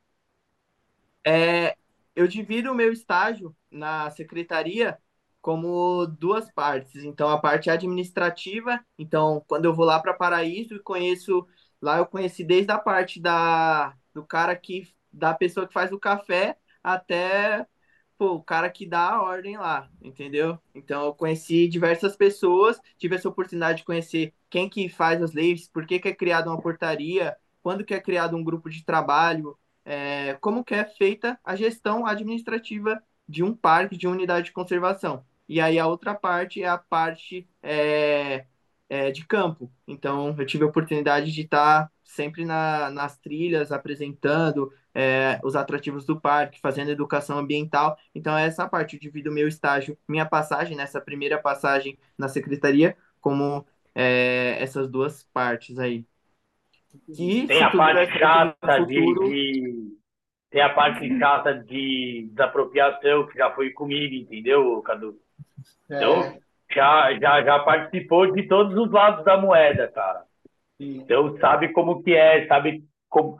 [1.27, 1.75] É,
[2.15, 4.97] eu divido o meu estágio na secretaria
[5.41, 7.03] como duas partes.
[7.03, 11.45] Então, a parte administrativa, então, quando eu vou lá para Paraíso e conheço,
[11.81, 15.99] lá eu conheci desde a parte da, do cara que, da pessoa que faz o
[15.99, 17.67] café até
[18.25, 20.59] o cara que dá a ordem lá, entendeu?
[20.73, 25.67] Então, eu conheci diversas pessoas, tive essa oportunidade de conhecer quem que faz as leis,
[25.67, 29.57] por que, que é criada uma portaria, quando que é criado um grupo de trabalho,
[29.85, 35.25] é, como que é feita a gestão administrativa de um parque, de unidade de conservação.
[35.47, 38.45] E aí a outra parte é a parte é,
[38.89, 39.71] é, de campo.
[39.87, 46.05] Então eu tive a oportunidade de estar sempre na, nas trilhas, apresentando é, os atrativos
[46.05, 47.97] do parque, fazendo educação ambiental.
[48.13, 52.95] Então é essa parte, eu divido meu estágio, minha passagem, nessa primeira passagem na secretaria,
[53.19, 53.65] como
[53.95, 56.05] é, essas duas partes aí.
[57.07, 59.97] E, Tem a parte chata futuro, de
[60.51, 65.17] tem a parte chata de desapropriação, que já foi comigo, entendeu, Cadu?
[65.85, 66.39] Então, é.
[66.73, 70.25] já, já, já participou de todos os lados da moeda, cara.
[70.77, 70.97] Sim.
[70.97, 73.39] Então, sabe como que é, sabe como...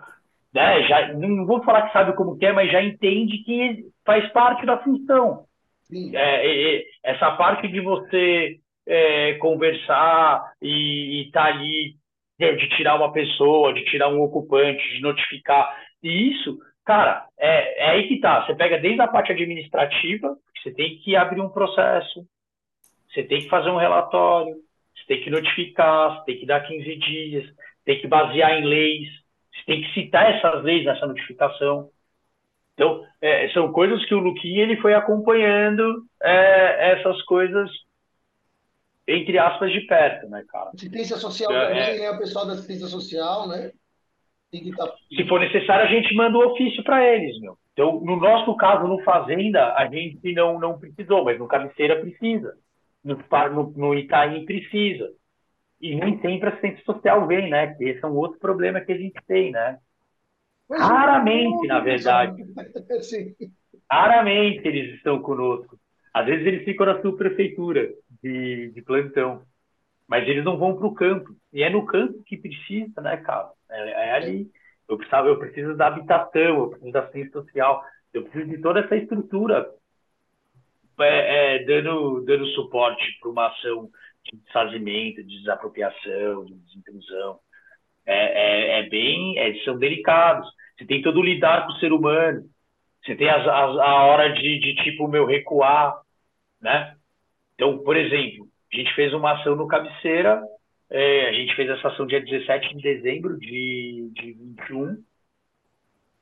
[0.54, 4.30] Né, já, não vou falar que sabe como que é, mas já entende que faz
[4.34, 5.46] parte da função.
[5.94, 11.96] É, é, é, essa parte de você é, conversar e estar tá ali,
[12.38, 15.74] de tirar uma pessoa, de tirar um ocupante, de notificar.
[16.04, 18.46] E isso Cara, é, é aí que tá.
[18.46, 22.26] Você pega desde a parte administrativa, você tem que abrir um processo,
[23.10, 24.56] você tem que fazer um relatório,
[24.96, 27.46] você tem que notificar, você tem que dar 15 dias,
[27.86, 29.08] tem que basear em leis,
[29.62, 31.90] você tem que citar essas leis nessa notificação.
[32.74, 37.70] Então, é, são coisas que o Luquinha ele foi acompanhando é, essas coisas,
[39.08, 40.72] entre aspas, de perto, né, cara?
[40.74, 42.12] Assistência social é, também, né?
[42.12, 43.72] O pessoal da assistência social, né?
[44.76, 44.94] Tá...
[45.16, 47.58] Se for necessário, a gente manda o ofício para eles, meu.
[47.72, 52.54] Então, no nosso caso, no Fazenda, a gente não, não precisou, mas no Cabeceira precisa.
[53.04, 53.18] No,
[53.54, 55.10] no, no Itaim precisa.
[55.82, 57.74] E nem sempre a assistência social vem, né?
[57.74, 59.80] Que esse é um outro problema que a gente tem, né?
[60.70, 62.44] Mas Raramente, na verdade.
[63.02, 63.36] Sim.
[63.92, 65.78] Raramente eles estão conosco.
[66.14, 67.90] Às vezes eles ficam na subprefeitura
[68.22, 69.42] de, de plantão.
[70.08, 71.36] Mas eles não vão para o campo.
[71.52, 73.50] E é no campo que precisa, né, cara?
[73.70, 74.52] É, é ali.
[74.88, 77.84] Eu, precisava, eu preciso da habitação, eu preciso da assistência social,
[78.14, 79.70] eu preciso de toda essa estrutura
[81.00, 83.90] é, é, dando, dando suporte para uma ação
[84.24, 87.40] de desfazimento, de desapropriação, de desintrusão.
[88.06, 90.48] É, é, é bem, é, são delicados.
[90.78, 92.44] Você tem todo o lidar com o ser humano.
[93.04, 96.00] Você tem as, as, a hora de, de, tipo, meu, recuar,
[96.62, 96.96] né?
[97.56, 100.42] Então, por exemplo, a gente fez uma ação no Cabeceira,
[100.90, 105.04] é, a gente fez essa ação dia 17 de dezembro de, de 21,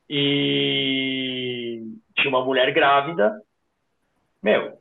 [0.10, 1.84] e
[2.16, 3.40] tinha uma mulher grávida.
[4.42, 4.80] Meu,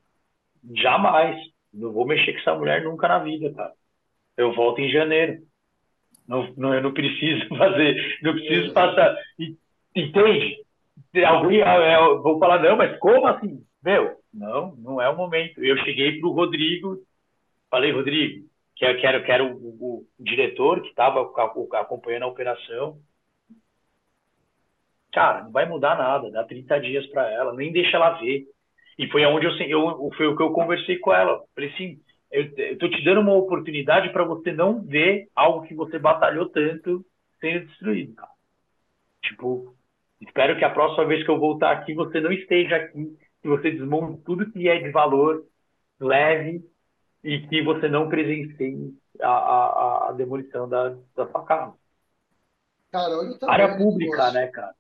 [0.75, 1.37] jamais.
[1.79, 3.73] Não vou mexer com essa mulher nunca na vida, cara.
[4.37, 5.39] Eu volto em janeiro.
[6.27, 9.17] Não, não, eu não preciso fazer, não preciso passar.
[9.95, 10.65] Entende?
[11.27, 13.65] Alguém, é, eu vou falar, não, mas como assim?
[13.83, 15.63] Meu, não, não é o momento.
[15.63, 16.99] Eu cheguei pro Rodrigo,
[17.71, 18.47] falei, Rodrigo,
[18.77, 22.99] quero, quero, quero o, o, o diretor que estava acompanhando a operação
[25.13, 28.47] cara, não vai mudar nada, dá 30 dias para ela, nem deixa ela ver.
[28.99, 31.41] E foi aonde eu, eu foi o que eu conversei com ela.
[31.55, 32.01] Falei assim,
[32.31, 37.05] eu, tô te dando uma oportunidade para você não ver algo que você batalhou tanto
[37.41, 38.33] sendo destruído, cara.
[39.23, 39.75] Tipo,
[40.21, 43.71] espero que a próxima vez que eu voltar aqui você não esteja aqui, que você
[43.71, 45.45] desmonte tudo que é de valor
[46.01, 46.63] leve
[47.23, 51.75] e que você não presencie a, a, a demolição da, da sua casa.
[52.91, 53.15] Cara,
[53.49, 54.75] Área pública, né, cara?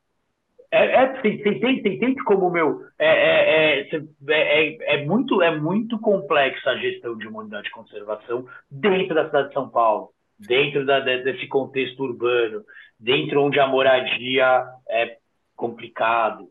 [0.70, 5.40] É, é tem, tem, tem, tem, tem como meu é, é, é, é, é, muito
[5.42, 9.68] é muito complexa a gestão de uma unidade de conservação dentro da cidade de São
[9.68, 12.62] Paulo, dentro da, desse contexto urbano,
[13.00, 15.16] dentro onde a moradia é
[15.56, 16.48] complicado,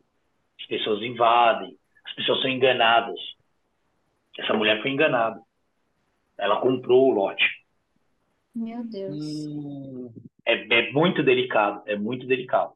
[0.59, 1.75] as pessoas invadem,
[2.05, 3.19] as pessoas são enganadas.
[4.37, 5.39] Essa mulher foi enganada.
[6.37, 7.45] Ela comprou o lote.
[8.55, 9.47] Meu Deus.
[9.47, 10.11] Hum.
[10.45, 12.73] É, é muito delicado, é muito delicado.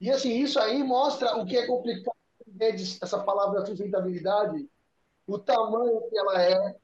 [0.00, 2.16] E assim, isso aí mostra o que é complicado
[3.02, 4.68] essa palavra sustentabilidade,
[5.26, 6.76] o tamanho que ela é,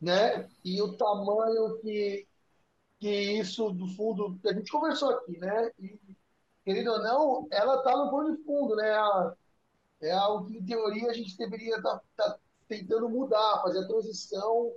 [0.00, 0.48] né?
[0.64, 2.26] E o tamanho que,
[2.98, 5.70] que isso, do fundo, a gente conversou aqui, né?
[5.78, 5.98] E,
[6.64, 8.90] querendo ou não, ela está no plano de fundo, né?
[10.00, 13.88] É algo que, em teoria, a gente deveria estar tá, tá tentando mudar, fazer a
[13.88, 14.72] transição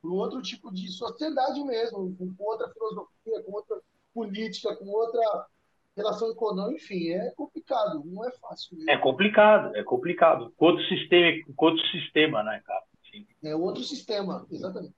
[0.00, 3.80] para outro tipo de sociedade mesmo, com outra filosofia, com outra
[4.14, 5.46] política, com outra
[5.96, 8.76] relação econômica, enfim, é complicado, não é fácil.
[8.76, 8.90] Mesmo.
[8.90, 10.52] É complicado, é complicado.
[10.58, 12.84] Outro sistema, outro sistema, né, cara?
[13.42, 14.94] É outro sistema, exatamente.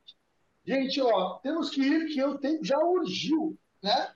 [0.65, 4.13] Gente, ó, temos que ir, que eu tenho, já urgiu, né?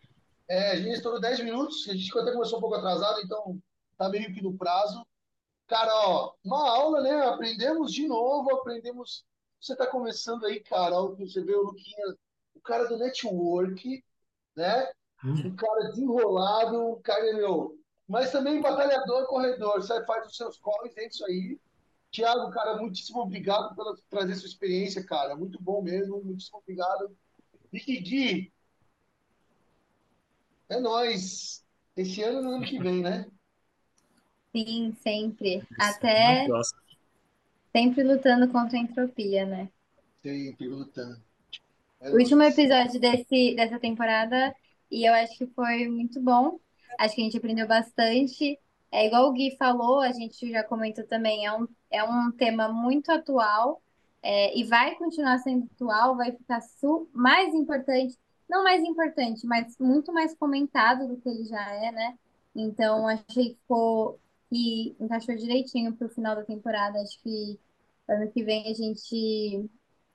[0.48, 3.58] É, a gente estourou 10 minutos, a gente até começou um pouco atrasado, então
[3.96, 5.06] tá meio que no prazo.
[5.66, 7.26] Cara, ó, uma aula, né?
[7.26, 9.24] Aprendemos de novo, aprendemos.
[9.60, 12.16] Você tá começando aí, cara, você vê o Luquinha,
[12.54, 14.04] o cara do network,
[14.56, 14.92] né?
[15.24, 17.78] Um cara desenrolado, um cara, meu.
[18.08, 19.80] Mas também batalhador, corredor.
[19.80, 21.58] Você faz os seus corres, é isso aí.
[22.10, 25.34] Tiago, cara, muitíssimo obrigado por trazer sua experiência, cara.
[25.34, 27.16] Muito bom mesmo, muitíssimo obrigado.
[27.72, 28.52] E Gui,
[30.68, 31.64] é nós.
[31.96, 33.26] Esse ano e no ano que vem, né?
[34.54, 35.66] Sim, sempre.
[35.78, 36.46] Até
[37.70, 39.70] sempre lutando contra a entropia, né?
[40.22, 41.20] Sempre lutando.
[42.00, 44.54] É o último episódio desse, dessa temporada
[44.92, 46.60] e eu acho que foi muito bom.
[46.98, 48.58] Acho que a gente aprendeu bastante.
[48.90, 52.68] É igual o Gui falou, a gente já comentou também, é um, é um tema
[52.68, 53.82] muito atual
[54.22, 56.60] é, e vai continuar sendo atual, vai ficar
[57.12, 58.16] mais importante,
[58.48, 62.18] não mais importante, mas muito mais comentado do que ele já é, né?
[62.54, 64.20] Então, achei que ficou
[64.50, 67.00] que encaixou direitinho para o final da temporada.
[67.00, 67.58] Acho que
[68.06, 69.70] ano que vem a gente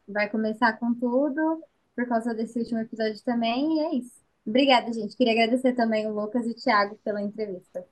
[0.08, 1.64] vai começar com tudo
[1.96, 4.27] por causa desse último episódio também, e é isso.
[4.48, 5.18] Obrigada, gente.
[5.18, 7.86] Queria agradecer também o Lucas e o Thiago pela entrevista.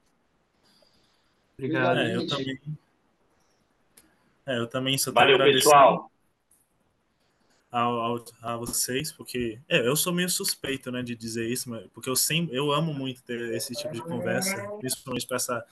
[1.58, 2.00] Obrigado.
[2.00, 2.60] É, eu também.
[4.46, 6.10] É, eu também só Valeu, pessoal.
[7.70, 11.86] Ao, ao, a vocês, porque é, eu sou meio suspeito, né, de dizer isso, mas,
[11.94, 15.66] porque eu sempre, eu amo muito ter esse tipo de conversa, principalmente para essa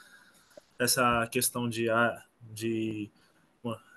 [0.77, 3.10] essa questão de ah, de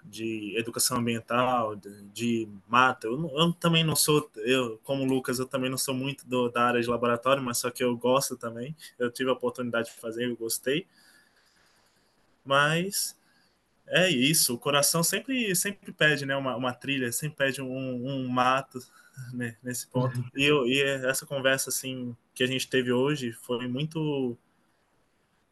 [0.06, 3.06] de educação ambiental, de, de mata.
[3.06, 6.64] Eu, eu, também não sou, eu como Lucas, eu também não sou muito do, da
[6.64, 8.74] área de laboratório, mas só que eu gosto também.
[8.98, 10.86] Eu tive a oportunidade de fazer, eu gostei.
[12.44, 13.16] Mas
[13.88, 18.28] é isso, o coração sempre sempre pede, né, uma, uma trilha, sempre pede um, um
[18.28, 18.80] mato
[19.32, 20.18] né, nesse ponto.
[20.18, 20.30] Uhum.
[20.34, 24.36] E, eu, e essa conversa assim que a gente teve hoje foi muito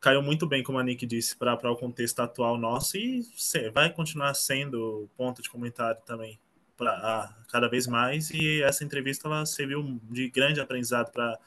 [0.05, 3.27] caiu muito bem, como a Nick disse, para o contexto atual nosso e
[3.73, 6.39] vai continuar sendo ponto de comentário também
[6.77, 8.29] para cada vez mais.
[8.29, 11.39] E essa entrevista ela serviu de grande aprendizado para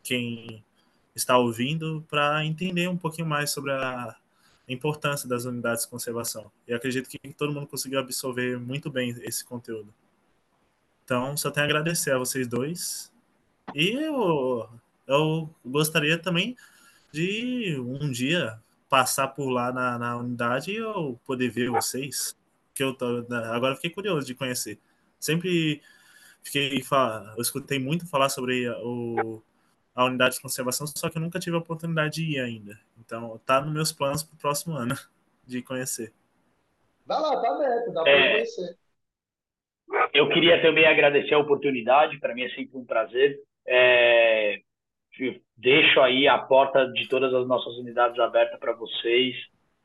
[0.00, 0.64] quem
[1.12, 6.48] está ouvindo, para entender um pouquinho mais sobre a, a importância das unidades de conservação.
[6.68, 9.92] E acredito que todo mundo conseguiu absorver muito bem esse conteúdo.
[11.04, 13.10] Então, só tenho a agradecer a vocês dois.
[13.74, 14.68] E eu,
[15.08, 16.56] eu gostaria também
[17.14, 18.58] de um dia
[18.88, 22.36] passar por lá na, na unidade e eu poder ver vocês.
[22.74, 24.80] Que eu tô, né, agora fiquei curioso de conhecer.
[25.20, 25.80] Sempre
[26.42, 26.82] fiquei
[27.36, 29.40] eu escutei muito falar sobre o,
[29.94, 32.78] a unidade de conservação, só que eu nunca tive a oportunidade de ir ainda.
[32.98, 34.94] Então, tá nos meus planos para o próximo ano
[35.46, 36.12] de conhecer.
[37.06, 38.32] Vai lá, tá aberto, dá para é...
[38.32, 38.76] conhecer.
[40.12, 43.40] Eu queria também agradecer a oportunidade, para mim é sempre um prazer.
[43.66, 44.60] É,
[45.56, 49.34] deixo aí a porta de todas as nossas unidades aberta para vocês.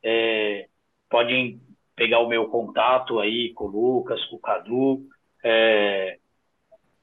[0.04, 0.68] É,
[1.10, 1.60] podem
[1.96, 5.02] pegar o meu contato aí com o Lucas, com o Cadu.
[5.44, 6.18] É,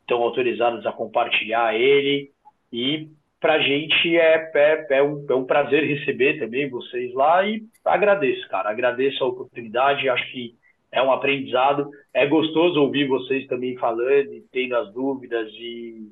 [0.01, 2.31] estão autorizados a compartilhar ele.
[2.73, 3.09] E
[3.40, 7.62] para a gente é, é, é, um, é um prazer receber também vocês lá e
[7.85, 8.70] agradeço, cara.
[8.70, 10.55] Agradeço a oportunidade, acho que
[10.90, 11.90] é um aprendizado.
[12.15, 16.11] É gostoso ouvir vocês também falando e tendo as dúvidas e,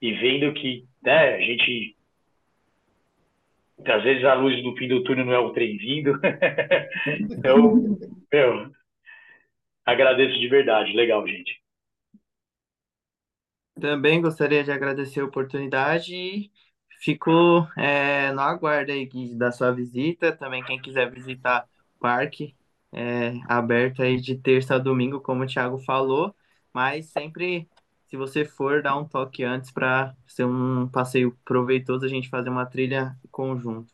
[0.00, 1.96] e vendo que né, a gente.
[3.84, 6.18] Às vezes a luz do fim do túnel não é o trem vindo.
[7.30, 7.98] então,
[8.32, 8.72] meu,
[9.86, 10.92] agradeço de verdade.
[10.92, 11.62] Legal, gente.
[13.80, 16.50] Também gostaria de agradecer a oportunidade e
[17.00, 20.36] fico é, no aguardo aí da sua visita.
[20.36, 22.56] Também quem quiser visitar o parque,
[22.92, 26.34] é, aberto aí de terça a domingo, como o Thiago falou,
[26.72, 27.68] mas sempre,
[28.08, 32.48] se você for, dá um toque antes para ser um passeio proveitoso, a gente fazer
[32.48, 33.92] uma trilha conjunto.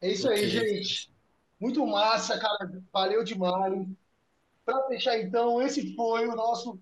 [0.00, 1.10] É isso aí, gente.
[1.60, 2.82] Muito massa, cara.
[2.92, 3.88] Valeu demais.
[4.64, 6.78] Para fechar, então, esse foi o nosso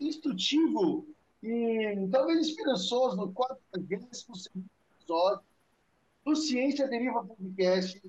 [0.00, 1.06] instrutivo
[1.42, 4.26] e talvez esperançoso no 42
[4.96, 5.42] episódio
[6.24, 8.00] do Ciência Deriva Podcast.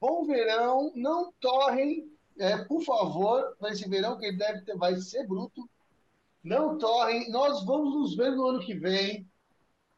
[0.00, 2.08] Bom verão, não torrem,
[2.38, 5.68] é, por favor, para esse verão, que ele deve ter, vai ser bruto.
[6.42, 9.28] Não torrem, nós vamos nos ver no ano que vem.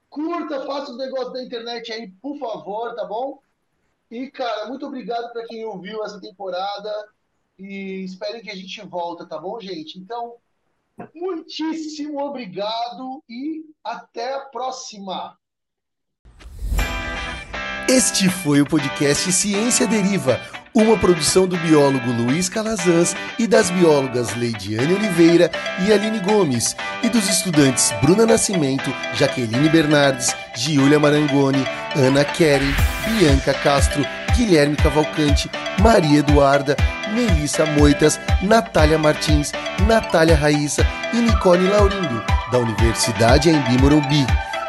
[0.09, 3.41] Curta, faça os negócios da internet aí, por favor, tá bom?
[4.11, 7.09] E, cara, muito obrigado para quem ouviu essa temporada
[7.59, 9.99] e esperem que a gente volta, tá bom, gente?
[9.99, 10.37] Então,
[11.15, 15.39] Muitíssimo obrigado e até a próxima.
[17.89, 20.39] Este foi o podcast Ciência Deriva,
[20.75, 25.51] uma produção do biólogo Luiz Calazans e das biólogas Leidiane Oliveira
[25.87, 31.65] e Aline Gomes, e dos estudantes Bruna Nascimento, Jaqueline Bernardes, Giulia Marangoni,
[31.97, 32.75] Ana Keren,
[33.09, 34.05] Bianca Castro,
[34.37, 36.77] Guilherme Cavalcante, Maria Eduarda,
[37.13, 39.53] Melissa Moitas, Natália Martins,
[39.87, 42.23] Natália Raíssa e Nicole Laurindo,
[42.53, 44.25] da Universidade Embi Morumbi,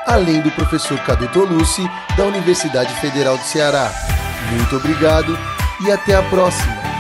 [0.08, 1.88] além do professor Cadu Tolucci,
[2.18, 3.92] da Universidade Federal do Ceará.
[4.52, 6.91] Muito obrigado e até a próxima!